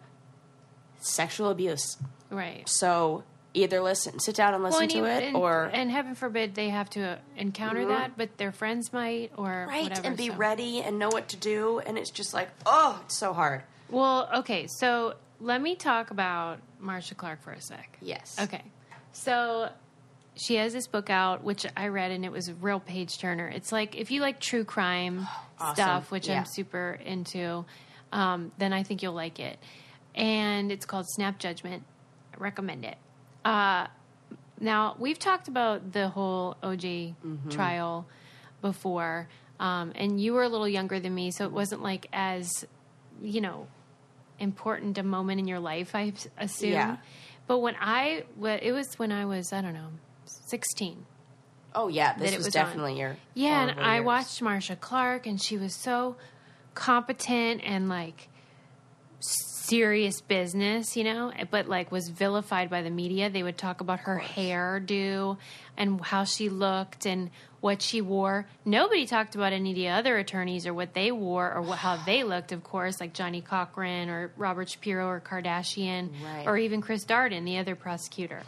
Sexual 0.99 1.49
abuse. 1.49 1.97
right. 2.29 2.67
So 2.67 3.23
either 3.53 3.79
listen, 3.81 4.19
sit 4.19 4.36
down 4.36 4.53
and 4.53 4.63
listen 4.63 4.84
and 4.84 4.91
to 4.91 4.97
you- 4.97 5.05
it, 5.05 5.34
or 5.36 5.69
and 5.71 5.89
heaven 5.91 6.15
forbid 6.15 6.55
they 6.55 6.69
have 6.69 6.89
to 6.91 7.17
encounter 7.38 7.86
that, 7.88 8.17
but 8.17 8.38
their 8.38 8.51
friends 8.51 8.91
might 8.91 9.31
or 9.38 9.65
right 9.69 9.84
whatever. 9.84 10.08
and 10.08 10.17
be 10.17 10.27
so. 10.29 10.36
ready 10.36 10.81
and 10.81 10.99
know 10.99 11.10
what 11.10 11.29
to 11.29 11.38
do. 11.38 11.79
And 11.79 11.97
it's 11.97 12.10
just 12.12 12.34
like, 12.34 12.49
oh, 12.65 12.99
it's 13.05 13.17
so 13.17 13.34
hard. 13.34 13.63
Well, 13.89 14.27
okay, 14.39 14.67
so 14.67 15.15
let 15.39 15.62
me 15.62 15.76
talk 15.76 16.12
about 16.12 16.60
Marcia 16.80 17.15
Clark 17.15 17.41
for 17.43 17.52
a 17.52 17.62
sec. 17.62 17.98
Yes. 18.02 18.38
Okay. 18.39 18.62
So 19.12 19.69
she 20.36 20.56
has 20.56 20.74
this 20.74 20.88
book 20.88 21.10
out, 21.10 21.43
which 21.43 21.65
I 21.78 21.88
read, 21.88 22.12
and 22.12 22.26
it 22.26 22.32
was 22.32 22.50
a 22.50 22.54
real 22.56 22.80
page 22.80 23.17
turner. 23.19 23.48
It's 23.48 23.71
like 23.71 23.95
if 23.95 24.12
you 24.12 24.21
like 24.21 24.39
true 24.39 24.63
crime 24.65 25.28
Awesome. 25.60 25.76
stuff, 25.76 26.12
which 26.12 26.28
Yeah. 26.28 26.39
I'm 26.39 26.45
super 26.45 27.00
into, 27.06 27.65
um, 28.12 28.52
then 28.58 28.74
I 28.74 28.84
think 28.84 29.02
you'll 29.04 29.13
like 29.13 29.39
it. 29.39 29.58
And 30.13 30.71
it's 30.71 30.86
called 30.86 31.06
Snap 31.10 31.39
Judgment. 31.39 31.84
I 32.34 32.38
recommend 32.38 32.84
it. 32.86 32.98
Uh, 33.45 33.88
now 34.60 34.95
we've 35.00 35.19
talked 35.19 35.48
about 35.48 35.91
the 35.93 36.10
whole 36.10 36.56
OJ 36.63 37.15
Mm-hmm. 37.26 37.50
trial 37.50 38.06
before, 38.62 39.28
um, 39.60 39.91
and 39.95 40.19
you 40.19 40.34
were 40.34 40.43
a 40.43 40.50
little 40.50 40.67
younger 40.67 41.00
than 41.00 41.13
me, 41.13 41.32
so 41.32 41.45
it 41.45 41.52
wasn't 41.52 41.82
like 41.84 42.08
as 42.12 42.65
you 43.21 43.39
know 43.41 43.67
important 44.39 44.98
a 44.98 45.04
moment 45.04 45.39
in 45.39 45.48
your 45.48 45.60
life. 45.60 45.95
I 45.95 46.13
assume. 46.38 46.71
Yeah. 46.71 46.98
But 47.48 47.60
when 47.60 47.76
I, 47.80 48.24
it 48.62 48.71
was 48.71 48.98
when 48.98 49.12
I 49.12 49.26
was 49.26 49.54
I 49.54 49.62
don't 49.62 49.74
know, 49.74 49.89
sixteen. 50.26 51.06
Oh 51.74 51.89
yeah, 51.89 52.17
this 52.17 52.36
was, 52.38 52.45
was 52.45 52.56
on. 52.56 52.65
definitely 52.65 53.00
your 53.00 53.17
Yeah, 53.34 53.62
and 53.62 53.71
formative 53.71 53.84
I 53.86 53.95
years. 53.95 54.06
watched 54.06 54.41
Marcia 54.41 54.76
Clark, 54.76 55.28
and 55.28 55.41
she 55.41 55.58
was 55.58 55.74
so 55.76 56.15
competent 56.74 57.62
and 57.63 57.89
like 57.89 58.30
serious 59.19 60.21
business, 60.21 60.95
you 60.95 61.04
know, 61.04 61.32
eh, 61.36 61.45
but 61.50 61.67
like 61.67 61.91
was 61.91 62.10
vilified 62.10 62.69
by 62.69 62.82
the 62.82 62.89
media. 62.89 63.30
They 63.30 63.43
would 63.43 63.58
talk 63.58 63.82
about 63.82 64.02
her 64.02 64.21
hairdo 64.24 65.38
and 65.78 66.02
how 66.02 66.24
she 66.24 66.50
looked 66.50 67.06
and 67.06 67.30
what 67.65 67.82
she 67.82 67.99
wore. 67.99 68.45
Nobody 68.63 69.08
talked 69.08 69.34
about 69.34 69.51
any 69.51 69.71
of 69.71 69.75
the 69.75 69.88
other 69.88 70.17
attorneys 70.19 70.67
or 70.67 70.73
what 70.75 70.93
they 70.93 71.12
wore 71.12 71.51
or 71.51 71.63
what, 71.63 71.80
how 71.80 71.95
they 72.06 72.23
looked, 72.23 72.51
of 72.51 72.63
course, 72.63 72.99
like 72.99 73.12
Johnnie 73.12 73.41
Cochran 73.41 74.08
or 74.08 74.32
Robert 74.38 74.69
Shapiro 74.69 75.08
or 75.08 75.19
Kardashian 75.19 76.12
Right. 76.23 76.45
or 76.45 76.60
even 76.60 76.80
Chris 76.80 77.04
Darden, 77.06 77.43
the 77.43 77.58
other 77.58 77.73
prosecutor. 77.75 78.43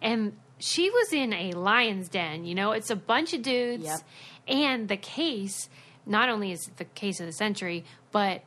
And 0.00 0.38
she 0.58 0.88
was 0.88 1.12
in 1.12 1.34
a 1.34 1.52
lion's 1.52 2.08
den, 2.08 2.46
you 2.46 2.54
know, 2.54 2.72
it's 2.72 2.88
a 2.88 2.96
bunch 2.96 3.34
of 3.34 3.42
dudes. 3.42 3.84
Yep. 3.84 4.00
And 4.48 4.88
the 4.88 4.96
case, 4.96 5.68
not 6.06 6.30
only 6.30 6.52
is 6.52 6.66
it 6.66 6.78
the 6.78 6.86
case 6.86 7.20
of 7.20 7.26
the 7.26 7.32
century, 7.34 7.84
but 8.10 8.42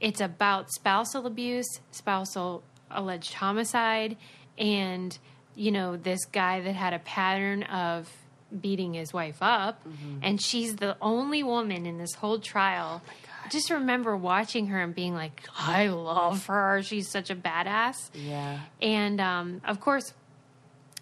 it's 0.00 0.20
about 0.20 0.72
spousal 0.72 1.28
abuse, 1.28 1.78
spousal 1.92 2.64
alleged 2.90 3.34
homicide, 3.34 4.16
and 4.58 5.16
you 5.54 5.70
know 5.70 5.96
this 5.96 6.24
guy 6.24 6.60
that 6.60 6.74
had 6.74 6.92
a 6.92 6.98
pattern 6.98 7.62
of 7.62 8.10
beating 8.58 8.94
his 8.94 9.12
wife 9.12 9.38
up, 9.40 9.80
and 10.22 10.40
she's 10.40 10.76
the 10.76 10.96
only 11.00 11.42
woman 11.42 11.86
in 11.86 11.98
this 11.98 12.14
whole 12.14 12.38
trial. 12.38 13.02
I 13.44 13.48
just 13.48 13.70
remember 13.70 14.16
watching 14.16 14.66
her 14.68 14.80
and 14.80 14.94
being 14.94 15.14
like, 15.14 15.42
"I 15.56 15.88
love 15.88 16.46
her. 16.46 16.82
She's 16.82 17.08
such 17.08 17.30
a 17.30 17.36
badass." 17.36 18.10
Yeah. 18.14 18.60
And 18.80 19.20
um, 19.20 19.60
of 19.64 19.80
course, 19.80 20.12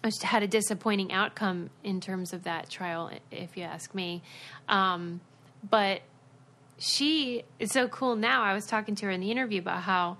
I 0.03 0.07
just 0.07 0.23
had 0.23 0.43
a 0.43 0.47
disappointing 0.47 1.11
outcome 1.11 1.69
in 1.83 1.99
terms 2.01 2.33
of 2.33 2.43
that 2.43 2.69
trial, 2.69 3.11
if 3.31 3.57
you 3.57 3.63
ask 3.63 3.93
me. 3.93 4.21
Um, 4.67 5.19
but 5.69 6.01
she 6.77 7.43
is 7.59 7.71
so 7.71 7.87
cool 7.89 8.15
now. 8.15 8.43
I 8.43 8.53
was 8.53 8.65
talking 8.65 8.95
to 8.95 9.05
her 9.07 9.11
in 9.11 9.19
the 9.21 9.29
interview 9.31 9.59
about 9.59 9.81
how 9.81 10.17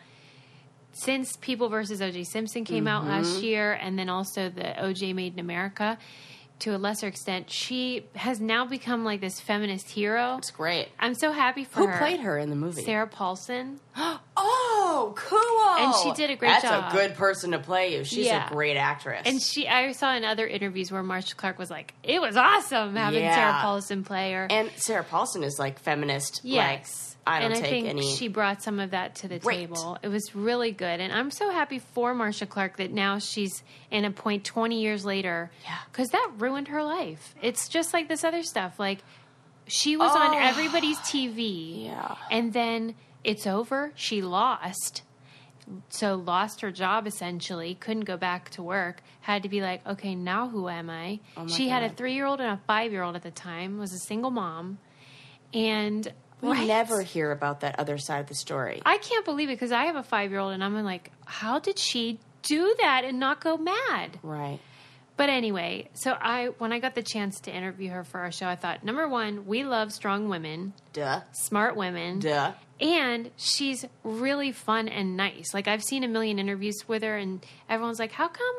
since 0.91 1.37
People 1.37 1.69
versus 1.69 2.01
OJ 2.01 2.25
Simpson 2.25 2.65
came 2.65 2.87
out 2.87 3.03
Mm-hmm. 3.03 3.11
last 3.11 3.41
year, 3.43 3.71
and 3.73 3.97
then 3.97 4.09
also 4.09 4.49
the 4.49 4.63
OJ 4.63 5.15
Made 5.15 5.33
in 5.33 5.39
America, 5.39 5.97
to 6.59 6.75
a 6.75 6.77
lesser 6.77 7.07
extent, 7.07 7.49
she 7.49 8.05
has 8.15 8.39
now 8.39 8.65
become 8.65 9.03
like 9.03 9.21
this 9.21 9.39
feminist 9.39 9.89
hero. 9.89 10.37
It's 10.37 10.51
great. 10.51 10.89
I'm 10.99 11.13
so 11.15 11.31
happy 11.31 11.63
for 11.63 11.79
Who 11.81 11.87
her. 11.87 11.97
played 11.97 12.19
her 12.19 12.37
in 12.37 12.49
the 12.49 12.55
movie? 12.55 12.83
Sarah 12.83 13.07
Paulson. 13.07 13.79
Oh, 14.41 15.13
cool. 15.15 15.85
And 15.85 15.93
she 16.03 16.13
did 16.21 16.29
a 16.31 16.35
great 16.35 16.49
That's 16.49 16.63
job. 16.63 16.83
That's 16.83 16.93
a 16.93 16.97
good 16.97 17.15
person 17.17 17.51
to 17.51 17.59
play 17.59 17.95
you. 17.97 18.03
She's 18.03 18.25
Yeah. 18.25 18.47
a 18.47 18.49
great 18.49 18.77
actress. 18.77 19.23
And 19.25 19.41
she, 19.41 19.67
I 19.67 19.91
saw 19.91 20.13
in 20.15 20.23
other 20.23 20.47
interviews 20.47 20.91
where 20.91 21.03
Marcia 21.03 21.35
Clark 21.35 21.57
was 21.59 21.69
like, 21.69 21.93
"It 22.03 22.19
was 22.21 22.35
awesome 22.37 22.95
having 22.95 23.21
Yeah. 23.23 23.35
Sarah 23.35 23.61
Paulson 23.61 24.03
play 24.03 24.33
her." 24.33 24.47
And 24.49 24.71
Sarah 24.75 25.03
Paulson 25.03 25.43
is 25.43 25.57
like 25.59 25.79
feminist. 25.79 26.41
yes, 26.43 27.15
Like, 27.27 27.35
I 27.37 27.41
don't 27.41 27.51
and 27.51 27.55
take 27.61 27.65
I 27.65 27.69
think 27.69 27.87
any. 27.89 28.15
she 28.15 28.27
brought 28.27 28.63
some 28.63 28.79
of 28.79 28.91
that 28.91 29.15
to 29.15 29.27
the 29.27 29.39
Great. 29.39 29.57
table. 29.59 29.97
It 30.01 30.07
was 30.07 30.33
really 30.35 30.71
good, 30.71 30.99
and 30.99 31.13
I'm 31.13 31.31
so 31.31 31.51
happy 31.51 31.79
for 31.79 32.13
Marcia 32.13 32.45
Clark 32.45 32.77
that 32.77 32.91
now 32.91 33.19
she's 33.19 33.63
in 33.91 34.05
a 34.05 34.11
point 34.11 34.43
20 34.45 34.81
years 34.81 35.05
later. 35.05 35.51
Yeah. 35.63 35.75
because 35.91 36.09
that 36.09 36.31
ruined 36.37 36.69
her 36.69 36.83
life. 36.83 37.35
It's 37.41 37.67
just 37.67 37.93
like 37.93 38.07
this 38.07 38.23
other 38.23 38.41
stuff. 38.43 38.79
Like 38.79 38.99
she 39.67 39.95
was 39.97 40.11
on 40.11 40.33
Oh. 40.33 40.39
everybody's 40.39 40.97
TV, 40.99 41.85
Yeah. 41.85 42.15
and 42.31 42.51
then 42.53 42.95
it's 43.29 43.47
over. 43.47 43.91
She 43.95 44.21
lost. 44.21 45.03
so 45.89 46.15
lost 46.15 46.61
her 46.61 46.71
job 46.71 47.05
essentially 47.05 47.75
couldn't 47.75 48.05
go 48.05 48.17
back 48.17 48.49
to 48.49 48.63
work 48.63 49.01
had 49.21 49.43
to 49.43 49.49
be 49.49 49.61
like 49.61 49.85
okay 49.85 50.15
now 50.15 50.47
who 50.49 50.67
am 50.67 50.89
i 50.89 51.19
Oh 51.37 51.45
she 51.47 51.69
had 51.69 51.83
a 51.83 51.89
three-year-old 51.89 52.41
and 52.41 52.49
a 52.49 52.59
five-year-old 52.65 53.15
at 53.15 53.21
the 53.21 53.29
time 53.29 53.77
was 53.77 53.93
a 53.93 53.99
single 53.99 54.31
mom 54.31 54.79
and 55.53 56.11
We 56.41 56.49
Right? 56.53 56.67
never 56.67 57.01
hear 57.03 57.31
about 57.31 57.59
that 57.59 57.77
other 57.79 57.97
side 57.99 58.21
of 58.21 58.27
the 58.27 58.33
story. 58.35 58.81
I 58.85 58.97
can't 58.97 59.25
believe 59.25 59.49
it 59.49 59.53
because 59.53 59.71
I 59.71 59.83
have 59.85 59.95
a 59.97 60.03
five 60.03 60.31
year 60.31 60.39
old 60.39 60.53
and 60.53 60.63
I'm 60.63 60.73
like, 60.83 61.11
how 61.25 61.59
did 61.59 61.77
she 61.77 62.17
do 62.43 62.75
that 62.79 63.03
and 63.03 63.19
not 63.19 63.41
go 63.41 63.57
mad? 63.57 64.17
right. 64.23 64.59
But 65.17 65.27
anyway, 65.29 65.89
so 65.93 66.15
I 66.19 66.47
when 66.59 66.71
I 66.71 66.79
got 66.79 66.95
the 66.95 67.03
chance 67.03 67.41
to 67.41 67.51
interview 67.53 67.89
her 67.91 68.03
for 68.05 68.21
our 68.21 68.31
show, 68.31 68.47
I 68.47 68.55
thought 68.55 68.85
number 68.85 69.05
one, 69.07 69.45
we 69.45 69.65
love 69.65 69.91
strong 69.91 70.29
women, 70.29 70.71
Duh. 70.93 71.19
smart 71.33 71.75
women, 71.75 72.19
Duh. 72.19 72.53
And 72.81 73.31
she's 73.35 73.85
really 74.03 74.51
fun 74.51 74.87
and 74.87 75.17
nice. 75.17 75.53
Like 75.53 75.67
I've 75.67 75.83
seen 75.83 76.03
a 76.03 76.07
million 76.07 76.39
interviews 76.39 76.77
with 76.87 77.03
her, 77.03 77.17
and 77.17 77.45
everyone's 77.69 77.99
like, 77.99 78.11
"How 78.13 78.27
come?" 78.27 78.55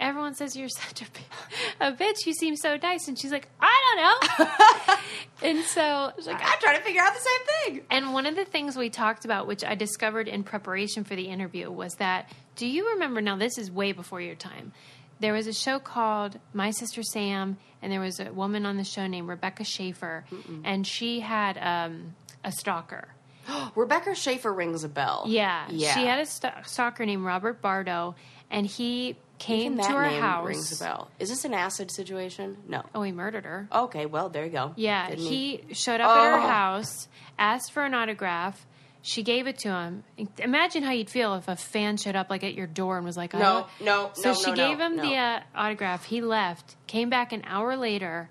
Everyone 0.00 0.34
says 0.34 0.56
you're 0.56 0.68
such 0.84 1.02
a, 1.02 1.88
a 1.88 1.92
bitch. 1.92 2.24
You 2.24 2.32
seem 2.32 2.56
so 2.56 2.76
nice, 2.80 3.08
and 3.08 3.18
she's 3.18 3.32
like, 3.32 3.48
"I 3.60 3.94
don't 3.96 4.38
know." 4.38 4.96
and 5.48 5.64
so, 5.64 6.12
It's 6.16 6.26
like, 6.26 6.40
I'm 6.40 6.58
trying 6.60 6.78
to 6.78 6.82
figure 6.82 7.02
out 7.02 7.12
the 7.14 7.20
same 7.20 7.74
thing. 7.74 7.84
and 7.90 8.12
one 8.14 8.24
of 8.26 8.36
the 8.36 8.44
things 8.44 8.76
we 8.76 8.90
talked 8.90 9.24
about, 9.24 9.46
which 9.46 9.64
I 9.64 9.74
discovered 9.74 10.28
in 10.28 10.44
preparation 10.44 11.04
for 11.04 11.14
the 11.16 11.24
interview, 11.26 11.70
was 11.70 11.94
that 11.96 12.30
do 12.56 12.66
you 12.66 12.92
remember? 12.92 13.20
Now, 13.20 13.36
this 13.36 13.58
is 13.58 13.70
way 13.70 13.92
before 13.92 14.20
your 14.20 14.34
time. 14.34 14.72
There 15.20 15.32
was 15.32 15.46
a 15.46 15.52
show 15.52 15.78
called 15.78 16.38
My 16.54 16.70
Sister 16.70 17.02
Sam, 17.02 17.56
and 17.82 17.92
there 17.92 18.00
was 18.00 18.18
a 18.20 18.32
woman 18.32 18.64
on 18.66 18.76
the 18.76 18.84
show 18.84 19.06
named 19.06 19.28
Rebecca 19.28 19.64
Schaeffer, 19.64 20.24
and 20.64 20.86
she 20.86 21.20
had 21.20 21.58
um, 21.58 22.14
a 22.44 22.50
stalker. 22.52 23.08
Rebecca 23.74 24.14
Schaeffer 24.14 24.52
rings 24.52 24.84
a 24.84 24.88
bell. 24.88 25.24
Yeah, 25.26 25.66
Yeah. 25.70 25.94
she 25.94 26.04
had 26.06 26.20
a 26.20 26.26
st- 26.26 26.52
stalker 26.66 27.04
named 27.06 27.24
Robert 27.24 27.60
Bardo, 27.62 28.14
and 28.50 28.66
he 28.66 29.16
came 29.38 29.76
to 29.78 29.84
her 29.86 30.04
house. 30.20 30.46
rings 30.46 30.80
a 30.80 30.84
bell. 30.84 31.10
Is 31.18 31.28
this 31.28 31.44
an 31.44 31.54
acid 31.54 31.90
situation? 31.90 32.56
No. 32.66 32.82
Oh, 32.94 33.02
he 33.02 33.12
murdered 33.12 33.44
her. 33.44 33.68
Okay, 33.72 34.06
well, 34.06 34.28
there 34.28 34.44
you 34.44 34.50
go. 34.50 34.72
Yeah, 34.76 35.08
Didn't 35.10 35.24
he 35.26 35.64
showed 35.72 36.00
up 36.00 36.10
at 36.10 36.30
her 36.32 36.38
Oh. 36.38 36.46
house, 36.46 37.08
asked 37.38 37.72
for 37.72 37.84
an 37.84 37.94
autograph. 37.94 38.66
She 39.00 39.22
gave 39.22 39.46
it 39.46 39.58
to 39.60 39.68
him. 39.70 40.02
Imagine 40.38 40.82
how 40.82 40.90
you'd 40.90 41.08
feel 41.08 41.34
if 41.36 41.46
a 41.46 41.54
fan 41.54 41.96
showed 41.98 42.16
up 42.16 42.30
like 42.30 42.42
at 42.42 42.54
your 42.54 42.66
door 42.66 42.96
and 42.96 43.06
was 43.06 43.16
like, 43.16 43.32
I 43.32 43.38
No, 43.38 43.66
no, 43.80 44.10
So 44.14 44.30
no, 44.30 44.34
she 44.34 44.50
no, 44.50 44.56
gave 44.56 44.78
no, 44.78 44.86
him 44.86 44.96
the 44.96 45.14
uh, 45.14 45.40
autograph. 45.54 46.04
He 46.04 46.20
left. 46.20 46.74
Came 46.88 47.08
back 47.08 47.32
an 47.32 47.42
hour 47.46 47.76
later. 47.76 48.28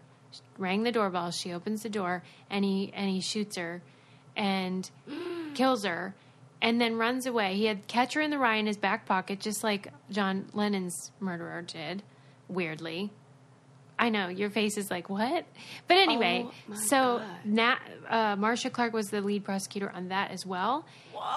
Rang 0.58 0.84
the 0.84 0.92
doorbell. 0.92 1.32
She 1.32 1.54
opens 1.54 1.84
the 1.84 1.90
door 1.90 2.22
and 2.50 2.66
he 2.66 2.92
and 2.94 3.10
he 3.10 3.22
shoots 3.22 3.56
her, 3.56 3.82
and 4.38 4.90
kills 5.56 5.84
her, 5.84 6.14
and 6.62 6.80
then 6.80 6.96
runs 6.98 7.26
away. 7.26 7.56
He 7.56 7.66
had 7.66 7.88
Catcher 7.88 8.22
in 8.22 8.32
the 8.32 8.38
Rye 8.38 8.56
in 8.56 8.68
his 8.68 8.78
back 8.78 9.06
pocket, 9.06 9.40
just 9.40 9.64
like 9.64 9.92
John 10.10 10.46
Lennon's 10.54 11.12
murderer 11.20 11.64
did. 11.64 12.04
Weirdly. 12.48 13.12
I 14.00 14.10
know 14.10 14.28
your 14.28 14.52
face 14.52 14.78
is 14.78 14.92
like 14.92 15.10
what, 15.10 15.44
but 15.88 15.98
anyway. 15.98 16.46
Oh, 16.48 16.76
so. 16.76 17.22
Nat, 17.44 17.80
uh, 18.08 18.36
Marcia 18.36 18.70
Clark 18.70 18.94
was 18.94 19.08
the 19.08 19.22
lead 19.22 19.44
prosecutor 19.44 19.90
on 19.90 20.10
that 20.10 20.30
as 20.30 20.46
well, 20.46 20.86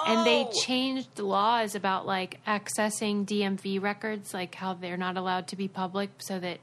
and 0.07 0.27
they 0.27 0.47
changed 0.67 1.17
the 1.17 1.25
laws 1.25 1.75
about 1.75 2.05
like 2.05 2.39
accessing 2.47 3.25
DMV 3.25 3.81
records, 3.83 4.35
like 4.35 4.55
how 4.55 4.75
they're 4.75 4.99
not 4.99 5.17
allowed 5.17 5.49
to 5.49 5.57
be 5.57 5.69
public, 5.69 6.11
so 6.19 6.39
that 6.39 6.59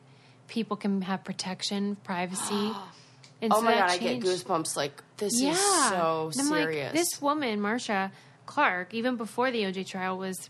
people 0.47 0.77
can 0.77 1.01
have 1.01 1.23
protection, 1.23 1.97
privacy. 2.03 2.71
And 3.41 3.53
Oh 3.53 3.57
so 3.57 3.61
my 3.63 3.73
god, 3.75 3.89
I 3.91 3.97
get 3.97 4.19
goosebumps. 4.21 4.75
Like 4.75 5.03
this 5.17 5.39
yeah. 5.39 5.51
is 5.51 5.59
so 5.89 6.31
And 6.33 6.41
I'm 6.41 6.49
like, 6.49 6.63
serious. 6.63 6.93
this 6.93 7.21
woman, 7.21 7.61
Marcia 7.61 8.11
Clark, 8.45 8.93
even 8.93 9.15
before 9.17 9.51
the 9.51 9.63
OJ 9.63 9.85
trial, 9.87 10.17
was 10.17 10.49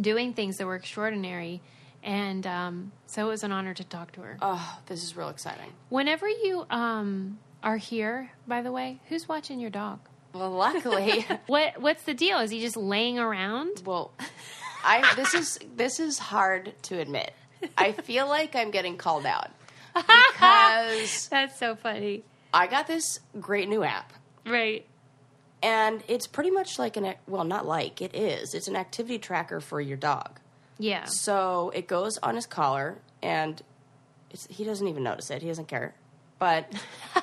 doing 0.00 0.32
things 0.34 0.56
that 0.58 0.66
were 0.66 0.76
extraordinary. 0.76 1.60
And 2.02 2.46
um, 2.46 2.92
so 3.06 3.26
it 3.26 3.28
was 3.28 3.44
an 3.44 3.52
honor 3.52 3.74
to 3.74 3.84
talk 3.84 4.12
to 4.12 4.22
her. 4.22 4.38
oh, 4.40 4.78
this 4.86 5.02
is 5.04 5.16
real 5.16 5.28
exciting. 5.28 5.70
Whenever 5.90 6.28
you 6.28 6.64
um, 6.70 7.38
are 7.62 7.76
here, 7.76 8.30
by 8.48 8.62
the 8.62 8.72
way, 8.72 9.00
who's 9.08 9.28
watching 9.28 9.60
your 9.60 9.70
dog? 9.70 9.98
Well, 10.32 10.50
luckily, 10.50 11.26
What 11.46 11.80
What's 11.80 12.04
the 12.04 12.14
deal? 12.14 12.38
Is 12.38 12.50
he 12.50 12.60
just 12.60 12.76
laying 12.76 13.18
around? 13.18 13.82
well, 13.84 14.12
I 14.84 15.12
this 15.16 15.34
is 15.34 15.58
this 15.76 16.00
is 16.00 16.18
hard 16.18 16.72
to 16.84 16.98
admit. 17.00 17.32
I 17.76 17.92
feel 17.92 18.26
like 18.26 18.56
I'm 18.56 18.70
getting 18.70 18.96
called 18.96 19.26
out 19.26 19.50
because 19.94 21.28
That's 21.30 21.58
so 21.58 21.76
funny. 21.76 22.24
I 22.52 22.66
got 22.66 22.86
this 22.86 23.20
great 23.40 23.68
new 23.68 23.82
app. 23.82 24.12
Right. 24.46 24.86
And 25.62 26.02
it's 26.08 26.26
pretty 26.26 26.50
much 26.50 26.78
like 26.78 26.96
an 26.96 27.14
well, 27.26 27.44
not 27.44 27.66
like 27.66 28.00
it 28.00 28.14
is. 28.14 28.54
It's 28.54 28.68
an 28.68 28.76
activity 28.76 29.18
tracker 29.18 29.60
for 29.60 29.80
your 29.80 29.96
dog. 29.96 30.40
Yeah. 30.78 31.04
So 31.04 31.70
it 31.74 31.86
goes 31.86 32.16
on 32.18 32.34
his 32.34 32.46
collar, 32.46 32.98
and 33.22 33.60
it's, 34.30 34.46
he 34.46 34.64
doesn't 34.64 34.86
even 34.88 35.02
notice 35.02 35.30
it. 35.30 35.42
He 35.42 35.48
doesn't 35.48 35.68
care. 35.68 35.94
But, 36.38 36.72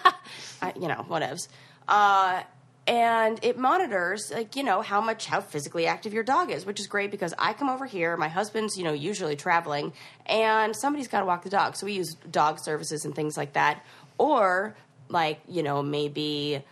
I, 0.61 0.73
you 0.79 0.87
know, 0.87 1.03
whatevs. 1.09 1.47
Uh, 1.87 2.43
and 2.87 3.37
it 3.43 3.57
monitors, 3.57 4.31
like, 4.31 4.55
you 4.55 4.63
know, 4.63 4.81
how 4.81 5.01
much, 5.01 5.25
how 5.25 5.41
physically 5.41 5.87
active 5.87 6.13
your 6.13 6.23
dog 6.23 6.49
is, 6.49 6.65
which 6.65 6.79
is 6.79 6.87
great 6.87 7.11
because 7.11 7.33
I 7.37 7.51
come 7.51 7.69
over 7.69 7.85
here. 7.85 8.15
My 8.15 8.29
husband's, 8.29 8.77
you 8.77 8.85
know, 8.85 8.93
usually 8.93 9.35
traveling, 9.35 9.91
and 10.25 10.73
somebody's 10.75 11.09
got 11.09 11.19
to 11.19 11.25
walk 11.25 11.43
the 11.43 11.49
dog. 11.49 11.75
So 11.75 11.85
we 11.85 11.93
use 11.93 12.15
dog 12.31 12.59
services 12.59 13.03
and 13.03 13.13
things 13.13 13.35
like 13.35 13.53
that. 13.53 13.85
Or, 14.17 14.75
like, 15.09 15.41
you 15.49 15.63
know, 15.63 15.83
maybe 15.83 16.63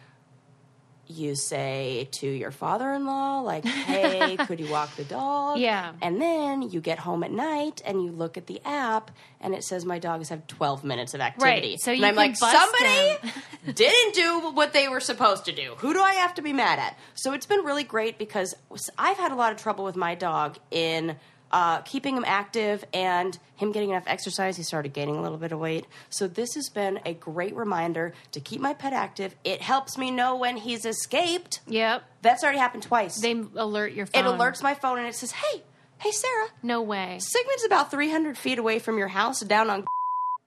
you 1.08 1.36
say 1.36 2.08
to 2.12 2.28
your 2.28 2.52
father-in-law 2.52 3.42
like 3.42 3.66
hey 3.66 4.36
could 4.48 4.60
you 4.60 4.70
walk 4.70 4.96
the 4.96 5.04
dog? 5.04 5.60
Yeah. 5.60 5.94
and 6.02 6.22
then 6.22 6.62
you 6.64 6.82
get 6.82 7.00
home 7.00 7.24
at 7.24 7.32
night 7.32 7.82
and 7.86 8.04
you 8.04 8.12
look 8.12 8.38
at 8.38 8.48
the 8.48 8.62
app 8.66 9.12
and 9.42 9.54
it 9.54 9.64
says 9.64 9.86
my 9.86 10.00
dogs 10.00 10.30
have 10.30 10.48
12 10.48 10.84
minutes 10.84 11.14
of 11.14 11.22
activity. 11.22 11.72
Right, 11.72 11.80
so 11.80 11.92
and 11.92 12.06
i'm 12.06 12.16
like 12.16 12.36
somebody 12.36 13.18
didn't 13.74 14.16
do 14.16 14.52
what 14.52 14.74
they 14.74 14.88
were 14.88 15.00
supposed 15.00 15.46
to 15.46 15.52
do. 15.52 15.76
Who 15.78 15.94
do 15.94 16.02
i 16.02 16.16
have 16.16 16.34
to 16.36 16.42
be 16.42 16.54
mad 16.54 16.80
at? 16.80 16.98
So 17.14 17.34
it's 17.34 17.46
been 17.46 17.64
really 17.64 17.84
great 17.84 18.18
because 18.18 18.56
i've 18.98 19.18
had 19.18 19.32
a 19.32 19.36
lot 19.36 19.52
of 19.52 19.58
trouble 19.58 19.86
with 19.86 19.96
my 19.96 20.16
dog 20.16 20.58
in 20.72 21.16
uh, 21.56 21.80
keeping 21.84 22.18
him 22.18 22.26
active 22.28 22.84
and 22.94 23.40
him 23.56 23.72
getting 23.72 23.90
enough 23.90 24.04
exercise. 24.08 24.58
He 24.58 24.64
started 24.64 24.92
gaining 24.92 25.16
a 25.16 25.22
little 25.22 25.38
bit 25.38 25.54
of 25.54 25.60
weight. 25.60 25.86
So, 26.10 26.28
this 26.28 26.56
has 26.56 26.68
been 26.68 27.00
a 27.06 27.14
great 27.14 27.56
reminder 27.56 28.14
to 28.34 28.42
keep 28.42 28.60
my 28.60 28.74
pet 28.74 28.92
active. 28.92 29.34
It 29.46 29.62
helps 29.62 29.98
me 29.98 30.12
know 30.12 30.36
when 30.36 30.58
he's 30.58 30.84
escaped. 30.84 31.62
Yep. 31.66 32.04
That's 32.22 32.44
already 32.44 32.60
happened 32.60 32.84
twice. 32.84 33.22
They 33.22 33.42
alert 33.56 33.94
your 33.94 34.06
phone. 34.06 34.26
it 34.26 34.28
alerts 34.28 34.62
my 34.62 34.74
phone 34.74 34.98
and 35.00 35.08
it 35.08 35.16
says, 35.16 35.32
Hey, 35.32 35.64
hey, 36.00 36.12
Sarah, 36.12 36.48
No 36.62 36.82
way. 36.82 37.20
Sigmund's 37.22 37.64
about 37.66 37.90
300 37.90 38.38
feet 38.38 38.60
away 38.60 38.80
from 38.80 38.98
your 38.98 39.08
house 39.08 39.40
down 39.40 39.70
on. 39.70 39.86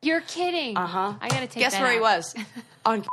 You're 0.02 0.20
kidding. 0.20 0.76
Uh 0.76 0.86
huh. 0.86 1.14
I 1.22 1.28
gotta 1.28 1.46
take 1.46 1.62
Guess 1.62 1.80
where 1.80 1.92
he 1.92 2.00
was? 2.00 2.34
on. 2.84 3.06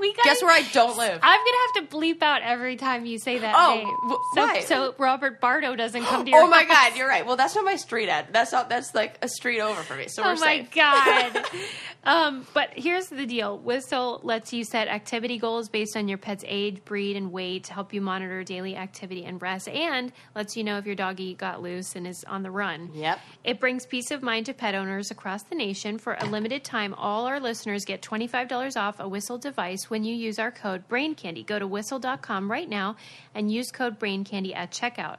We 0.00 0.12
gotta, 0.14 0.28
Guess 0.28 0.42
where 0.42 0.52
I 0.52 0.62
don't 0.72 0.96
live? 0.96 1.18
I'm 1.22 1.38
gonna 1.44 1.56
have 1.74 1.88
to 1.90 1.96
bleep 1.96 2.22
out 2.22 2.42
every 2.42 2.76
time 2.76 3.04
you 3.06 3.18
say 3.18 3.38
that 3.38 3.54
Oh, 3.56 3.74
name. 3.74 4.18
so, 4.34 4.60
so 4.90 4.94
Robert 4.98 5.40
Bardo 5.40 5.76
doesn't 5.76 6.04
come 6.04 6.24
to 6.24 6.30
oh 6.32 6.34
your 6.34 6.44
Oh 6.44 6.48
my 6.48 6.64
house. 6.64 6.90
God, 6.90 6.96
you're 6.98 7.08
right. 7.08 7.24
Well, 7.26 7.36
that's 7.36 7.54
not 7.54 7.64
my 7.64 7.76
street 7.76 8.08
ad. 8.08 8.28
That's 8.32 8.52
not. 8.52 8.68
That's 8.68 8.94
like 8.94 9.18
a 9.22 9.28
street 9.28 9.60
over 9.60 9.82
for 9.82 9.96
me. 9.96 10.08
So 10.08 10.22
oh 10.22 10.26
we're 10.26 10.32
Oh 10.32 10.40
my 10.40 10.58
safe. 10.58 10.70
god. 10.72 11.44
um, 12.04 12.46
but 12.54 12.70
here's 12.74 13.08
the 13.08 13.26
deal. 13.26 13.58
Whistle 13.58 14.20
lets 14.22 14.52
you 14.52 14.64
set 14.64 14.88
activity 14.88 15.38
goals 15.38 15.68
based 15.68 15.96
on 15.96 16.08
your 16.08 16.18
pet's 16.18 16.44
age, 16.46 16.84
breed, 16.84 17.16
and 17.16 17.30
weight 17.30 17.64
to 17.64 17.74
help 17.74 17.92
you 17.92 18.00
monitor 18.00 18.42
daily 18.42 18.76
activity 18.76 19.24
and 19.24 19.40
rest, 19.40 19.68
and 19.68 20.12
lets 20.34 20.56
you 20.56 20.64
know 20.64 20.78
if 20.78 20.86
your 20.86 20.94
doggy 20.94 21.34
got 21.34 21.62
loose 21.62 21.96
and 21.96 22.06
is 22.06 22.24
on 22.24 22.42
the 22.42 22.50
run. 22.50 22.90
Yep. 22.94 23.20
It 23.44 23.60
brings 23.60 23.84
peace 23.84 24.10
of 24.10 24.22
mind 24.22 24.46
to 24.46 24.54
pet 24.54 24.74
owners 24.74 25.10
across 25.10 25.42
the 25.42 25.54
nation. 25.54 25.98
For 25.98 26.16
a 26.18 26.24
limited 26.26 26.64
time, 26.64 26.94
all 26.94 27.26
our 27.26 27.38
listeners 27.40 27.84
get 27.84 28.00
$25 28.00 28.76
off 28.76 28.98
a 28.98 29.08
Whistle 29.08 29.38
device 29.38 29.90
when 29.90 30.04
you 30.04 30.14
use 30.14 30.38
our 30.38 30.50
code 30.50 30.88
BRAINCANDY. 30.88 31.44
Go 31.44 31.58
to 31.58 31.66
whistle.com 31.66 32.50
right 32.50 32.68
now 32.68 32.96
and 33.34 33.52
use 33.52 33.70
code 33.70 33.98
BRAINCANDY 33.98 34.54
at 34.54 34.70
checkout. 34.70 35.16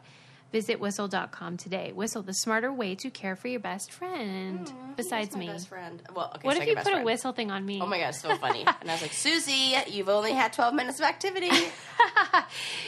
Visit 0.52 0.80
whistle.com 0.80 1.58
today. 1.58 1.92
Whistle, 1.94 2.24
the 2.24 2.34
smarter 2.34 2.74
way 2.74 2.96
to 2.96 3.10
care 3.10 3.36
for 3.36 3.48
your 3.48 3.60
best 3.62 3.92
friend, 3.92 4.72
besides 4.98 5.34
my 5.34 5.40
me. 5.40 5.48
best 5.48 5.70
friend. 5.70 6.02
Well, 6.14 6.32
okay. 6.36 6.46
What 6.46 6.58
if 6.58 6.68
you 6.68 6.76
put 6.76 6.94
a 6.94 7.04
whistle 7.04 7.32
thing 7.32 7.52
on 7.52 7.66
me? 7.66 7.80
Oh 7.82 7.86
my 7.86 8.00
god, 8.00 8.14
so 8.16 8.36
funny. 8.36 8.62
and 8.82 8.90
I 8.90 8.94
was 8.94 9.02
like, 9.02 9.14
Susie, 9.14 9.76
you've 9.88 10.10
only 10.10 10.34
had 10.34 10.52
12 10.54 10.74
minutes 10.74 11.00
of 11.00 11.06
activity. 11.06 11.50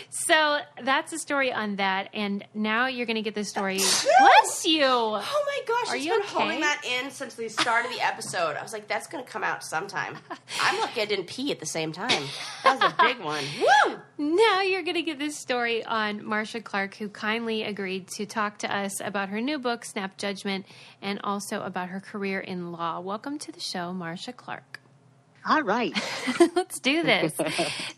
So 0.09 0.59
that's 0.83 1.11
the 1.11 1.19
story 1.19 1.51
on 1.51 1.77
that. 1.77 2.09
And 2.13 2.45
now 2.53 2.87
you're 2.87 3.05
going 3.05 3.15
to 3.15 3.21
get 3.21 3.35
the 3.35 3.43
story. 3.43 3.77
Bless 4.19 4.65
you. 4.65 4.83
Oh 4.85 5.11
my 5.45 5.59
gosh, 5.67 5.89
Are 5.89 5.97
you 5.97 6.11
been 6.11 6.21
okay? 6.21 6.29
holding 6.29 6.59
that 6.61 6.81
in 6.85 7.11
since 7.11 7.33
the 7.35 7.49
start 7.49 7.85
of 7.85 7.91
the 7.91 7.99
episode. 7.99 8.55
I 8.55 8.61
was 8.61 8.73
like, 8.73 8.87
that's 8.87 9.07
going 9.07 9.23
to 9.23 9.29
come 9.29 9.43
out 9.43 9.63
sometime. 9.63 10.17
I'm 10.61 10.79
lucky 10.79 11.01
I 11.01 11.05
didn't 11.05 11.27
pee 11.27 11.51
at 11.51 11.59
the 11.59 11.65
same 11.65 11.91
time. 11.91 12.23
That 12.63 12.79
was 12.79 12.93
a 12.93 12.95
big 13.03 13.19
one. 13.23 13.43
Woo! 13.59 13.97
Now 14.17 14.61
you're 14.61 14.83
going 14.83 14.95
to 14.95 15.01
get 15.01 15.19
this 15.19 15.35
story 15.35 15.83
on 15.83 16.23
Marcia 16.23 16.61
Clark, 16.61 16.95
who 16.95 17.09
kindly 17.09 17.52
agreed 17.61 18.07
to 18.15 18.25
talk 18.25 18.57
to 18.59 18.75
us 18.75 18.99
about 18.99 19.29
her 19.29 19.39
new 19.39 19.59
book, 19.59 19.85
Snap 19.85 20.17
Judgment, 20.17 20.65
and 21.03 21.19
also 21.23 21.61
about 21.61 21.89
her 21.89 21.99
career 21.99 22.39
in 22.39 22.71
law. 22.71 22.99
Welcome 22.99 23.37
to 23.37 23.51
the 23.51 23.59
show, 23.59 23.93
Marcia 23.93 24.33
Clark. 24.33 24.79
All 25.47 25.61
right. 25.61 25.93
Let's 26.55 26.79
do 26.79 27.03
this. 27.03 27.33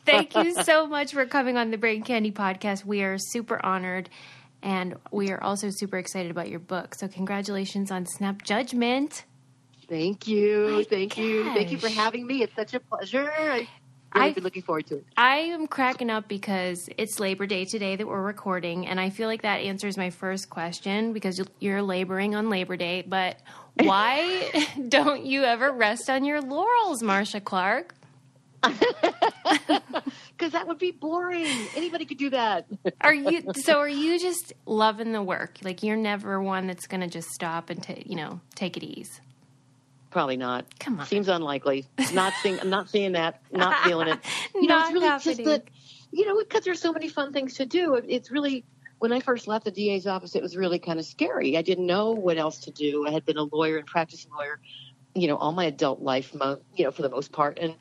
Thank 0.06 0.36
you 0.36 0.62
so 0.64 0.88
much 0.88 1.14
for 1.14 1.26
coming 1.26 1.56
on 1.56 1.72
the 1.72 1.78
Brain 1.78 2.04
Candy 2.04 2.32
podcast. 2.32 2.84
We 2.84 3.04
are 3.04 3.18
super 3.18 3.64
honored. 3.66 4.10
And 4.62 4.96
we 5.12 5.32
are 5.32 5.42
also 5.42 5.70
super 5.70 5.98
excited 5.98 6.32
about 6.32 6.50
your 6.50 6.60
book. 6.60 6.96
So, 6.96 7.08
congratulations 7.08 7.92
on 7.92 8.08
Snap 8.08 8.42
Judgment. 8.42 9.24
Thank 9.88 10.28
you. 10.28 10.70
My 10.70 10.84
Thank 10.84 11.18
you. 11.18 11.44
Thank 11.54 11.72
you 11.72 11.78
for 11.78 11.90
having 11.90 12.26
me. 12.26 12.42
It's 12.42 12.56
such 12.56 12.74
a 12.74 12.80
pleasure. 12.80 13.32
I, 13.32 13.68
really 14.16 14.30
I- 14.30 14.34
been 14.34 14.44
looking 14.44 14.62
forward 14.64 14.88
to 14.88 14.96
it. 14.98 15.06
I 15.18 15.38
am 15.38 15.68
cracking 15.68 16.10
up 16.10 16.28
because 16.28 16.90
it's 16.98 17.20
Labor 17.20 17.46
Day 17.46 17.66
today 17.66 17.96
that 17.96 18.08
we're 18.08 18.22
recording, 18.22 18.88
and 18.88 19.00
I 19.00 19.10
feel 19.10 19.28
like 19.28 19.42
that 19.44 19.58
answers 19.62 19.98
my 19.98 20.10
first 20.10 20.50
question 20.50 21.14
because 21.14 21.42
you're 21.60 21.82
laboring 21.82 22.36
on 22.36 22.50
Labor 22.50 22.78
Day. 22.78 23.04
But 23.08 23.38
why 23.82 24.52
don't 24.90 25.26
you 25.26 25.44
ever 25.44 25.72
rest 25.72 26.10
on 26.10 26.26
your 26.26 26.42
laurels, 26.42 27.04
Marcia 27.04 27.42
Clark? 27.42 27.94
Because 30.38 30.52
that 30.52 30.68
would 30.68 30.80
be 30.80 30.92
boring. 30.92 31.48
Anybody 31.78 32.04
could 32.04 32.18
do 32.18 32.30
that. 32.32 32.66
Are 33.00 33.14
you 33.14 33.42
so? 33.56 33.80
Are 33.80 33.88
you 33.88 34.20
just 34.20 34.52
loving 34.66 35.14
the 35.14 35.24
work? 35.24 35.60
Like 35.64 35.82
you're 35.82 35.96
never 35.96 36.42
one 36.42 36.68
that's 36.68 36.88
going 36.88 37.00
to 37.02 37.08
just 37.08 37.30
stop 37.30 37.70
and 37.70 37.82
ta 37.82 37.94
you 38.06 38.18
know 38.18 38.42
take 38.54 38.76
it 38.76 38.84
ease. 38.84 39.22
Probably 40.16 40.38
not. 40.38 40.80
Come 40.80 40.98
on. 41.02 41.06
Seems 41.08 41.28
unlikely. 41.28 41.88
Not 42.14 42.32
seeing. 42.42 42.58
I'm 42.62 42.70
not 42.70 42.90
seeing 42.90 43.12
that. 43.12 43.42
Not 43.52 43.84
feeling 43.84 44.08
it. 44.08 44.20
You 44.56 44.66
know, 44.66 44.80
it's 44.80 44.94
really 44.94 45.08
happening. 45.08 45.36
just 45.36 45.44
that. 45.50 45.64
You 46.14 46.26
know, 46.26 46.40
because 46.40 46.64
there's 46.64 46.80
so 46.80 46.94
many 46.94 47.10
fun 47.10 47.34
things 47.34 47.56
to 47.56 47.66
do. 47.66 47.96
It's 47.96 48.32
really 48.32 48.64
when 49.00 49.12
I 49.12 49.20
first 49.20 49.46
left 49.46 49.66
the 49.66 49.72
DA's 49.72 50.08
office, 50.08 50.34
it 50.34 50.42
was 50.42 50.56
really 50.56 50.80
kind 50.80 51.00
of 51.00 51.06
scary. 51.06 51.58
I 51.58 51.64
didn't 51.64 51.86
know 51.86 52.12
what 52.12 52.38
else 52.38 52.60
to 52.60 52.72
do. 52.72 53.06
I 53.06 53.12
had 53.12 53.26
been 53.26 53.36
a 53.36 53.44
lawyer 53.44 53.76
and 53.76 53.86
practicing 53.86 54.32
lawyer, 54.32 54.62
you 55.14 55.28
know, 55.28 55.36
all 55.36 55.52
my 55.52 55.66
adult 55.66 56.02
life, 56.02 56.34
you 56.34 56.86
know, 56.86 56.92
for 56.92 57.02
the 57.02 57.10
most 57.10 57.34
part, 57.34 57.60
and 57.60 57.76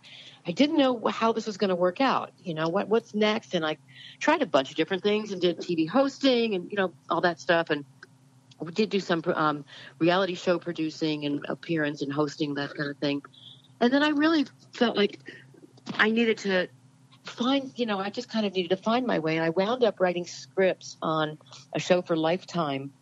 I 0.45 0.51
didn't 0.51 0.76
know 0.76 1.01
how 1.07 1.32
this 1.32 1.47
was 1.47 1.57
going 1.57 1.70
to 1.70 1.76
work 1.76 2.01
out. 2.01 2.32
You 2.43 2.55
know, 2.55 2.68
what 2.68 2.89
what's 2.89 3.14
next? 3.14 3.55
And 3.55 3.64
I 3.64 3.78
tried 4.18 4.43
a 4.43 4.47
bunch 4.47 4.70
of 4.70 4.76
different 4.76 5.05
things 5.05 5.30
and 5.30 5.41
did 5.41 5.59
TV 5.59 5.89
hosting 5.89 6.57
and 6.57 6.68
you 6.68 6.78
know 6.78 6.93
all 7.09 7.20
that 7.20 7.39
stuff 7.39 7.70
and 7.70 7.85
we 8.61 8.72
did 8.72 8.90
do 8.90 9.00
some 9.00 9.22
um, 9.34 9.64
reality 9.98 10.34
show 10.34 10.59
producing 10.59 11.24
and 11.24 11.44
appearance 11.48 12.02
and 12.02 12.12
hosting 12.12 12.55
that 12.55 12.74
kind 12.74 12.90
of 12.90 12.96
thing. 12.98 13.22
And 13.80 13.92
then 13.92 14.02
i 14.02 14.09
really 14.11 14.46
felt 14.72 14.96
like 14.96 15.18
i 15.94 16.11
needed 16.11 16.38
to 16.38 16.68
find 17.24 17.72
you 17.76 17.86
know 17.86 17.98
i 17.98 18.09
just 18.11 18.28
kind 18.28 18.46
of 18.46 18.55
needed 18.55 18.70
to 18.76 18.82
find 18.82 19.07
my 19.07 19.18
way. 19.18 19.36
And 19.36 19.44
i 19.44 19.50
wound 19.50 19.84
up 19.84 20.00
writing 20.00 20.26
scripts 20.26 20.96
on 21.02 21.38
a 21.72 21.78
show 21.80 22.02
for 22.02 22.16
lifetime 22.16 22.92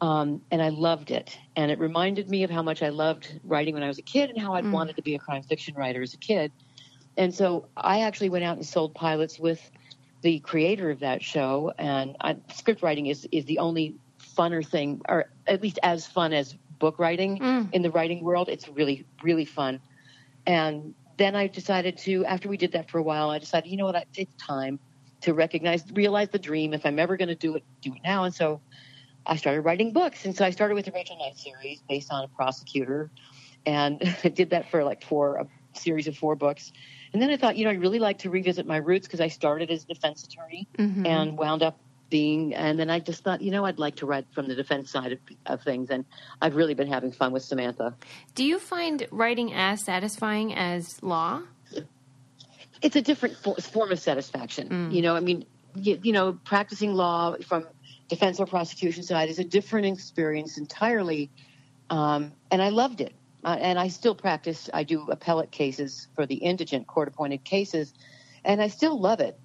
um, 0.00 0.42
and 0.50 0.60
i 0.60 0.68
loved 0.68 1.10
it. 1.10 1.38
And 1.54 1.70
it 1.70 1.78
reminded 1.78 2.28
me 2.28 2.42
of 2.42 2.50
how 2.50 2.62
much 2.62 2.82
i 2.82 2.88
loved 2.88 3.40
writing 3.44 3.74
when 3.74 3.82
i 3.82 3.88
was 3.88 3.98
a 3.98 4.02
kid 4.02 4.30
and 4.30 4.38
how 4.40 4.54
i'd 4.54 4.70
wanted 4.70 4.96
to 4.96 5.02
be 5.02 5.14
a 5.14 5.18
crime 5.18 5.42
fiction 5.42 5.74
writer 5.74 6.02
as 6.02 6.14
a 6.14 6.18
kid. 6.18 6.52
And 7.16 7.34
so 7.34 7.68
i 7.76 8.00
actually 8.00 8.28
went 8.28 8.44
out 8.44 8.56
and 8.56 8.66
sold 8.66 8.94
pilots 8.94 9.38
with 9.38 9.70
the 10.22 10.40
creator 10.40 10.90
of 10.90 11.00
that 11.00 11.22
show. 11.22 11.72
And 11.78 12.16
I, 12.20 12.36
script 12.52 12.82
writing 12.82 13.06
is, 13.06 13.28
is 13.30 13.44
the 13.44 13.60
only 13.60 13.94
funner 14.36 14.66
thing 14.66 15.00
or 15.08 15.26
at 15.46 15.62
least 15.62 15.78
as 15.82 16.06
fun 16.06 16.32
as 16.32 16.54
book 16.78 16.98
writing 16.98 17.38
Mm. 17.38 17.68
in 17.72 17.82
the 17.82 17.90
writing 17.90 18.22
world. 18.22 18.48
It's 18.48 18.68
really 18.68 19.06
really 19.22 19.44
fun. 19.44 19.80
And 20.46 20.94
then 21.18 21.34
i 21.34 21.46
decided 21.46 21.96
to 21.96 22.24
after 22.26 22.48
we 22.48 22.56
did 22.58 22.72
that 22.72 22.90
for 22.90 22.98
a 22.98 23.02
while 23.02 23.30
i 23.30 23.38
decided 23.38 23.70
you 23.70 23.76
know 23.78 23.86
what 23.86 24.06
it's 24.14 24.36
time 24.36 24.78
to 25.22 25.32
recognize 25.32 25.82
realize 25.92 26.28
the 26.28 26.38
dream. 26.38 26.74
If 26.74 26.84
i'm 26.84 26.98
ever 26.98 27.16
going 27.16 27.28
to 27.28 27.34
do 27.34 27.56
it 27.56 27.64
do 27.80 27.92
it 27.94 28.00
now. 28.04 28.24
And 28.24 28.34
so 28.34 28.60
i 29.26 29.36
started 29.36 29.62
writing 29.62 29.92
books. 29.92 30.24
And 30.26 30.36
so 30.36 30.44
i 30.44 30.50
started 30.50 30.74
with 30.74 30.84
the 30.84 30.92
rachel 30.92 31.16
knight 31.18 31.36
series 31.38 31.82
based 31.88 32.12
on 32.12 32.24
a 32.24 32.28
prosecutor. 32.28 33.10
And 33.64 34.02
i 34.24 34.28
did 34.28 34.50
that 34.50 34.70
for 34.70 34.84
like 34.84 35.02
four 35.04 35.36
a 35.36 35.46
series 35.78 36.06
of 36.06 36.16
four 36.16 36.36
books. 36.36 36.72
And 37.12 37.22
then 37.22 37.30
i 37.30 37.36
thought 37.38 37.56
you 37.56 37.64
know 37.64 37.70
i'd 37.70 37.80
really 37.80 37.98
like 37.98 38.18
to 38.18 38.30
revisit 38.30 38.66
my 38.66 38.76
roots 38.76 39.06
because 39.06 39.20
i 39.22 39.28
started 39.28 39.70
as 39.70 39.84
a 39.84 39.86
defense 39.86 40.24
attorney 40.24 40.68
Mm-hmm. 40.78 41.06
and 41.06 41.38
wound 41.38 41.62
up 41.62 41.78
being 42.08 42.54
and 42.54 42.78
then 42.78 42.88
i 42.90 42.98
just 43.00 43.24
thought 43.24 43.40
you 43.40 43.50
know 43.50 43.64
i'd 43.64 43.78
like 43.78 43.96
to 43.96 44.06
write 44.06 44.26
from 44.32 44.46
the 44.48 44.54
defense 44.54 44.90
side 44.90 45.12
of, 45.12 45.18
of 45.46 45.62
things 45.62 45.90
and 45.90 46.04
i've 46.40 46.54
really 46.54 46.74
been 46.74 46.86
having 46.86 47.10
fun 47.12 47.32
with 47.32 47.42
samantha 47.42 47.94
Do 48.34 48.44
you 48.44 48.58
find 48.58 49.06
writing 49.10 49.52
as 49.52 49.82
satisfying 49.84 50.54
as 50.54 51.02
law? 51.02 51.42
it's 52.82 52.96
a 52.96 53.02
different 53.02 53.36
fo- 53.36 53.54
form 53.54 53.92
of 53.92 53.98
satisfaction. 53.98 54.90
You 54.92 55.02
know, 55.02 55.16
I 55.16 55.20
mean, 55.20 55.46
you, 55.74 55.98
you 56.02 56.12
know, 56.12 56.38
practicing 56.44 56.92
law 56.94 57.36
from 57.46 57.66
defense 58.08 58.38
or 58.38 58.46
prosecution 58.46 59.02
side 59.02 59.28
is 59.28 59.38
a 59.38 59.44
different 59.44 59.86
experience 59.86 60.58
entirely, 60.58 61.30
um, 61.90 62.32
and 62.50 62.60
I 62.62 62.68
loved 62.68 63.00
it. 63.00 63.14
Uh, 63.44 63.56
and 63.60 63.78
I 63.78 63.88
still 63.88 64.14
practice. 64.14 64.68
I 64.74 64.82
do 64.82 65.06
appellate 65.08 65.52
cases 65.52 66.08
for 66.16 66.26
the 66.26 66.34
indigent 66.34 66.86
court-appointed 66.86 67.44
cases, 67.44 67.94
and 68.44 68.60
I 68.60 68.68
still 68.68 68.98
love 68.98 69.20
it. 69.20 69.38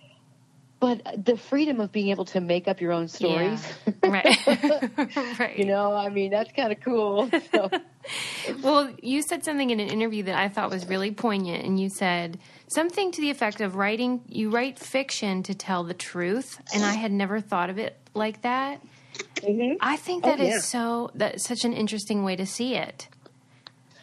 But 0.82 1.26
the 1.26 1.38
freedom 1.38 1.80
of 1.80 1.92
being 1.92 2.10
able 2.10 2.26
to 2.26 2.42
make 2.42 2.68
up 2.68 2.82
your 2.82 2.92
own 2.92 3.08
stories, 3.08 3.64
right? 4.04 4.26
right. 5.40 5.56
you 5.56 5.66
know, 5.66 5.94
I 5.94 6.10
mean, 6.10 6.32
that's 6.32 6.52
kind 6.52 6.72
of 6.72 6.82
cool. 6.82 7.30
So, 7.54 7.70
Well, 8.64 8.92
you 9.00 9.22
said 9.22 9.46
something 9.46 9.70
in 9.70 9.80
an 9.80 9.90
interview 9.90 10.24
that 10.24 10.36
I 10.36 10.50
thought 10.50 10.72
was 10.72 10.88
really 10.88 11.12
poignant, 11.12 11.64
and 11.64 11.80
you 11.80 11.88
said 11.90 12.40
something 12.68 13.12
to 13.12 13.22
the 13.22 13.30
effect 13.30 13.62
of 13.62 13.76
writing. 13.76 14.22
You 14.28 14.50
write 14.50 14.80
fiction 14.80 15.44
to 15.44 15.54
tell 15.54 15.84
the 15.84 15.94
truth, 15.94 16.60
and 16.74 16.84
I 16.84 16.94
had 16.94 17.12
never 17.12 17.40
thought 17.40 17.70
of 17.70 17.78
it 17.78 17.98
like 18.16 18.42
that. 18.42 18.82
I 19.82 19.98
think 19.98 20.24
that 20.24 20.40
is 20.40 20.50
yeah. 20.50 20.60
so 20.60 21.12
that's 21.14 21.48
such 21.48 21.64
an 21.64 21.74
interesting 21.74 22.24
way 22.24 22.36
to 22.36 22.46
see 22.48 22.76
it. 22.76 23.08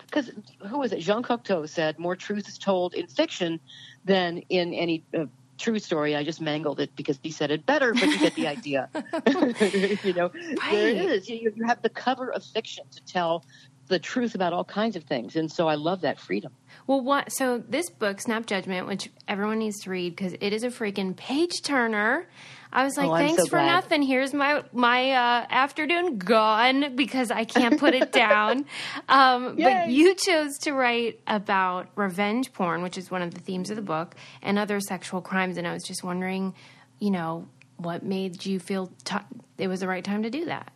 because 0.06 0.30
who 0.68 0.78
was 0.78 0.92
it? 0.92 1.00
Jean 1.00 1.24
Cocteau 1.24 1.68
said 1.68 1.98
more 1.98 2.14
truth 2.14 2.48
is 2.48 2.56
told 2.56 2.94
in 2.94 3.08
fiction 3.08 3.58
than 4.04 4.38
in 4.48 4.72
any 4.74 5.02
uh, 5.12 5.24
true 5.58 5.78
story. 5.78 6.16
I 6.16 6.24
just 6.24 6.40
mangled 6.40 6.80
it 6.80 6.90
because 6.96 7.18
he 7.22 7.30
said 7.30 7.50
it 7.50 7.66
better, 7.66 7.92
but 7.94 8.12
you 8.12 8.18
get 8.18 8.34
the 8.34 8.46
idea. 8.46 8.88
you 10.04 10.14
know, 10.14 10.30
there 10.70 10.88
it 10.90 10.96
Right. 10.96 10.96
is. 10.96 11.28
You, 11.28 11.52
you 11.54 11.66
have 11.66 11.82
the 11.82 11.90
cover 11.90 12.32
of 12.32 12.44
fiction 12.44 12.84
to 12.92 13.02
tell 13.06 13.44
the 13.88 13.98
truth 13.98 14.34
about 14.34 14.52
all 14.52 14.64
kinds 14.64 14.96
of 14.96 15.04
things, 15.04 15.36
and 15.36 15.50
so 15.50 15.68
I 15.68 15.74
love 15.74 16.02
that 16.02 16.18
freedom. 16.18 16.52
Well, 16.86 17.00
what? 17.00 17.32
So 17.32 17.58
this 17.58 17.90
book, 17.90 18.20
Snap 18.20 18.46
Judgment, 18.46 18.86
which 18.86 19.10
everyone 19.26 19.58
needs 19.58 19.80
to 19.80 19.90
read 19.90 20.14
because 20.16 20.34
it 20.40 20.52
is 20.52 20.62
a 20.62 20.68
freaking 20.68 21.16
page 21.16 21.62
turner. 21.62 22.26
I 22.70 22.84
was 22.84 22.96
like, 22.98 23.08
Oh, 23.08 23.16
thanks 23.16 23.42
so 23.42 23.48
for 23.48 23.56
glad. 23.58 23.66
nothing. 23.66 24.02
Here's 24.02 24.34
my 24.34 24.62
my 24.72 25.10
uh, 25.12 25.46
afternoon 25.50 26.18
gone 26.18 26.94
because 26.96 27.30
I 27.30 27.44
can't 27.44 27.78
put 27.80 27.94
it 27.94 28.12
down. 28.12 28.66
Um, 29.08 29.56
but 29.56 29.88
you 29.88 30.14
chose 30.14 30.58
to 30.58 30.72
write 30.72 31.20
about 31.26 31.88
revenge 31.94 32.52
porn, 32.52 32.82
which 32.82 32.98
is 32.98 33.10
one 33.10 33.22
of 33.22 33.32
the 33.32 33.40
themes 33.40 33.70
of 33.70 33.76
the 33.76 33.82
book, 33.82 34.14
and 34.42 34.58
other 34.58 34.80
sexual 34.80 35.22
crimes. 35.22 35.56
And 35.56 35.66
I 35.66 35.72
was 35.72 35.82
just 35.82 36.04
wondering, 36.04 36.54
you 36.98 37.10
know, 37.10 37.48
what 37.78 38.02
made 38.02 38.44
you 38.44 38.60
feel 38.60 38.92
t- 39.04 39.16
it 39.56 39.68
was 39.68 39.80
the 39.80 39.88
right 39.88 40.04
time 40.04 40.24
to 40.24 40.30
do 40.30 40.44
that? 40.46 40.72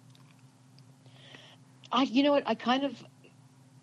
I, 1.92 2.02
you 2.02 2.22
know 2.22 2.32
what? 2.32 2.44
I 2.46 2.54
kind 2.54 2.84
of 2.84 2.92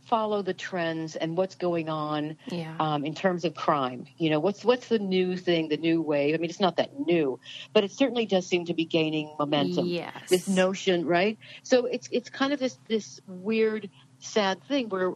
follow 0.05 0.41
the 0.41 0.53
trends 0.55 1.16
and 1.16 1.38
what's 1.38 1.55
going 1.55 1.88
on 1.88 2.36
Yeah. 2.49 2.76
um, 2.80 3.05
in 3.05 3.14
terms 3.14 3.45
of 3.45 3.53
crime. 3.53 4.05
You 4.18 4.32
know, 4.32 4.39
what's 4.39 4.66
what's 4.66 4.88
the 4.88 4.97
new 4.99 5.38
thing, 5.38 5.70
the 5.70 5.78
new 5.78 6.01
wave? 6.01 6.34
I 6.34 6.38
mean, 6.39 6.49
it's 6.49 6.60
not 6.60 6.78
that 6.78 6.89
new, 6.99 7.39
but 7.74 7.84
it 7.84 7.91
certainly 7.91 8.26
does 8.26 8.47
seem 8.47 8.66
to 8.66 8.74
be 8.74 8.86
gaining 8.86 9.36
momentum. 9.38 9.86
Yes. 9.86 10.14
This 10.30 10.47
notion, 10.47 11.05
right? 11.05 11.38
So 11.64 11.86
it's 11.86 12.07
it's 12.12 12.30
kind 12.30 12.53
of 12.53 12.60
this 12.60 12.80
this 12.88 13.20
weird, 13.28 13.89
sad 14.20 14.64
thing 14.64 14.89
where 14.89 15.14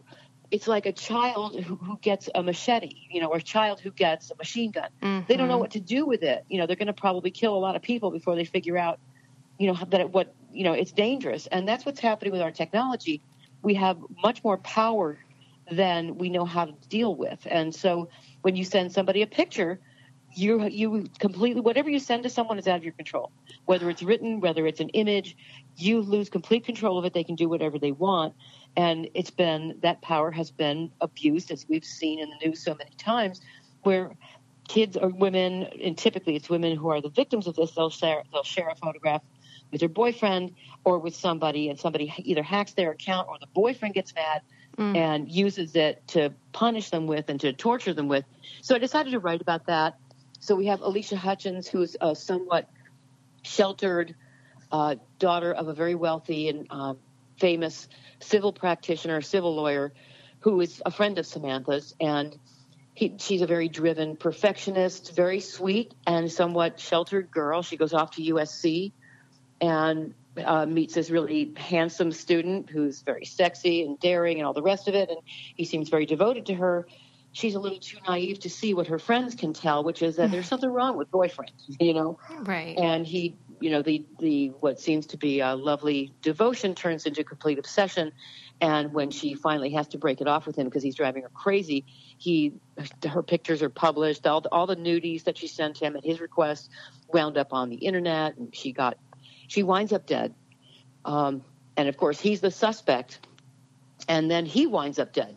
it's 0.50 0.68
like 0.68 0.86
a 0.86 0.92
child 0.92 1.58
who, 1.60 1.74
who 1.74 1.98
gets 2.00 2.28
a 2.32 2.42
machete, 2.42 2.94
you 3.10 3.20
know, 3.20 3.28
or 3.28 3.38
a 3.38 3.42
child 3.42 3.80
who 3.80 3.90
gets 3.90 4.30
a 4.30 4.36
machine 4.36 4.70
gun. 4.70 4.88
They 5.00 5.08
Mm-hmm. 5.08 5.38
don't 5.38 5.48
know 5.48 5.58
what 5.58 5.72
to 5.72 5.80
do 5.80 6.06
with 6.06 6.22
it. 6.22 6.44
You 6.48 6.58
know, 6.58 6.66
they're 6.66 6.76
going 6.76 6.86
to 6.86 6.92
probably 6.92 7.30
kill 7.32 7.56
a 7.56 7.58
lot 7.58 7.74
of 7.74 7.82
people 7.82 8.10
before 8.12 8.36
they 8.36 8.44
figure 8.44 8.78
out 8.78 9.00
you 9.58 9.68
know 9.68 9.78
that 9.88 10.10
what 10.10 10.34
you 10.52 10.64
know 10.64 10.72
it's 10.72 10.92
dangerous. 10.92 11.46
And 11.48 11.66
that's 11.68 11.84
what's 11.84 12.00
happening 12.00 12.32
with 12.32 12.42
our 12.42 12.52
technology. 12.52 13.22
We 13.62 13.74
have 13.74 13.98
much 14.22 14.44
more 14.44 14.58
power 14.58 15.18
than 15.70 16.18
we 16.18 16.28
know 16.28 16.44
how 16.44 16.66
to 16.66 16.74
deal 16.88 17.14
with. 17.14 17.46
And 17.50 17.74
so 17.74 18.08
when 18.42 18.56
you 18.56 18.64
send 18.64 18.92
somebody 18.92 19.22
a 19.22 19.26
picture 19.26 19.80
you 20.36 20.66
you 20.66 21.06
completely 21.18 21.60
whatever 21.60 21.88
you 21.88 21.98
send 21.98 22.22
to 22.24 22.28
someone 22.28 22.58
is 22.58 22.66
out 22.66 22.76
of 22.76 22.84
your 22.84 22.92
control. 22.92 23.30
Whether 23.66 23.88
it's 23.90 24.02
written 24.02 24.40
whether 24.40 24.66
it's 24.66 24.80
an 24.80 24.88
image 24.90 25.36
you 25.76 26.00
lose 26.00 26.28
complete 26.28 26.64
control 26.64 26.98
of 26.98 27.04
it. 27.04 27.14
They 27.14 27.24
can 27.24 27.36
do 27.36 27.48
whatever 27.48 27.78
they 27.78 27.92
want. 27.92 28.34
And 28.76 29.08
it's 29.14 29.30
been 29.30 29.78
that 29.82 30.02
power 30.02 30.30
has 30.30 30.50
been 30.50 30.90
abused 31.00 31.50
as 31.50 31.66
we've 31.68 31.84
seen 31.84 32.18
in 32.18 32.30
the 32.30 32.46
news 32.46 32.62
so 32.62 32.74
many 32.74 32.90
times 32.96 33.40
where 33.82 34.16
kids 34.68 34.96
or 34.96 35.08
women 35.08 35.64
and 35.82 35.96
typically 35.96 36.36
it's 36.36 36.48
women 36.48 36.76
who 36.76 36.88
are 36.88 37.00
the 37.00 37.10
victims 37.10 37.46
of 37.46 37.54
this 37.54 37.72
they'll 37.72 37.90
share 37.90 38.22
they'll 38.32 38.42
share 38.42 38.68
a 38.68 38.74
photograph 38.74 39.22
with 39.74 39.80
their 39.80 39.88
boyfriend 39.88 40.54
or 40.84 41.00
with 41.00 41.16
somebody 41.16 41.68
and 41.68 41.80
somebody 41.80 42.14
either 42.18 42.44
hacks 42.44 42.74
their 42.74 42.92
account 42.92 43.26
or 43.28 43.38
the 43.40 43.48
boyfriend 43.48 43.92
gets 43.92 44.14
mad 44.14 44.40
and 44.78 45.28
uses 45.30 45.74
it 45.74 46.06
to 46.06 46.32
punish 46.52 46.90
them 46.90 47.08
with 47.08 47.28
and 47.28 47.40
to 47.40 47.52
torture 47.52 47.92
them 47.92 48.06
with. 48.06 48.24
So 48.62 48.76
i 48.76 48.78
decided 48.78 49.10
to 49.10 49.18
write 49.18 49.40
about 49.40 49.66
that. 49.66 49.98
So 50.38 50.54
we 50.54 50.66
have 50.66 50.80
alicia 50.80 51.16
hutchins 51.16 51.66
who's 51.66 51.96
a 52.00 52.14
somewhat 52.14 52.70
sheltered 53.42 54.14
uh, 54.70 54.94
daughter 55.18 55.52
of 55.52 55.66
a 55.66 55.74
very 55.74 55.96
wealthy 55.96 56.48
and 56.48 56.68
um, 56.70 56.98
famous 57.40 57.88
civil 58.20 58.52
practitioner, 58.52 59.20
civil 59.22 59.56
lawyer, 59.56 59.92
who 60.38 60.60
is 60.60 60.80
a 60.86 60.90
friend 60.92 61.18
of 61.18 61.26
Samantha's, 61.26 61.96
and 62.00 62.38
he, 62.94 63.16
she's 63.18 63.42
a 63.42 63.46
very 63.48 63.68
driven 63.68 64.16
perfectionist, 64.16 65.16
very 65.16 65.40
sweet 65.40 65.92
and 66.06 66.30
somewhat 66.30 66.78
sheltered 66.78 67.32
girl. 67.32 67.62
She 67.62 67.76
goes 67.76 67.92
off 67.92 68.12
to 68.12 68.22
USC 68.22 68.92
and 69.60 70.14
uh, 70.42 70.66
meets 70.66 70.94
this 70.94 71.10
really 71.10 71.52
handsome 71.56 72.12
student 72.12 72.70
who's 72.70 73.02
very 73.02 73.24
sexy 73.24 73.82
and 73.84 73.98
daring 74.00 74.38
and 74.38 74.46
all 74.46 74.52
the 74.52 74.62
rest 74.62 74.88
of 74.88 74.94
it, 74.94 75.08
and 75.08 75.18
he 75.26 75.64
seems 75.64 75.88
very 75.88 76.06
devoted 76.06 76.46
to 76.46 76.54
her. 76.54 76.86
she's 77.32 77.54
a 77.54 77.60
little 77.60 77.78
too 77.78 77.98
naive 78.08 78.38
to 78.40 78.50
see 78.50 78.74
what 78.74 78.86
her 78.86 78.98
friends 78.98 79.34
can 79.34 79.52
tell, 79.52 79.84
which 79.84 80.02
is 80.02 80.16
that 80.16 80.30
there's 80.30 80.46
something 80.52 80.70
wrong 80.70 80.96
with 80.96 81.10
boyfriends, 81.10 81.76
you 81.80 81.94
know. 81.94 82.18
Right. 82.40 82.76
And 82.78 83.06
he, 83.06 83.36
you 83.60 83.70
know, 83.70 83.82
the 83.82 84.04
the 84.18 84.48
what 84.60 84.80
seems 84.80 85.06
to 85.06 85.16
be 85.16 85.40
a 85.40 85.54
lovely 85.54 86.12
devotion 86.22 86.74
turns 86.74 87.06
into 87.06 87.22
complete 87.24 87.58
obsession. 87.58 88.12
And 88.60 88.92
when 88.94 89.10
she 89.10 89.34
finally 89.34 89.70
has 89.70 89.88
to 89.88 89.98
break 89.98 90.20
it 90.20 90.28
off 90.28 90.46
with 90.46 90.56
him 90.56 90.66
because 90.66 90.82
he's 90.82 90.94
driving 90.94 91.22
her 91.22 91.28
crazy, 91.28 91.84
he 92.18 92.54
her 93.08 93.22
pictures 93.22 93.62
are 93.62 93.68
published. 93.68 94.26
All 94.26 94.40
the, 94.40 94.48
all 94.50 94.66
the 94.66 94.76
nudies 94.76 95.24
that 95.24 95.36
she 95.36 95.48
sent 95.48 95.78
him 95.78 95.96
at 95.96 96.04
his 96.04 96.20
request 96.20 96.70
wound 97.12 97.36
up 97.36 97.52
on 97.52 97.68
the 97.68 97.76
internet, 97.76 98.36
and 98.36 98.54
she 98.54 98.72
got 98.72 98.96
she 99.48 99.62
winds 99.62 99.92
up 99.92 100.06
dead. 100.06 100.34
Um, 101.04 101.42
and 101.76 101.88
of 101.88 101.96
course, 101.96 102.20
he's 102.20 102.40
the 102.40 102.50
suspect, 102.50 103.26
and 104.08 104.30
then 104.30 104.46
he 104.46 104.66
winds 104.66 104.98
up 104.98 105.12
dead. 105.12 105.36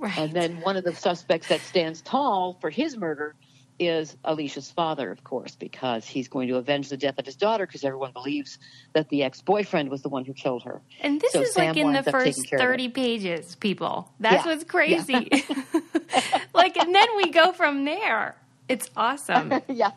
right. 0.00 0.16
And 0.18 0.32
then 0.32 0.60
one 0.60 0.76
of 0.76 0.84
the 0.84 0.94
suspects 0.94 1.48
that 1.48 1.60
stands 1.60 2.00
tall 2.02 2.56
for 2.60 2.70
his 2.70 2.96
murder 2.96 3.34
is 3.78 4.16
Alicia's 4.24 4.70
father, 4.70 5.10
of 5.10 5.22
course, 5.22 5.54
because 5.54 6.06
he's 6.06 6.28
going 6.28 6.48
to 6.48 6.56
avenge 6.56 6.88
the 6.88 6.96
death 6.96 7.18
of 7.18 7.26
his 7.26 7.36
daughter 7.36 7.66
because 7.66 7.84
everyone 7.84 8.10
believes 8.12 8.58
that 8.94 9.06
the 9.10 9.22
ex 9.22 9.42
boyfriend 9.42 9.90
was 9.90 10.00
the 10.00 10.08
one 10.08 10.24
who 10.24 10.32
killed 10.32 10.62
her. 10.62 10.80
and 11.02 11.20
this 11.20 11.32
so 11.34 11.42
is 11.42 11.52
Sam 11.52 11.66
like 11.66 11.76
in 11.76 11.86
the 11.88 11.92
winds 11.92 12.08
up 12.08 12.14
taking 12.14 12.32
first 12.42 12.48
care 12.48 12.58
of 12.58 12.62
it. 12.64 12.72
30 12.72 12.88
pages, 12.88 13.54
people. 13.56 14.10
That's 14.18 14.46
Yeah. 14.46 14.52
what's 14.52 14.64
crazy. 14.64 15.30
like, 16.54 16.78
and 16.78 16.94
then 16.94 17.08
we 17.18 17.30
go 17.30 17.52
from 17.52 17.84
there. 17.84 18.34
It's 18.68 18.88
awesome. 18.96 19.52
yeah. 19.68 19.90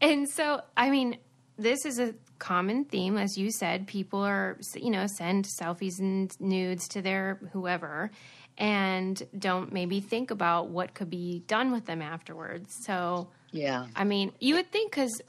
And 0.00 0.28
so, 0.28 0.60
I 0.76 0.90
mean, 0.90 1.18
this 1.58 1.84
is 1.84 1.98
a 1.98 2.14
common 2.38 2.84
theme, 2.84 3.18
as 3.18 3.36
you 3.36 3.50
said. 3.50 3.86
People 3.86 4.20
are, 4.20 4.56
you 4.74 4.90
know, 4.90 5.06
send 5.06 5.44
selfies 5.60 5.98
and 5.98 6.30
nudes 6.40 6.88
to 6.88 7.02
their 7.02 7.40
whoever 7.52 8.10
and 8.56 9.22
don't 9.38 9.72
maybe 9.72 10.00
think 10.00 10.30
about 10.30 10.68
what 10.68 10.94
could 10.94 11.10
be 11.10 11.42
done 11.46 11.70
with 11.72 11.86
them 11.86 12.02
afterwards. 12.02 12.74
So, 12.84 13.28
Yeah. 13.52 13.86
I 13.94 14.04
mean, 14.04 14.32
you 14.40 14.54
would 14.54 14.70
think 14.72 14.90
because 14.90 15.20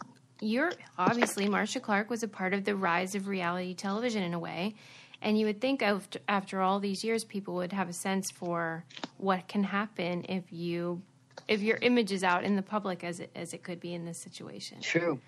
you're 0.42 0.72
obviously 0.98 1.48
Marcia 1.48 1.80
Clark 1.80 2.10
was 2.10 2.24
a 2.24 2.28
part 2.28 2.54
of 2.54 2.64
the 2.64 2.76
rise 2.76 3.14
of 3.16 3.28
reality 3.28 3.74
television 3.74 4.24
in 4.24 4.34
a 4.34 4.40
way. 4.40 4.76
And 5.22 5.38
you 5.38 5.46
would 5.48 5.60
think 5.60 5.82
of, 5.82 6.08
after 6.28 6.62
all 6.62 6.80
these 6.80 7.04
years, 7.04 7.26
people 7.26 7.56
would 7.56 7.74
have 7.74 7.90
a 7.90 7.94
sense 7.94 8.32
for 8.32 8.86
what 9.18 9.48
can 9.48 9.64
happen 9.64 10.26
if 10.30 10.46
you, 10.50 11.02
if 11.48 11.62
your 11.62 11.78
image 11.82 12.12
is 12.12 12.24
out 12.24 12.44
in 12.46 12.56
the 12.56 12.62
public 12.62 13.04
as 13.04 13.20
it, 13.20 13.30
as 13.36 13.54
it 13.54 13.62
could 13.62 13.80
be 13.82 13.94
in 13.94 14.06
this 14.06 14.22
situation. 14.22 14.80
True. 14.82 15.20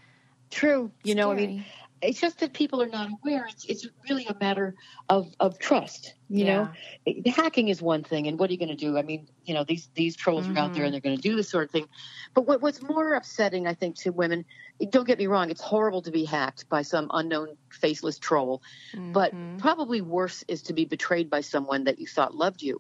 True. 0.51 0.91
You 1.03 1.15
know, 1.15 1.31
I 1.31 1.35
mean, 1.35 1.65
it's 2.01 2.19
just 2.19 2.39
that 2.39 2.53
people 2.53 2.81
are 2.81 2.87
not 2.87 3.09
aware. 3.11 3.45
It's, 3.47 3.65
it's 3.65 3.87
really 4.09 4.25
a 4.25 4.35
matter 4.39 4.75
of, 5.07 5.33
of 5.39 5.59
trust. 5.59 6.15
You 6.29 6.45
know, 6.45 6.69
It- 7.05 7.27
hacking 7.27 7.67
is 7.67 7.81
one 7.81 8.03
thing, 8.03 8.27
and 8.27 8.39
what 8.39 8.49
are 8.49 8.53
you 8.53 8.59
going 8.59 8.69
to 8.69 8.75
do? 8.75 8.97
I 8.97 9.01
mean, 9.01 9.27
you 9.45 9.53
know, 9.53 9.63
these 9.63 9.89
these 9.95 10.15
trolls 10.15 10.47
are 10.47 10.57
out 10.57 10.73
there 10.73 10.83
mm-hmm. 10.83 10.83
and 10.85 10.93
they're 10.93 11.01
going 11.01 11.15
to 11.15 11.21
do 11.21 11.35
this 11.35 11.49
sort 11.49 11.65
of 11.65 11.71
thing. 11.71 11.87
But 12.33 12.47
what, 12.47 12.61
what's 12.61 12.81
more 12.81 13.13
upsetting, 13.13 13.67
I 13.67 13.73
think, 13.73 13.97
to 13.97 14.11
women, 14.11 14.45
don't 14.89 15.05
get 15.05 15.19
me 15.19 15.27
wrong, 15.27 15.49
it's 15.49 15.61
horrible 15.61 16.01
to 16.03 16.11
be 16.11 16.25
hacked 16.25 16.67
by 16.69 16.81
some 16.81 17.09
unknown 17.13 17.57
faceless 17.69 18.17
troll. 18.17 18.61
But 18.93 19.33
mm-hmm. 19.33 19.57
probably 19.57 20.01
worse 20.01 20.43
is 20.47 20.61
to 20.63 20.73
be 20.73 20.85
betrayed 20.85 21.29
by 21.29 21.41
someone 21.41 21.83
that 21.85 21.99
you 21.99 22.07
thought 22.07 22.33
loved 22.33 22.61
you, 22.61 22.79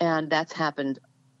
and 0.00 0.30
that's 0.30 0.52
happened 0.52 0.98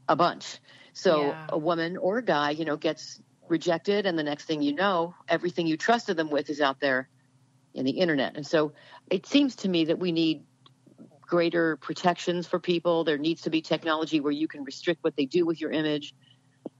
a 0.08 0.16
bunch. 0.16 0.58
So 0.94 1.28
Yeah. 1.28 1.46
a 1.50 1.58
woman 1.58 1.96
or 1.96 2.18
a 2.18 2.24
guy, 2.24 2.50
you 2.50 2.64
know, 2.64 2.76
gets 2.76 3.20
rejected, 3.48 4.06
and 4.06 4.18
the 4.18 4.22
next 4.22 4.44
thing 4.44 4.62
you 4.62 4.74
know, 4.74 5.14
everything 5.28 5.66
you 5.66 5.76
trusted 5.76 6.16
them 6.16 6.30
with 6.30 6.50
is 6.50 6.60
out 6.60 6.80
there 6.80 7.08
in 7.74 7.84
the 7.84 7.92
internet. 7.92 8.36
And 8.36 8.46
so 8.46 8.72
it 9.10 9.26
seems 9.26 9.56
to 9.56 9.68
me 9.68 9.86
that 9.86 9.98
we 9.98 10.12
need 10.12 10.44
greater 11.26 11.76
protections 11.78 12.46
for 12.46 12.58
people. 12.58 13.04
There 13.04 13.18
needs 13.18 13.42
to 13.42 13.50
be 13.50 13.62
technology 13.62 14.20
where 14.20 14.32
you 14.32 14.48
can 14.48 14.64
restrict 14.64 15.02
what 15.02 15.16
they 15.16 15.26
do 15.26 15.46
with 15.46 15.60
your 15.60 15.70
image. 15.70 16.14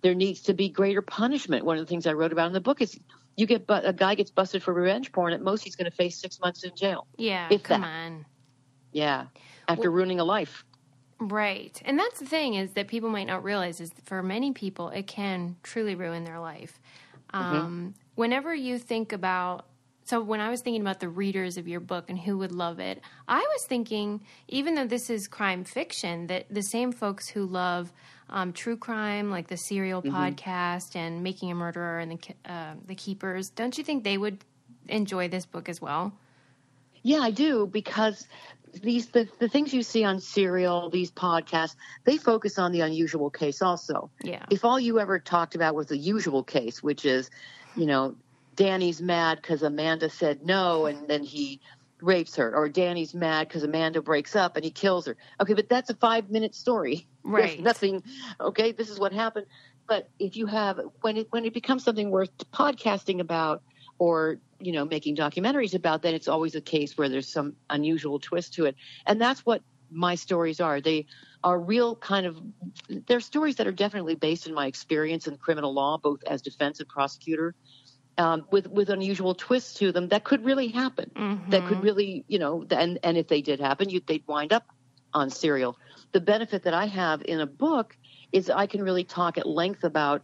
There 0.03 0.15
needs 0.15 0.43
to 0.43 0.55
be 0.55 0.69
greater 0.69 1.03
punishment. 1.03 1.65
One 1.65 1.79
of 1.79 1.87
the 1.87 1.89
things 1.91 2.07
I 2.07 2.13
wrote 2.13 2.33
about 2.33 2.49
in 2.49 2.53
the 2.53 2.61
book 2.61 2.81
is 2.81 2.99
you 3.37 3.47
get 3.47 3.67
bu- 3.67 3.75
a 3.85 3.93
guy 3.93 4.15
gets 4.15 4.31
busted 4.31 4.63
for 4.63 4.75
revenge 4.75 5.13
porn. 5.13 5.33
At 5.33 5.41
most, 5.43 5.65
he's 5.65 5.77
going 5.77 5.91
to 5.91 5.97
face 5.97 6.21
six 6.21 6.39
months 6.41 6.65
in 6.65 6.73
jail. 6.77 7.07
Yeah, 7.17 7.49
If 7.51 7.63
come 7.63 7.83
that. 7.83 7.89
on. 7.89 8.27
Yeah, 8.93 9.27
after 9.69 9.91
ruining 9.91 10.21
a 10.21 10.25
life. 10.25 10.65
Right. 11.29 11.81
And 11.85 11.99
that's 11.99 12.19
the 12.19 12.27
thing 12.27 12.55
is 12.55 12.73
that 12.73 12.89
people 12.89 13.09
might 13.09 13.27
not 13.27 13.45
realize 13.45 13.81
is 13.81 13.93
for 14.05 14.23
many 14.23 14.53
people 14.53 14.89
it 14.89 15.07
can 15.07 15.57
truly 15.63 15.95
ruin 15.95 16.25
their 16.25 16.41
life. 16.41 16.81
Um, 17.33 17.95
Whenever 18.15 18.55
you 18.55 18.79
think 18.79 19.13
about 19.13 19.67
so 20.05 20.21
when 20.21 20.41
I 20.41 20.51
was 20.51 20.61
thinking 20.61 20.83
about 20.83 20.99
the 20.99 21.09
readers 21.09 21.57
of 21.57 21.69
your 21.69 21.79
book 21.79 22.11
and 22.11 22.19
who 22.19 22.39
would 22.39 22.51
love 22.51 22.81
it, 22.81 23.01
I 23.29 23.39
was 23.39 23.67
thinking 23.69 24.23
even 24.49 24.75
though 24.75 24.87
this 24.87 25.09
is 25.11 25.29
crime 25.29 25.65
fiction, 25.65 26.27
that 26.27 26.47
the 26.51 26.63
same 26.63 26.91
folks 26.91 27.29
who 27.29 27.47
love 27.47 27.93
um, 28.29 28.53
true 28.53 28.77
crime, 28.77 29.31
like 29.31 29.47
the 29.47 29.57
Serial 29.57 30.03
podcast 30.03 30.97
and 30.97 31.23
Making 31.23 31.53
a 31.53 31.55
Murderer 31.55 32.01
and 32.01 32.13
the 32.13 32.53
uh, 32.53 32.75
the 32.85 32.97
Keepers, 32.97 33.51
don't 33.51 33.79
you 33.79 33.85
think 33.85 34.03
they 34.03 34.19
would 34.19 34.45
enjoy 34.89 35.29
this 35.29 35.47
book 35.47 35.69
as 35.69 35.81
well? 35.81 36.13
Yeah, 37.03 37.19
I 37.19 37.31
do 37.31 37.67
because 37.67 38.27
these 38.73 39.09
the, 39.09 39.29
the 39.39 39.49
things 39.49 39.73
you 39.73 39.83
see 39.83 40.05
on 40.05 40.21
Serial, 40.21 40.91
these 40.91 41.11
podcasts, 41.11 41.77
they 42.05 42.17
focus 42.17 42.59
on 42.59 42.73
the 42.73 42.81
unusual 42.81 43.31
case 43.31 43.63
also. 43.63 44.11
Yeah. 44.23 44.45
If 44.51 44.65
all 44.65 44.81
you 44.81 44.99
ever 45.01 45.19
talked 45.19 45.55
about 45.55 45.75
was 45.75 45.89
the 45.89 45.97
usual 45.97 46.43
case, 46.43 46.83
which 46.83 47.05
is, 47.05 47.31
you 47.77 47.87
know, 47.87 48.17
Danny's 48.55 49.01
mad 49.01 49.39
because 49.41 49.63
Amanda 49.63 50.11
said 50.11 50.45
no 50.45 50.87
and 50.87 51.09
then 51.09 51.23
he 51.23 51.61
rapes 52.01 52.37
her, 52.37 52.55
or 52.55 52.69
Danny's 52.69 53.15
mad 53.15 53.49
because 53.49 53.63
Amanda 53.63 54.03
breaks 54.03 54.35
up 54.35 54.57
and 54.57 54.65
he 54.65 54.71
kills 54.71 55.07
her. 55.07 55.17
Okay, 55.41 55.55
but 55.55 55.69
that's 55.69 55.91
a 55.91 55.95
five 55.95 56.31
minute 56.31 56.55
story. 56.55 57.07
There's 57.25 57.51
Right. 57.53 57.61
nothing. 57.63 58.03
Okay, 58.41 58.73
this 58.73 58.91
is 58.91 58.99
what 58.99 59.13
happened. 59.13 59.47
But 59.87 60.09
if 60.19 60.37
you 60.37 60.47
have 60.47 60.81
when 61.01 61.17
it 61.17 61.27
when 61.31 61.45
it 61.45 61.55
becomes 61.55 61.85
something 61.85 62.11
worth 62.11 62.31
podcasting 62.53 63.21
about 63.21 63.63
or 63.99 64.39
you 64.65 64.73
know 64.73 64.85
making 64.85 65.17
documentaries 65.17 65.75
about, 65.75 66.03
then 66.03 66.15
it's 66.15 66.29
always 66.29 66.55
a 66.55 66.61
case 66.61 66.97
where 66.97 67.09
there's 67.09 67.33
some 67.33 67.55
unusual 67.71 68.19
twist 68.19 68.55
to 68.55 68.67
it, 68.67 68.77
and 69.07 69.21
that's 69.21 69.45
what 69.45 69.63
my 69.91 70.15
stories 70.15 70.61
are. 70.61 70.81
They 70.81 71.07
are 71.45 71.59
real 71.59 71.97
kind 71.97 72.27
of 72.27 72.39
they're 73.07 73.21
stories 73.21 73.57
that 73.57 73.67
are 73.67 73.73
definitely 73.73 74.15
based 74.15 74.47
in 74.47 74.55
my 74.55 74.67
experience 74.67 75.27
in 75.27 75.37
criminal 75.37 75.75
law, 75.75 75.99
both 75.99 76.23
as 76.25 76.43
defense 76.43 76.81
and 76.81 76.89
prosecutor. 76.89 77.55
Um, 78.19 78.45
with 78.53 78.67
with 78.67 78.91
unusual 78.91 79.35
twists 79.35 79.75
to 79.79 79.91
them 79.91 80.09
that 80.09 80.23
could 80.23 80.45
really 80.45 80.69
happen. 80.69 81.11
That 81.49 81.67
could 81.67 81.83
really, 81.83 82.25
you 82.29 82.39
know, 82.39 82.67
and 82.71 82.99
and 83.03 83.17
if 83.17 83.29
they 83.29 83.41
did 83.41 83.59
happen, 83.59 83.89
you, 83.89 84.03
they'd 84.07 84.23
wind 84.27 84.53
up 84.53 84.65
on 85.15 85.31
serial. 85.31 85.79
The 86.13 86.21
benefit 86.21 86.65
that 86.65 86.75
I 86.75 86.87
have 86.87 87.23
in 87.25 87.41
a 87.41 87.47
book 87.47 87.97
is 88.33 88.51
I 88.51 88.67
can 88.67 88.83
really 88.83 89.05
talk 89.05 89.39
at 89.39 89.47
length 89.47 89.85
about 89.85 90.23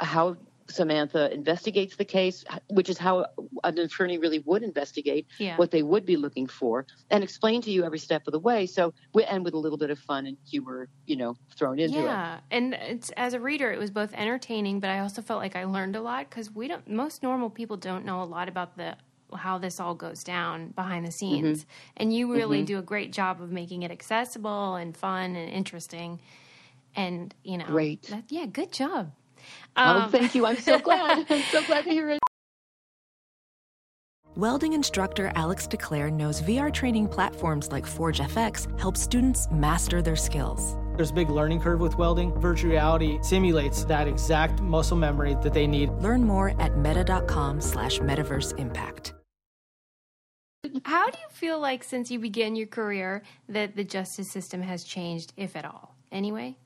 how 0.00 0.36
Samantha 0.70 1.32
investigates 1.32 1.96
the 1.96 2.04
case, 2.04 2.44
which 2.70 2.88
is 2.88 2.96
how 2.98 3.26
an 3.64 3.78
attorney 3.78 4.18
really 4.18 4.38
would 4.40 4.62
investigate 4.62 5.26
Yeah. 5.38 5.56
what 5.56 5.70
they 5.70 5.82
would 5.82 6.06
be 6.06 6.16
looking 6.16 6.46
for, 6.46 6.86
and 7.10 7.22
explain 7.24 7.60
to 7.62 7.70
you 7.70 7.84
every 7.84 7.98
step 7.98 8.22
of 8.26 8.32
the 8.32 8.38
way. 8.38 8.66
So, 8.66 8.92
we 9.14 9.24
and 9.24 9.44
with 9.44 9.54
a 9.54 9.58
little 9.58 9.78
bit 9.78 9.90
of 9.90 9.98
fun 9.98 10.26
and 10.26 10.36
humor, 10.48 10.88
you 11.06 11.16
know, 11.16 11.36
thrown 11.56 11.78
into 11.78 11.98
it. 11.98 12.02
Yeah, 12.04 12.40
and 12.50 12.74
it's 12.74 13.10
as 13.16 13.34
a 13.34 13.40
reader, 13.40 13.70
it 13.72 13.78
was 13.78 13.90
both 13.90 14.12
entertaining, 14.14 14.80
but 14.80 14.90
I 14.90 15.00
also 15.00 15.22
felt 15.22 15.40
like 15.40 15.56
I 15.56 15.64
learned 15.64 15.96
a 15.96 16.00
lot 16.00 16.30
because 16.30 16.50
we 16.50 16.68
don't. 16.68 16.88
Most 16.88 17.22
normal 17.22 17.50
people 17.50 17.76
don't 17.76 18.04
know 18.04 18.22
a 18.22 18.24
lot 18.24 18.48
about 18.48 18.76
the 18.76 18.96
how 19.32 19.58
this 19.58 19.78
all 19.78 19.94
goes 19.94 20.24
down 20.24 20.68
behind 20.70 21.06
the 21.06 21.12
scenes, 21.12 21.60
Mm-hmm. 21.62 21.70
and 21.98 22.14
you 22.16 22.32
really 22.32 22.62
do 22.64 22.78
a 22.78 22.82
great 22.82 23.12
job 23.12 23.40
of 23.40 23.52
making 23.52 23.82
it 23.84 23.90
accessible 23.92 24.74
and 24.74 24.96
fun 24.96 25.36
and 25.36 25.48
interesting. 25.52 26.18
And 26.96 27.32
you 27.44 27.56
know, 27.58 27.66
Great. 27.66 28.02
that- 28.08 28.24
yeah, 28.30 28.46
good 28.46 28.72
job. 28.72 29.12
Oh, 29.76 29.82
Um, 30.02 30.10
thank 30.10 30.34
you. 30.34 30.46
I'm 30.46 30.56
so 30.58 30.78
glad. 30.88 31.26
I'm 31.30 31.42
so 31.50 31.62
glad 31.64 31.84
to 31.84 31.90
hear 31.90 32.10
it. 32.10 32.18
Welding 34.36 34.72
instructor 34.74 35.32
Alex 35.34 35.66
DeClaire 35.66 36.10
knows 36.12 36.40
VR 36.42 36.72
training 36.72 37.08
platforms 37.08 37.72
like 37.72 37.84
Forge 37.84 38.20
FX 38.20 38.78
help 38.80 38.96
students 38.96 39.48
master 39.50 40.00
their 40.02 40.16
skills. 40.16 40.76
There's 40.96 41.10
a 41.10 41.14
big 41.14 41.30
learning 41.30 41.60
curve 41.60 41.80
with 41.80 41.96
welding. 41.98 42.32
Virtual 42.40 42.70
reality 42.70 43.18
simulates 43.22 43.84
that 43.86 44.06
exact 44.06 44.60
muscle 44.60 44.96
memory 44.96 45.36
that 45.42 45.52
they 45.52 45.66
need. 45.66 45.90
Learn 46.00 46.22
more 46.24 46.54
at 46.60 46.76
meta.com 46.78 47.60
slash 47.60 47.98
metaverse 47.98 48.56
impact. 48.58 49.14
How 50.84 51.10
do 51.10 51.18
you 51.18 51.28
feel 51.30 51.58
like 51.58 51.82
since 51.82 52.10
you 52.10 52.18
began 52.18 52.54
your 52.54 52.66
career 52.66 53.22
that 53.48 53.76
the 53.76 53.84
justice 53.84 54.30
system 54.30 54.62
has 54.62 54.84
changed, 54.84 55.32
if 55.36 55.56
at 55.56 55.64
all? 55.64 55.96
Anyway. 56.12 56.56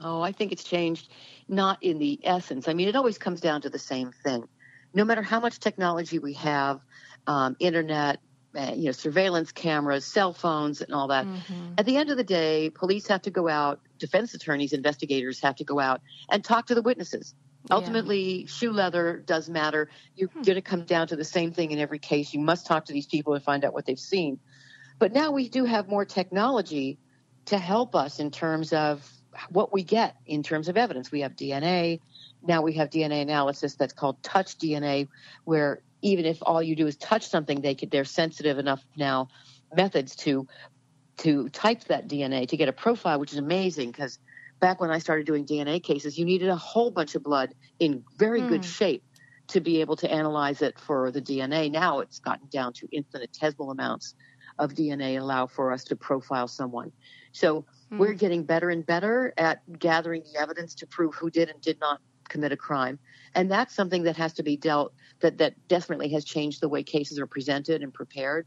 Oh, 0.00 0.22
I 0.22 0.32
think 0.32 0.52
it's 0.52 0.64
changed 0.64 1.10
not 1.48 1.82
in 1.82 1.98
the 1.98 2.20
essence. 2.22 2.68
I 2.68 2.74
mean, 2.74 2.88
it 2.88 2.96
always 2.96 3.18
comes 3.18 3.40
down 3.40 3.62
to 3.62 3.70
the 3.70 3.78
same 3.78 4.12
thing. 4.24 4.48
No 4.94 5.04
matter 5.04 5.22
how 5.22 5.40
much 5.40 5.58
technology 5.60 6.18
we 6.18 6.34
have, 6.34 6.80
um, 7.26 7.56
internet, 7.60 8.20
uh, 8.56 8.72
you 8.74 8.86
know, 8.86 8.92
surveillance 8.92 9.52
cameras, 9.52 10.04
cell 10.04 10.32
phones, 10.32 10.80
and 10.80 10.92
all 10.92 11.08
that. 11.08 11.26
At 11.78 11.86
the 11.86 11.96
end 11.96 12.10
of 12.10 12.16
the 12.16 12.24
day, 12.24 12.70
police 12.70 13.06
have 13.08 13.22
to 13.22 13.30
go 13.30 13.48
out, 13.48 13.80
defense 13.98 14.34
attorneys, 14.34 14.72
investigators 14.72 15.40
have 15.40 15.56
to 15.56 15.64
go 15.64 15.78
out 15.78 16.00
and 16.28 16.42
talk 16.42 16.66
to 16.66 16.74
the 16.74 16.82
witnesses. 16.82 17.34
Ultimately, 17.70 18.46
shoe 18.46 18.72
leather 18.72 19.22
does 19.24 19.48
matter. 19.48 19.88
You're 20.16 20.30
going 20.34 20.56
to 20.56 20.62
come 20.62 20.84
down 20.84 21.08
to 21.08 21.16
the 21.16 21.24
same 21.24 21.52
thing 21.52 21.70
in 21.70 21.78
every 21.78 21.98
case. 21.98 22.32
You 22.34 22.40
must 22.40 22.66
talk 22.66 22.86
to 22.86 22.92
these 22.92 23.06
people 23.06 23.34
and 23.34 23.44
find 23.44 23.64
out 23.64 23.74
what 23.74 23.84
they've 23.86 23.98
seen. 23.98 24.40
But 24.98 25.12
now 25.12 25.30
we 25.30 25.48
do 25.48 25.64
have 25.64 25.88
more 25.88 26.04
technology 26.04 26.98
to 27.46 27.58
help 27.58 27.94
us 27.94 28.18
in 28.18 28.30
terms 28.30 28.72
of 28.72 29.08
what 29.48 29.72
we 29.72 29.82
get 29.82 30.16
in 30.26 30.42
terms 30.42 30.68
of 30.68 30.76
evidence. 30.76 31.10
We 31.10 31.20
have 31.20 31.36
DNA. 31.36 32.00
Now 32.42 32.62
we 32.62 32.74
have 32.74 32.90
DNA 32.90 33.22
analysis 33.22 33.74
that's 33.74 33.92
called 33.92 34.22
touch 34.22 34.58
DNA, 34.58 35.08
where 35.44 35.82
even 36.02 36.24
if 36.24 36.38
all 36.42 36.62
you 36.62 36.76
do 36.76 36.86
is 36.86 36.96
touch 36.96 37.28
something, 37.28 37.60
they 37.60 37.74
could 37.74 37.90
they're 37.90 38.04
sensitive 38.04 38.58
enough 38.58 38.84
now 38.96 39.28
methods 39.74 40.16
to 40.16 40.46
to 41.18 41.48
type 41.50 41.84
that 41.84 42.08
DNA 42.08 42.48
to 42.48 42.56
get 42.56 42.68
a 42.68 42.72
profile, 42.72 43.20
which 43.20 43.32
is 43.32 43.38
amazing 43.38 43.90
because 43.90 44.18
back 44.58 44.80
when 44.80 44.90
I 44.90 44.98
started 44.98 45.26
doing 45.26 45.44
DNA 45.44 45.82
cases, 45.82 46.18
you 46.18 46.24
needed 46.24 46.48
a 46.48 46.56
whole 46.56 46.90
bunch 46.90 47.14
of 47.14 47.22
blood 47.22 47.54
in 47.78 48.04
very 48.16 48.40
good 48.40 48.64
hmm. 48.64 48.70
shape 48.70 49.04
to 49.48 49.60
be 49.60 49.80
able 49.80 49.96
to 49.96 50.10
analyze 50.10 50.62
it 50.62 50.78
for 50.78 51.10
the 51.10 51.20
DNA. 51.20 51.70
Now 51.70 52.00
it's 52.00 52.20
gotten 52.20 52.48
down 52.48 52.72
to 52.74 52.88
infinitesimal 52.92 53.70
amounts 53.70 54.14
of 54.58 54.74
DNA 54.74 55.20
allow 55.20 55.46
for 55.46 55.72
us 55.72 55.84
to 55.84 55.96
profile 55.96 56.46
someone. 56.46 56.92
So 57.32 57.64
we're 57.98 58.14
getting 58.14 58.44
better 58.44 58.70
and 58.70 58.86
better 58.86 59.32
at 59.36 59.60
gathering 59.78 60.22
the 60.32 60.40
evidence 60.40 60.74
to 60.76 60.86
prove 60.86 61.14
who 61.14 61.30
did 61.30 61.48
and 61.48 61.60
did 61.60 61.78
not 61.80 62.00
commit 62.28 62.52
a 62.52 62.56
crime. 62.56 62.98
And 63.34 63.50
that's 63.50 63.74
something 63.74 64.04
that 64.04 64.16
has 64.16 64.32
to 64.34 64.42
be 64.42 64.56
dealt 64.56 64.92
that 65.20 65.38
that 65.38 65.54
definitely 65.68 66.10
has 66.10 66.24
changed 66.24 66.60
the 66.60 66.68
way 66.68 66.82
cases 66.82 67.18
are 67.18 67.26
presented 67.26 67.82
and 67.82 67.92
prepared. 67.92 68.46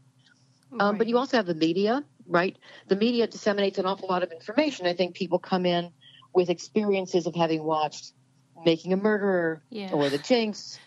Um, 0.80 0.98
but 0.98 1.08
you 1.08 1.18
also 1.18 1.36
have 1.36 1.46
the 1.46 1.54
media, 1.54 2.02
right? 2.26 2.56
The 2.88 2.96
media 2.96 3.26
disseminates 3.26 3.78
an 3.78 3.86
awful 3.86 4.08
lot 4.08 4.22
of 4.22 4.32
information. 4.32 4.86
I 4.86 4.94
think 4.94 5.14
people 5.14 5.38
come 5.38 5.66
in 5.66 5.90
with 6.34 6.50
experiences 6.50 7.26
of 7.26 7.34
having 7.34 7.62
watched 7.62 8.12
Making 8.64 8.92
a 8.92 8.96
Murderer 8.96 9.62
Yeah. 9.70 9.92
or 9.92 10.10
The 10.10 10.18
Jinx, 10.18 10.78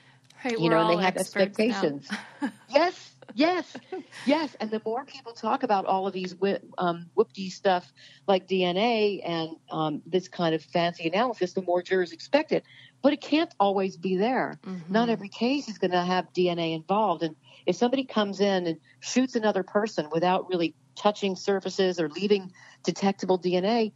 Right, 0.43 0.59
you 0.59 0.69
know, 0.69 0.79
and 0.79 0.89
they 0.89 1.03
have 1.03 1.17
expectations. 1.17 2.09
yes, 2.69 3.16
yes, 3.37 3.77
yes. 4.25 4.55
And 4.59 4.71
the 4.71 4.81
more 4.83 5.05
people 5.05 5.31
talk 5.31 5.63
about 5.63 5.85
all 5.85 6.07
of 6.07 6.13
these 6.13 6.35
um, 6.77 7.09
whoopty 7.15 7.51
stuff 7.51 7.93
like 8.27 8.47
DNA 8.47 9.21
and 9.23 9.55
um, 9.71 10.01
this 10.05 10.27
kind 10.27 10.55
of 10.55 10.63
fancy 10.63 11.07
analysis, 11.07 11.53
the 11.53 11.61
more 11.61 11.81
jurors 11.81 12.11
expect 12.11 12.51
it. 12.51 12.63
But 13.01 13.13
it 13.13 13.21
can't 13.21 13.53
always 13.59 13.95
be 13.95 14.17
there. 14.17 14.59
Mm-hmm. 14.65 14.91
Not 14.91 15.09
every 15.09 15.29
case 15.29 15.69
is 15.69 15.77
going 15.77 15.91
to 15.91 16.01
have 16.01 16.33
DNA 16.33 16.75
involved. 16.75 17.23
And 17.23 17.35
if 17.65 17.75
somebody 17.75 18.03
comes 18.03 18.39
in 18.39 18.65
and 18.65 18.79
shoots 18.99 19.35
another 19.35 19.63
person 19.63 20.09
without 20.11 20.49
really 20.49 20.73
touching 20.95 21.35
surfaces 21.35 21.99
or 21.99 22.09
leaving 22.09 22.51
detectable 22.83 23.37
DNA, 23.37 23.91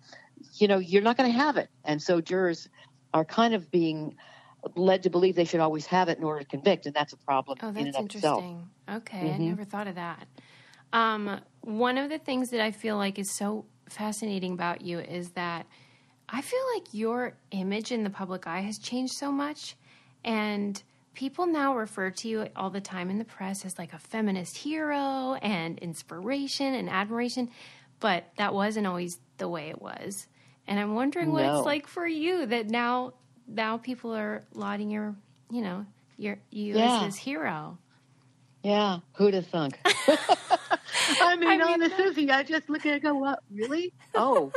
you 0.53 0.67
know, 0.67 0.77
you're 0.77 1.01
not 1.01 1.17
going 1.17 1.31
to 1.31 1.37
have 1.37 1.57
it. 1.57 1.69
And 1.83 2.01
so 2.01 2.21
jurors 2.21 2.69
are 3.13 3.25
kind 3.25 3.53
of 3.53 3.71
being 3.71 4.15
led 4.75 5.03
to 5.03 5.09
believe 5.09 5.35
they 5.35 5.45
should 5.45 5.59
always 5.59 5.85
have 5.87 6.09
it 6.09 6.17
in 6.17 6.23
order 6.23 6.39
to 6.41 6.45
convict, 6.45 6.85
and 6.85 6.95
that's 6.95 7.13
a 7.13 7.17
problem 7.17 7.57
Oh, 7.61 7.71
in 7.71 7.85
that's 7.85 7.87
and 7.87 7.95
of 7.95 8.05
itself. 8.15 8.43
interesting. 8.43 8.69
Okay, 8.89 9.17
I 9.17 9.23
Mm-hmm. 9.37 9.47
never 9.49 9.63
thought 9.63 9.87
of 9.87 9.95
that. 9.95 10.27
Um, 10.93 11.39
one 11.61 11.97
of 11.97 12.09
the 12.09 12.17
things 12.19 12.49
that 12.49 12.61
I 12.61 12.71
feel 12.71 12.97
like 12.97 13.17
is 13.17 13.35
so 13.35 13.65
fascinating 13.89 14.53
about 14.53 14.81
you 14.81 14.99
is 14.99 15.31
that 15.31 15.65
I 16.29 16.41
feel 16.41 16.59
like 16.75 16.93
your 16.93 17.33
image 17.51 17.91
in 17.91 18.03
the 18.03 18.09
public 18.09 18.47
eye 18.47 18.61
has 18.61 18.77
changed 18.77 19.13
so 19.13 19.31
much, 19.31 19.75
and 20.23 20.81
people 21.13 21.45
now 21.45 21.75
refer 21.75 22.09
to 22.09 22.27
you 22.27 22.47
all 22.55 22.69
the 22.69 22.79
time 22.81 23.09
in 23.09 23.17
the 23.19 23.25
press 23.25 23.65
as 23.65 23.77
like 23.77 23.93
a 23.93 23.99
feminist 23.99 24.57
hero 24.57 25.33
and 25.41 25.77
inspiration 25.79 26.73
and 26.73 26.89
admiration, 26.89 27.49
but 27.99 28.25
that 28.37 28.53
wasn't 28.53 28.87
always 28.87 29.19
the 29.37 29.47
way 29.49 29.69
it 29.69 29.81
was. 29.81 30.27
And 30.67 30.79
I'm 30.79 30.95
wondering 30.95 31.31
what 31.31 31.43
No. 31.43 31.57
it's 31.57 31.65
like 31.65 31.87
for 31.87 32.07
you 32.07 32.45
that 32.45 32.69
now 32.69 33.13
now 33.47 33.77
people 33.77 34.13
are 34.15 34.43
lauding 34.53 34.89
your, 34.89 35.15
you 35.49 35.61
know, 35.61 35.85
your 36.17 36.37
you 36.51 36.75
Yeah. 36.77 36.97
as 36.97 37.01
this 37.15 37.17
hero. 37.17 37.77
Yeah, 38.63 38.99
who'd 39.15 39.33
have 39.33 39.47
thunk? 39.47 39.79
I 39.85 41.35
mean, 41.35 41.49
I 41.49 41.57
mean, 41.57 41.61
honest 41.61 41.97
Susie, 41.97 42.29
I 42.31 42.43
just 42.43 42.69
look 42.69 42.85
at 42.85 42.91
it 42.91 42.93
and 42.95 43.01
go, 43.03 43.13
what? 43.15 43.39
Really? 43.51 43.93
Oh, 44.13 44.51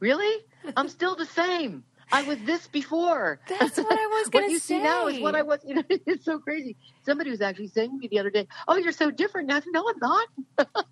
really? 0.00 0.42
I'm 0.76 0.88
still 0.88 1.16
the 1.16 1.26
same. 1.26 1.84
I 2.10 2.22
was 2.22 2.38
this 2.44 2.66
before. 2.66 3.40
That's 3.48 3.76
what 3.78 3.86
I 3.98 4.06
was 4.06 4.28
going 4.28 4.44
what 4.44 4.48
to 4.48 4.52
you 4.52 4.58
say. 4.58 4.76
see 4.76 4.82
now 4.82 5.06
is 5.06 5.20
what 5.20 5.34
I 5.34 5.42
was. 5.42 5.60
You 5.66 5.76
know, 5.76 5.82
it's 5.88 6.24
so 6.24 6.38
crazy. 6.38 6.76
Somebody 7.04 7.30
was 7.30 7.40
actually 7.40 7.68
saying 7.68 7.90
to 7.90 7.96
me 7.98 8.08
the 8.10 8.18
other 8.18 8.30
day, 8.30 8.46
"Oh, 8.68 8.76
you're 8.76 8.92
so 8.92 9.10
different 9.10 9.48
now." 9.48 9.60
No, 9.66 9.84
I'm 9.88 9.98
not. 10.00 10.28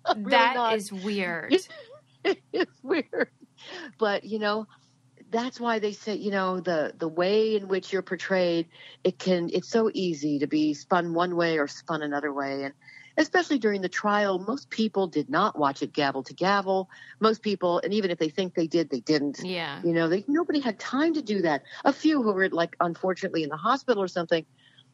I'm 0.05 0.23
really 0.23 0.31
That 0.31 0.55
not. 0.55 0.75
is 0.75 0.91
weird. 0.91 1.53
it's 2.23 2.81
weird, 2.83 3.29
but 3.99 4.23
you 4.23 4.39
know, 4.39 4.65
that's 5.31 5.59
why 5.59 5.79
they 5.79 5.93
say 5.93 6.15
you 6.15 6.31
know 6.31 6.59
the 6.59 6.93
the 6.97 7.07
way 7.07 7.55
in 7.55 7.67
which 7.67 7.91
you're 7.91 8.01
portrayed. 8.01 8.67
It 9.03 9.17
can. 9.17 9.49
It's 9.51 9.69
so 9.69 9.89
easy 9.93 10.39
to 10.39 10.47
be 10.47 10.73
spun 10.73 11.13
one 11.13 11.35
way 11.35 11.57
or 11.57 11.67
spun 11.67 12.01
another 12.01 12.33
way, 12.33 12.63
and 12.65 12.73
especially 13.17 13.59
during 13.59 13.81
the 13.81 13.89
trial, 13.89 14.39
most 14.39 14.69
people 14.69 15.07
did 15.07 15.29
not 15.29 15.57
watch 15.57 15.81
it 15.81 15.93
gavel 15.93 16.23
to 16.23 16.33
gavel. 16.33 16.89
Most 17.19 17.41
people, 17.41 17.79
and 17.83 17.93
even 17.93 18.11
if 18.11 18.17
they 18.17 18.29
think 18.29 18.53
they 18.53 18.67
did, 18.67 18.89
they 18.89 18.99
didn't. 18.99 19.39
Yeah. 19.43 19.81
You 19.83 19.93
know, 19.93 20.07
they, 20.07 20.23
nobody 20.27 20.59
had 20.59 20.79
time 20.79 21.13
to 21.15 21.21
do 21.21 21.41
that. 21.41 21.63
A 21.85 21.93
few 21.93 22.21
who 22.21 22.33
were 22.33 22.49
like 22.49 22.75
unfortunately 22.79 23.43
in 23.43 23.49
the 23.49 23.57
hospital 23.57 24.03
or 24.03 24.07
something, 24.07 24.45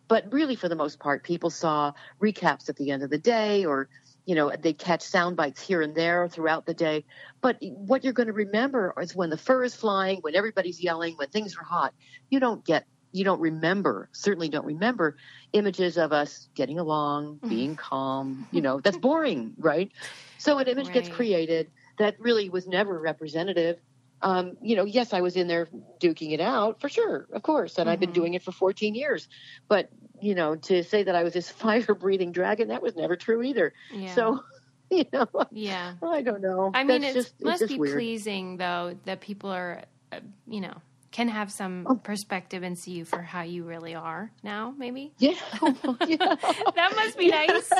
but 0.07 0.31
really 0.31 0.55
for 0.55 0.69
the 0.69 0.75
most 0.75 0.99
part, 0.99 1.23
people 1.23 1.49
saw 1.49 1.93
recaps 2.21 2.69
at 2.69 2.77
the 2.77 2.91
end 2.91 3.03
of 3.03 3.09
the 3.09 3.17
day, 3.17 3.65
or 3.65 3.89
you 4.27 4.35
know, 4.35 4.51
they 4.59 4.73
catch 4.73 5.01
sound 5.01 5.37
bites 5.37 5.65
here 5.65 5.81
and 5.81 5.95
there 5.95 6.27
throughout 6.27 6.65
the 6.65 6.73
day. 6.73 7.05
But 7.41 7.57
what 7.61 8.03
you're 8.03 8.11
going 8.11 8.27
to 8.27 8.33
remember 8.33 8.93
is 9.01 9.15
when 9.15 9.29
the 9.29 9.37
fur 9.37 9.63
is 9.63 9.73
flying, 9.73 10.17
when 10.19 10.35
everybody's 10.35 10.83
yelling, 10.83 11.15
when 11.15 11.29
things 11.29 11.55
are 11.57 11.63
hot. 11.63 11.93
You 12.29 12.41
don't 12.41 12.63
get, 12.65 12.85
you 13.13 13.23
don't 13.23 13.39
remember, 13.39 14.09
certainly 14.13 14.49
don't 14.49 14.65
remember 14.65 15.15
images 15.53 15.97
of 15.97 16.11
us 16.11 16.49
getting 16.55 16.77
along, 16.77 17.39
being 17.47 17.77
calm. 17.77 18.45
You 18.51 18.61
know, 18.61 18.81
that's 18.81 18.97
boring, 18.97 19.53
right? 19.57 19.89
So 20.37 20.57
an 20.59 20.67
image 20.67 20.91
gets 20.91 21.07
created 21.07 21.71
that 21.97 22.19
really 22.19 22.49
was 22.49 22.67
never 22.67 22.99
representative. 22.99 23.77
Um, 24.21 24.57
you 24.61 24.75
know, 24.75 24.83
yes, 24.83 25.13
I 25.13 25.21
was 25.21 25.37
in 25.37 25.47
there 25.47 25.69
duking 26.03 26.33
it 26.33 26.41
out 26.41 26.81
for 26.81 26.89
sure, 26.89 27.27
of 27.33 27.43
course, 27.43 27.77
and 27.77 27.89
I've 27.89 27.99
been 28.01 28.11
doing 28.11 28.33
it 28.33 28.43
for 28.43 28.51
14 28.51 28.93
years. 28.93 29.29
But 29.69 29.89
you 30.21 30.35
know, 30.35 30.55
to 30.55 30.83
say 30.83 31.03
that 31.03 31.15
I 31.15 31.23
was 31.23 31.33
this 31.33 31.49
fire-breathing 31.63 32.31
dragon, 32.31 32.69
that 32.69 32.81
was 32.81 32.95
never 32.95 33.15
true 33.15 33.43
either. 33.43 33.73
Yeah. 33.93 34.13
So, 34.15 34.43
you 34.89 35.05
know, 35.13 35.27
yeah. 35.51 35.93
I 36.01 36.21
don't 36.21 36.41
know. 36.41 36.71
I 36.73 36.83
mean, 36.83 37.01
That's 37.01 37.15
it's, 37.15 37.25
just, 37.29 37.35
it's 37.39 37.43
must 37.45 37.59
just 37.61 37.73
be 37.73 37.79
weird. 37.79 37.93
pleasing 37.95 38.57
though 38.57 38.97
that 39.05 39.21
people 39.21 39.49
are, 39.51 39.83
uh, 40.11 40.19
you 40.47 40.61
know, 40.61 40.75
can 41.11 41.29
have 41.29 41.51
some 41.51 41.85
Oh. 41.89 41.95
perspective 41.95 42.63
and 42.63 42.77
see 42.77 42.91
you 42.91 43.05
for 43.05 43.21
how 43.21 43.41
you 43.41 43.63
really 43.63 43.95
are 43.95 44.31
now. 44.43 44.73
Maybe 44.77 45.13
Yeah, 45.19 45.31
yeah. 45.61 46.35
that 46.75 46.93
must 46.95 47.17
be 47.17 47.29
nice. 47.29 47.71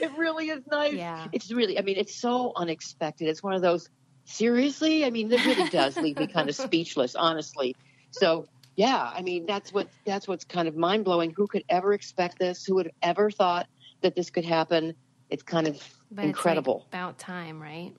it 0.00 0.10
really 0.16 0.48
is 0.48 0.62
nice. 0.70 0.94
Yeah. 0.94 1.28
It's 1.32 1.50
really, 1.52 1.78
I 1.78 1.82
mean, 1.82 1.96
it's 1.98 2.16
so 2.16 2.52
unexpected. 2.56 3.28
It's 3.28 3.42
one 3.42 3.54
of 3.54 3.62
those, 3.62 3.88
seriously? 4.24 5.04
I 5.04 5.10
mean, 5.10 5.30
it 5.32 5.44
really 5.46 5.68
does 5.70 5.96
leave 5.96 6.18
me 6.18 6.26
kind 6.26 6.48
of 6.48 6.56
speechless, 6.56 7.14
honestly. 7.14 7.76
So, 8.10 8.46
yeah, 8.76 9.10
I 9.14 9.22
mean, 9.22 9.46
that's 9.46 9.72
what, 9.72 9.88
that's 10.04 10.28
what's 10.28 10.44
kind 10.44 10.68
of 10.68 10.76
mind 10.76 11.04
blowing. 11.04 11.32
Who 11.36 11.46
could 11.46 11.64
ever 11.68 11.92
expect 11.94 12.38
this? 12.38 12.64
Who 12.64 12.74
would 12.76 12.86
have 12.86 12.94
ever 13.02 13.30
thought 13.30 13.66
that 14.02 14.14
this 14.14 14.30
could 14.30 14.44
happen? 14.44 14.94
It's 15.30 15.42
kind 15.42 15.66
of 15.66 15.74
But 15.74 15.80
it's, 15.80 16.18
like, 16.18 16.24
incredible. 16.28 16.86
about 16.88 17.18
time, 17.18 17.60
right? 17.60 17.92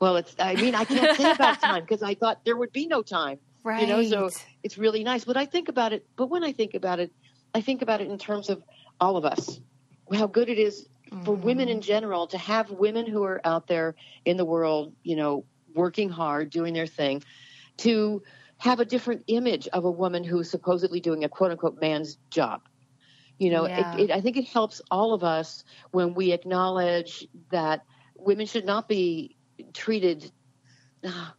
well, 0.00 0.16
it's, 0.16 0.34
I 0.38 0.54
mean, 0.54 0.74
I 0.74 0.84
can't 0.84 1.16
say 1.16 1.30
about 1.32 1.60
time 1.62 1.82
because 1.82 2.02
I 2.02 2.14
thought 2.14 2.44
there 2.44 2.56
would 2.56 2.72
be 2.72 2.86
no 2.86 3.02
time. 3.02 3.38
Right. 3.62 3.82
You 3.82 3.86
know, 3.86 4.02
so 4.02 4.30
it's 4.62 4.78
really 4.78 5.04
nice. 5.04 5.24
But 5.24 5.36
I 5.36 5.44
think 5.44 5.68
about 5.68 5.92
it, 5.92 6.06
but 6.16 6.28
when 6.28 6.42
I 6.42 6.52
think 6.52 6.72
about 6.74 7.00
it, 7.00 7.12
I 7.54 7.60
think 7.60 7.82
about 7.82 8.00
it 8.00 8.08
in 8.08 8.16
terms 8.16 8.48
of 8.48 8.62
all 9.00 9.18
of 9.18 9.24
us, 9.26 9.60
how 10.14 10.26
good 10.26 10.48
it 10.48 10.58
is 10.58 10.88
for 11.24 11.34
women 11.34 11.66
Mm-hmm. 11.66 11.76
in 11.76 11.80
general 11.82 12.26
to 12.28 12.38
have 12.38 12.70
women 12.70 13.04
who 13.06 13.24
are 13.24 13.40
out 13.44 13.66
there 13.66 13.96
in 14.24 14.36
the 14.38 14.44
world, 14.44 14.94
you 15.02 15.16
know, 15.16 15.44
working 15.74 16.08
hard, 16.08 16.48
doing 16.50 16.72
their 16.72 16.86
thing, 16.86 17.22
to 17.78 18.22
have 18.60 18.80
a 18.80 18.84
different 18.84 19.24
image 19.26 19.68
of 19.68 19.84
a 19.84 19.90
woman 19.90 20.24
who's 20.24 20.50
supposedly 20.50 21.00
doing 21.00 21.24
a 21.24 21.28
quote 21.28 21.50
unquote 21.50 21.80
man's 21.80 22.18
job. 22.30 22.62
You 23.38 23.50
know, 23.50 23.64
Yeah. 23.66 23.94
it, 23.94 24.00
it, 24.00 24.10
I 24.10 24.20
think 24.20 24.36
it 24.36 24.48
helps 24.48 24.82
all 24.90 25.14
of 25.14 25.24
us 25.24 25.64
when 25.92 26.14
we 26.14 26.32
acknowledge 26.32 27.26
that 27.50 27.82
women 28.16 28.46
should 28.46 28.66
not 28.66 28.88
be 28.88 29.36
treated. 29.74 30.30
Uh, 31.04 31.30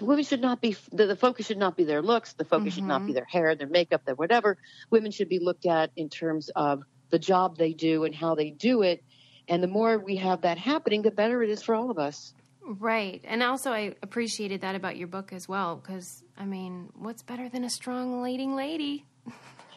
women 0.00 0.24
should 0.24 0.40
not 0.40 0.60
be 0.60 0.76
the, 0.92 1.06
the 1.06 1.16
focus 1.16 1.46
should 1.46 1.58
not 1.58 1.76
be 1.76 1.84
their 1.84 2.02
looks 2.02 2.32
the 2.34 2.44
focus 2.44 2.74
should 2.74 2.86
not 2.86 3.06
be 3.06 3.12
their 3.12 3.26
hair 3.30 3.54
their 3.54 3.68
makeup 3.68 4.02
their 4.04 4.14
whatever 4.14 4.58
women 4.90 5.12
should 5.12 5.28
be 5.28 5.38
looked 5.38 5.66
at 5.66 5.90
in 5.96 6.08
terms 6.08 6.50
of 6.56 6.82
the 7.10 7.18
job 7.18 7.56
they 7.56 7.72
do 7.74 8.04
and 8.04 8.14
how 8.14 8.34
they 8.34 8.50
do 8.50 8.82
it 8.82 9.04
and 9.48 9.62
the 9.62 9.68
more 9.68 9.98
we 9.98 10.16
have 10.16 10.42
that 10.42 10.58
happening 10.58 11.02
the 11.02 11.10
better 11.10 11.42
it 11.42 11.50
is 11.50 11.62
for 11.62 11.74
all 11.74 11.90
of 11.90 11.98
us 11.98 12.34
Right. 12.66 13.22
And 13.24 13.42
also, 13.42 13.72
I 13.72 13.94
appreciated 14.02 14.62
that 14.62 14.74
about 14.74 14.96
your 14.96 15.08
book 15.08 15.32
as 15.32 15.46
well, 15.46 15.76
because, 15.76 16.22
I 16.38 16.46
mean, 16.46 16.88
what's 16.94 17.22
better 17.22 17.48
than 17.48 17.64
a 17.64 17.70
strong 17.70 18.22
leading 18.22 18.56
lady? 18.56 19.04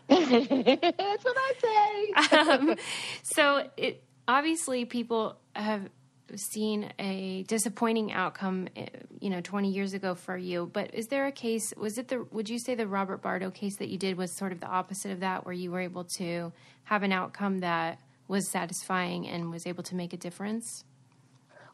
that's 0.08 1.26
what 1.26 1.36
i 1.38 1.54
say 1.60 2.38
um, 2.38 2.76
so 3.24 3.70
it 3.76 4.04
obviously 4.28 4.86
people 4.86 5.38
have 5.54 5.90
seen 6.36 6.92
a 7.00 7.44
disappointing 7.44 8.12
outcome 8.12 8.68
eh, 8.76 8.86
you 9.20 9.30
know 9.30 9.42
20 9.42 9.70
years 9.70 9.94
ago 9.94 10.16
for 10.16 10.38
you 10.38 10.70
but 10.72 10.94
is 10.94 11.08
there 11.08 11.26
a 11.26 11.32
case 11.32 11.74
was 11.78 11.98
it 11.98 12.08
the 12.08 12.26
would 12.32 12.50
you 12.50 12.60
say 12.60 12.76
the 12.76 12.88
robert 12.88 13.22
bardo 13.22 13.50
case 13.50 13.78
that 13.78 13.90
you 13.90 13.98
did 13.98 14.18
was 14.18 14.32
sort 14.32 14.52
of 14.52 14.60
the 14.60 14.68
opposite 14.68 15.12
of 15.12 15.20
that 15.20 15.46
where 15.46 15.54
you 15.54 15.72
were 15.72 15.82
able 15.82 16.04
to 16.04 16.52
have 16.86 17.04
an 17.04 17.12
outcome 17.12 17.60
that 17.60 18.00
was 18.28 18.50
satisfying 18.50 19.28
and 19.28 19.52
was 19.52 19.66
able 19.66 19.84
to 19.84 19.96
make 19.96 20.14
a 20.14 20.18
difference 20.18 20.84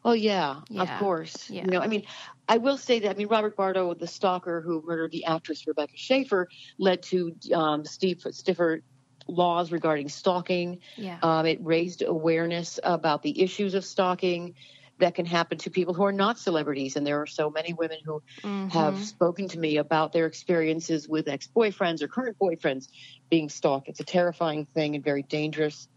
Oh 0.04 0.12
yeah, 0.12 0.60
Yeah. 0.68 0.82
of 0.82 0.98
course. 0.98 1.48
Yeah. 1.48 1.64
You 1.64 1.70
know, 1.70 1.80
I 1.80 1.86
mean, 1.86 2.04
I 2.46 2.58
will 2.58 2.76
say 2.76 3.00
that. 3.00 3.10
I 3.10 3.14
mean, 3.14 3.28
Robert 3.28 3.56
Bardo, 3.56 3.94
the 3.94 4.06
stalker 4.06 4.60
who 4.60 4.82
murdered 4.86 5.12
the 5.12 5.24
actress 5.24 5.66
Rebecca 5.66 5.92
Schaeffer, 5.96 6.48
led 6.78 7.02
to 7.04 7.34
um, 7.54 7.84
Steve, 7.84 8.22
stiffer 8.30 8.80
laws 9.26 9.72
regarding 9.72 10.10
stalking. 10.10 10.80
Yeah. 10.96 11.18
Um, 11.22 11.46
it 11.46 11.58
raised 11.62 12.02
awareness 12.02 12.78
about 12.84 13.22
the 13.22 13.42
issues 13.42 13.74
of 13.74 13.84
stalking 13.84 14.54
that 14.98 15.14
can 15.14 15.26
happen 15.26 15.58
to 15.58 15.70
people 15.70 15.94
who 15.94 16.04
are 16.04 16.12
not 16.12 16.38
celebrities, 16.38 16.96
and 16.96 17.06
there 17.06 17.20
are 17.20 17.26
so 17.26 17.50
many 17.50 17.72
women 17.72 17.98
who 18.04 18.22
have 18.68 18.98
spoken 18.98 19.48
to 19.48 19.58
me 19.58 19.78
about 19.78 20.12
their 20.12 20.26
experiences 20.26 21.08
with 21.08 21.26
ex-boyfriends 21.28 22.02
or 22.02 22.08
current 22.08 22.36
boyfriends 22.40 22.88
being 23.30 23.48
stalked. 23.48 23.88
It's 23.88 24.00
a 24.00 24.04
terrifying 24.04 24.66
thing 24.74 24.94
and 24.94 25.02
very 25.02 25.22
dangerous. 25.22 25.88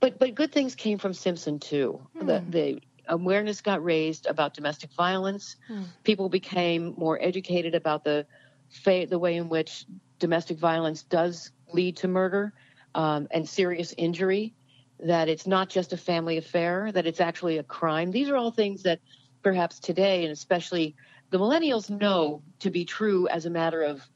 But 0.00 0.18
but 0.18 0.34
good 0.34 0.50
things 0.50 0.74
came 0.74 0.98
from 0.98 1.12
Simpson 1.12 1.60
too. 1.60 2.08
The 2.18 2.42
the 2.48 2.80
awareness 3.08 3.60
got 3.60 3.82
raised 3.82 4.26
about 4.26 4.54
domestic 4.54 4.92
violence. 4.94 5.56
People 6.04 6.28
became 6.28 6.94
more 6.96 7.18
educated 7.20 7.74
about 7.74 8.04
the 8.04 8.26
fa- 8.70 9.06
the 9.08 9.18
way 9.18 9.36
in 9.36 9.48
which 9.48 9.86
domestic 10.18 10.58
violence 10.58 11.02
does 11.02 11.50
lead 11.72 11.96
to 11.98 12.08
murder 12.08 12.52
um, 12.94 13.26
and 13.30 13.48
serious 13.48 13.94
injury. 13.96 14.54
That 15.00 15.28
it's 15.28 15.46
not 15.46 15.68
just 15.68 15.92
a 15.92 15.96
family 15.96 16.36
affair. 16.38 16.90
That 16.92 17.06
it's 17.06 17.20
actually 17.20 17.58
a 17.58 17.64
crime. 17.64 18.10
These 18.10 18.28
are 18.28 18.36
all 18.36 18.50
things 18.50 18.82
that 18.84 19.00
perhaps 19.42 19.78
today 19.78 20.24
and 20.24 20.32
especially 20.32 20.94
the 21.30 21.38
millennials 21.38 21.90
know 21.90 22.42
to 22.60 22.70
be 22.70 22.84
true 22.84 23.28
as 23.28 23.44
a 23.46 23.50
matter 23.50 23.82
of 23.82 24.08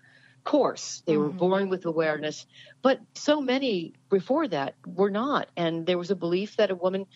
course. 0.45 1.03
They 1.07 1.17
were 1.17 1.33
born 1.33 1.69
with 1.69 1.85
awareness, 1.85 2.47
but 2.83 3.01
so 3.15 3.41
many 3.41 3.95
before 4.11 4.49
that 4.49 4.75
were 4.87 5.11
not. 5.11 5.49
And 5.57 5.87
there 5.87 5.99
was 5.99 6.11
a 6.11 6.17
belief 6.17 6.57
that 6.57 6.71
a 6.71 6.75
woman, 6.75 7.07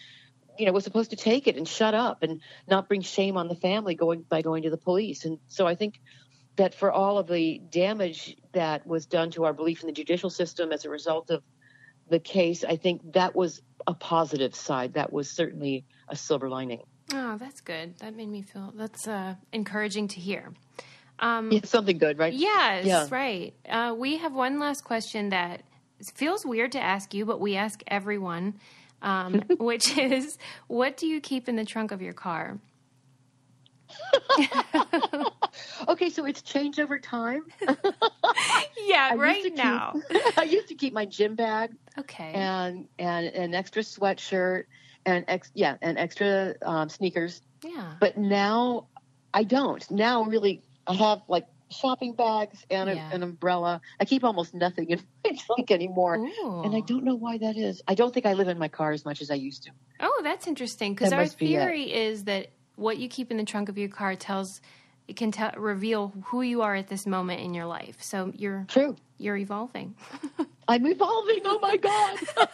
you 0.58 0.66
know, 0.66 0.72
was 0.72 0.84
supposed 0.84 1.10
to 1.10 1.16
take 1.16 1.46
it 1.46 1.56
and 1.56 1.66
shut 1.66 1.94
up 1.94 2.22
and 2.22 2.40
not 2.68 2.88
bring 2.88 3.00
shame 3.02 3.36
on 3.36 3.48
the 3.48 3.54
family 3.54 3.94
going 3.94 4.22
by 4.28 4.42
going 4.42 4.62
to 4.64 4.70
the 4.70 4.76
police. 4.76 5.24
And 5.24 5.38
so 5.48 5.66
I 5.66 5.74
think 5.74 6.00
that 6.56 6.74
for 6.74 6.92
all 6.92 7.18
of 7.18 7.26
the 7.26 7.60
damage 7.70 8.36
that 8.52 8.86
was 8.86 9.06
done 9.06 9.30
to 9.32 9.44
our 9.44 9.52
belief 9.52 9.80
in 9.80 9.86
the 9.86 9.92
judicial 9.92 10.30
system 10.30 10.72
as 10.72 10.84
a 10.84 10.90
result 10.90 11.30
of 11.30 11.42
the 12.10 12.18
case, 12.18 12.64
I 12.64 12.76
think 12.76 13.12
that 13.14 13.34
was 13.34 13.62
a 13.86 13.94
positive 13.94 14.54
side. 14.54 14.94
That 14.94 15.12
was 15.12 15.30
certainly 15.30 15.84
a 16.08 16.16
silver 16.16 16.50
lining. 16.50 16.82
Oh, 17.14 17.36
that's 17.38 17.60
good. 17.60 17.98
That 17.98 18.14
made 18.14 18.28
me 18.28 18.42
feel 18.42 18.72
that's 18.76 19.08
uh, 19.08 19.34
encouraging 19.52 20.08
to 20.08 20.20
hear. 20.20 20.52
Um, 21.18 21.50
Yeah, 21.50 21.60
something 21.64 21.98
good, 21.98 22.18
right? 22.18 22.32
Yes, 22.32 22.84
Yeah. 22.86 23.06
right. 23.10 23.54
Uh, 23.68 23.94
we 23.96 24.18
have 24.18 24.34
one 24.34 24.58
last 24.58 24.84
question 24.84 25.30
that 25.30 25.62
feels 26.14 26.44
weird 26.44 26.72
to 26.72 26.80
ask 26.80 27.14
you, 27.14 27.24
but 27.24 27.40
we 27.40 27.56
ask 27.56 27.82
everyone, 27.86 28.54
um, 29.02 29.42
which 29.58 29.98
is, 29.98 30.38
what 30.68 30.96
do 30.96 31.06
you 31.06 31.20
keep 31.20 31.48
in 31.48 31.56
the 31.56 31.64
trunk 31.64 31.92
of 31.92 32.00
your 32.00 32.14
car? 32.14 32.58
Okay, 35.88 36.08
so 36.10 36.24
it's 36.24 36.40
changed 36.42 36.80
over 36.80 36.98
time. 36.98 37.42
Yeah, 38.84 39.10
I 39.12 39.14
used 39.14 39.16
to 39.16 39.18
right 39.18 39.42
keep- 39.44 39.54
now. 39.56 39.94
I 40.36 40.42
used 40.44 40.68
to 40.68 40.74
keep 40.74 40.92
my 40.92 41.04
gym 41.04 41.34
bag 41.36 41.70
Okay. 41.98 42.32
and 42.34 42.88
and 42.98 43.26
an 43.26 43.54
extra 43.54 43.82
sweatshirt 43.82 44.64
and 45.06 45.24
ex 45.28 45.50
yeah 45.54 45.76
and 45.82 45.98
extra 45.98 46.54
um, 46.62 46.88
sneakers. 46.88 47.42
yeah. 47.64 47.92
But 48.00 48.16
now 48.18 48.88
I 49.32 49.44
don't. 49.44 49.88
Now 49.90 50.24
really 50.24 50.62
I 50.86 50.94
have 50.94 51.20
like 51.28 51.46
shopping 51.72 52.14
bags 52.14 52.64
and 52.70 52.88
a, 52.90 52.94
Yeah. 52.94 53.10
an 53.12 53.22
umbrella. 53.22 53.80
I 54.00 54.04
keep 54.04 54.24
almost 54.24 54.54
nothing 54.54 54.90
in 54.90 55.00
my 55.24 55.32
trunk 55.46 55.70
anymore. 55.70 56.16
Ooh. 56.18 56.62
And 56.64 56.74
I 56.74 56.80
don't 56.80 57.04
know 57.04 57.16
why 57.16 57.38
that 57.38 57.56
is. 57.56 57.82
I 57.88 57.94
don't 57.94 58.12
think 58.14 58.26
I 58.26 58.34
live 58.34 58.48
in 58.48 58.58
my 58.58 58.68
car 58.68 58.92
as 58.92 59.04
much 59.04 59.20
as 59.22 59.30
I 59.30 59.34
used 59.34 59.64
to. 59.64 59.70
Oh, 60.00 60.20
that's 60.22 60.46
interesting 60.46 60.94
because 60.94 61.10
That 61.10 61.16
our 61.16 61.22
must 61.22 61.38
be 61.38 61.46
theory 61.48 61.92
is 61.92 62.24
that 62.24 62.48
what 62.76 62.98
you 62.98 63.08
keep 63.08 63.30
in 63.30 63.36
the 63.36 63.44
trunk 63.44 63.68
of 63.68 63.76
your 63.78 63.88
car 63.88 64.14
tells 64.14 64.60
it 65.08 65.16
can 65.16 65.32
tell 65.32 65.50
reveal 65.56 66.12
who 66.26 66.42
you 66.42 66.62
are 66.62 66.74
at 66.74 66.88
this 66.88 67.06
moment 67.06 67.40
in 67.40 67.54
your 67.54 67.66
life. 67.66 67.96
So 68.00 68.32
you're 68.36 68.64
True. 68.68 68.96
you're 69.18 69.36
evolving. 69.36 69.94
I'm 70.68 70.86
evolving. 70.86 71.40
Oh 71.44 71.58
my 71.60 71.76
god. 71.76 72.18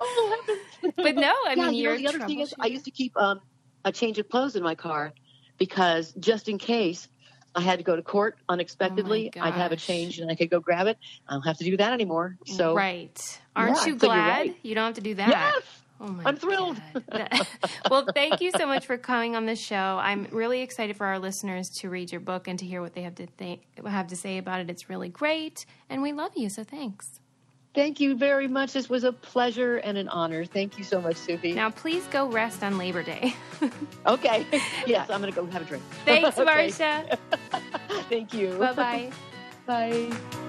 oh 0.00 0.42
heavens. 0.46 0.94
But 0.96 1.16
no, 1.16 1.34
I 1.46 1.54
yeah, 1.54 1.66
mean 1.66 1.74
you 1.74 1.84
know, 1.84 1.90
you're 1.90 1.96
the 1.98 2.06
other 2.08 2.26
thing 2.26 2.40
is, 2.40 2.54
I 2.60 2.66
used 2.66 2.84
to 2.84 2.90
keep 2.92 3.16
um, 3.16 3.40
a 3.84 3.92
change 3.92 4.18
of 4.18 4.28
clothes 4.28 4.54
in 4.56 4.62
my 4.62 4.74
car 4.74 5.12
because 5.58 6.12
just 6.20 6.48
in 6.48 6.58
case 6.58 7.08
I 7.54 7.60
had 7.62 7.78
to 7.78 7.84
go 7.84 7.96
to 7.96 8.02
court 8.02 8.36
unexpectedly, 8.48 9.30
oh 9.36 9.40
I'd 9.40 9.54
have 9.54 9.72
a 9.72 9.74
Oh 9.74 9.78
change 9.78 10.18
and 10.20 10.30
I 10.30 10.34
could 10.34 10.50
go 10.50 10.60
grab 10.60 10.86
it. 10.86 10.98
I 11.28 11.34
don't 11.34 11.42
have 11.42 11.58
to 11.58 11.64
do 11.64 11.76
that 11.78 11.92
anymore. 11.92 12.36
So 12.46 12.74
right. 12.74 13.40
Aren't 13.56 13.78
Yeah, 13.78 13.86
you 13.86 13.96
glad 13.96 14.28
right. 14.38 14.56
you 14.62 14.74
don't 14.74 14.86
have 14.86 14.94
to 14.96 15.00
do 15.00 15.14
that? 15.14 15.28
yes, 15.28 15.62
Oh 16.00 16.08
my 16.08 16.24
I'm 16.26 16.36
thrilled. 16.36 16.80
Well, 17.90 18.06
thank 18.14 18.40
you 18.40 18.52
so 18.52 18.66
much 18.66 18.86
for 18.86 18.96
coming 18.98 19.34
on 19.34 19.46
the 19.46 19.56
show. 19.56 19.74
I'm 20.00 20.28
really 20.30 20.60
excited 20.60 20.96
for 20.96 21.06
our 21.06 21.18
listeners 21.18 21.68
to 21.80 21.88
read 21.90 22.12
your 22.12 22.20
book 22.20 22.46
and 22.46 22.58
to 22.58 22.66
hear 22.66 22.80
what 22.82 22.94
they 22.94 23.02
have 23.02 23.16
to 23.16 23.26
think, 23.26 23.62
have 23.84 24.08
to 24.08 24.16
say 24.16 24.38
about 24.38 24.60
it. 24.60 24.70
It's 24.70 24.88
really 24.88 25.08
great, 25.08 25.66
and 25.90 26.02
we 26.02 26.12
love 26.12 26.32
you. 26.36 26.48
So 26.50 26.62
thanks. 26.64 27.18
Thank 27.74 28.00
you 28.00 28.16
very 28.16 28.48
much. 28.48 28.72
This 28.72 28.88
was 28.88 29.04
a 29.04 29.12
pleasure 29.12 29.76
and 29.78 29.96
an 29.98 30.08
honor. 30.08 30.44
Thank 30.44 30.78
you 30.78 30.84
so 30.84 31.00
much, 31.00 31.16
Susie. 31.16 31.52
Now, 31.52 31.70
please 31.70 32.04
go 32.10 32.26
rest 32.26 32.62
on 32.62 32.78
Labor 32.78 33.02
Day. 33.02 33.34
okay. 34.06 34.46
yes, 34.86 35.10
I'm 35.10 35.20
going 35.20 35.32
to 35.32 35.40
go 35.40 35.46
have 35.46 35.62
a 35.62 35.64
drink. 35.64 35.82
Thanks. 36.04 36.36
Marcia. 36.38 37.18
Thank 38.08 38.32
you. 38.32 38.56
Bye 38.58 38.72
bye. 38.72 39.12
Bye. 39.66 40.48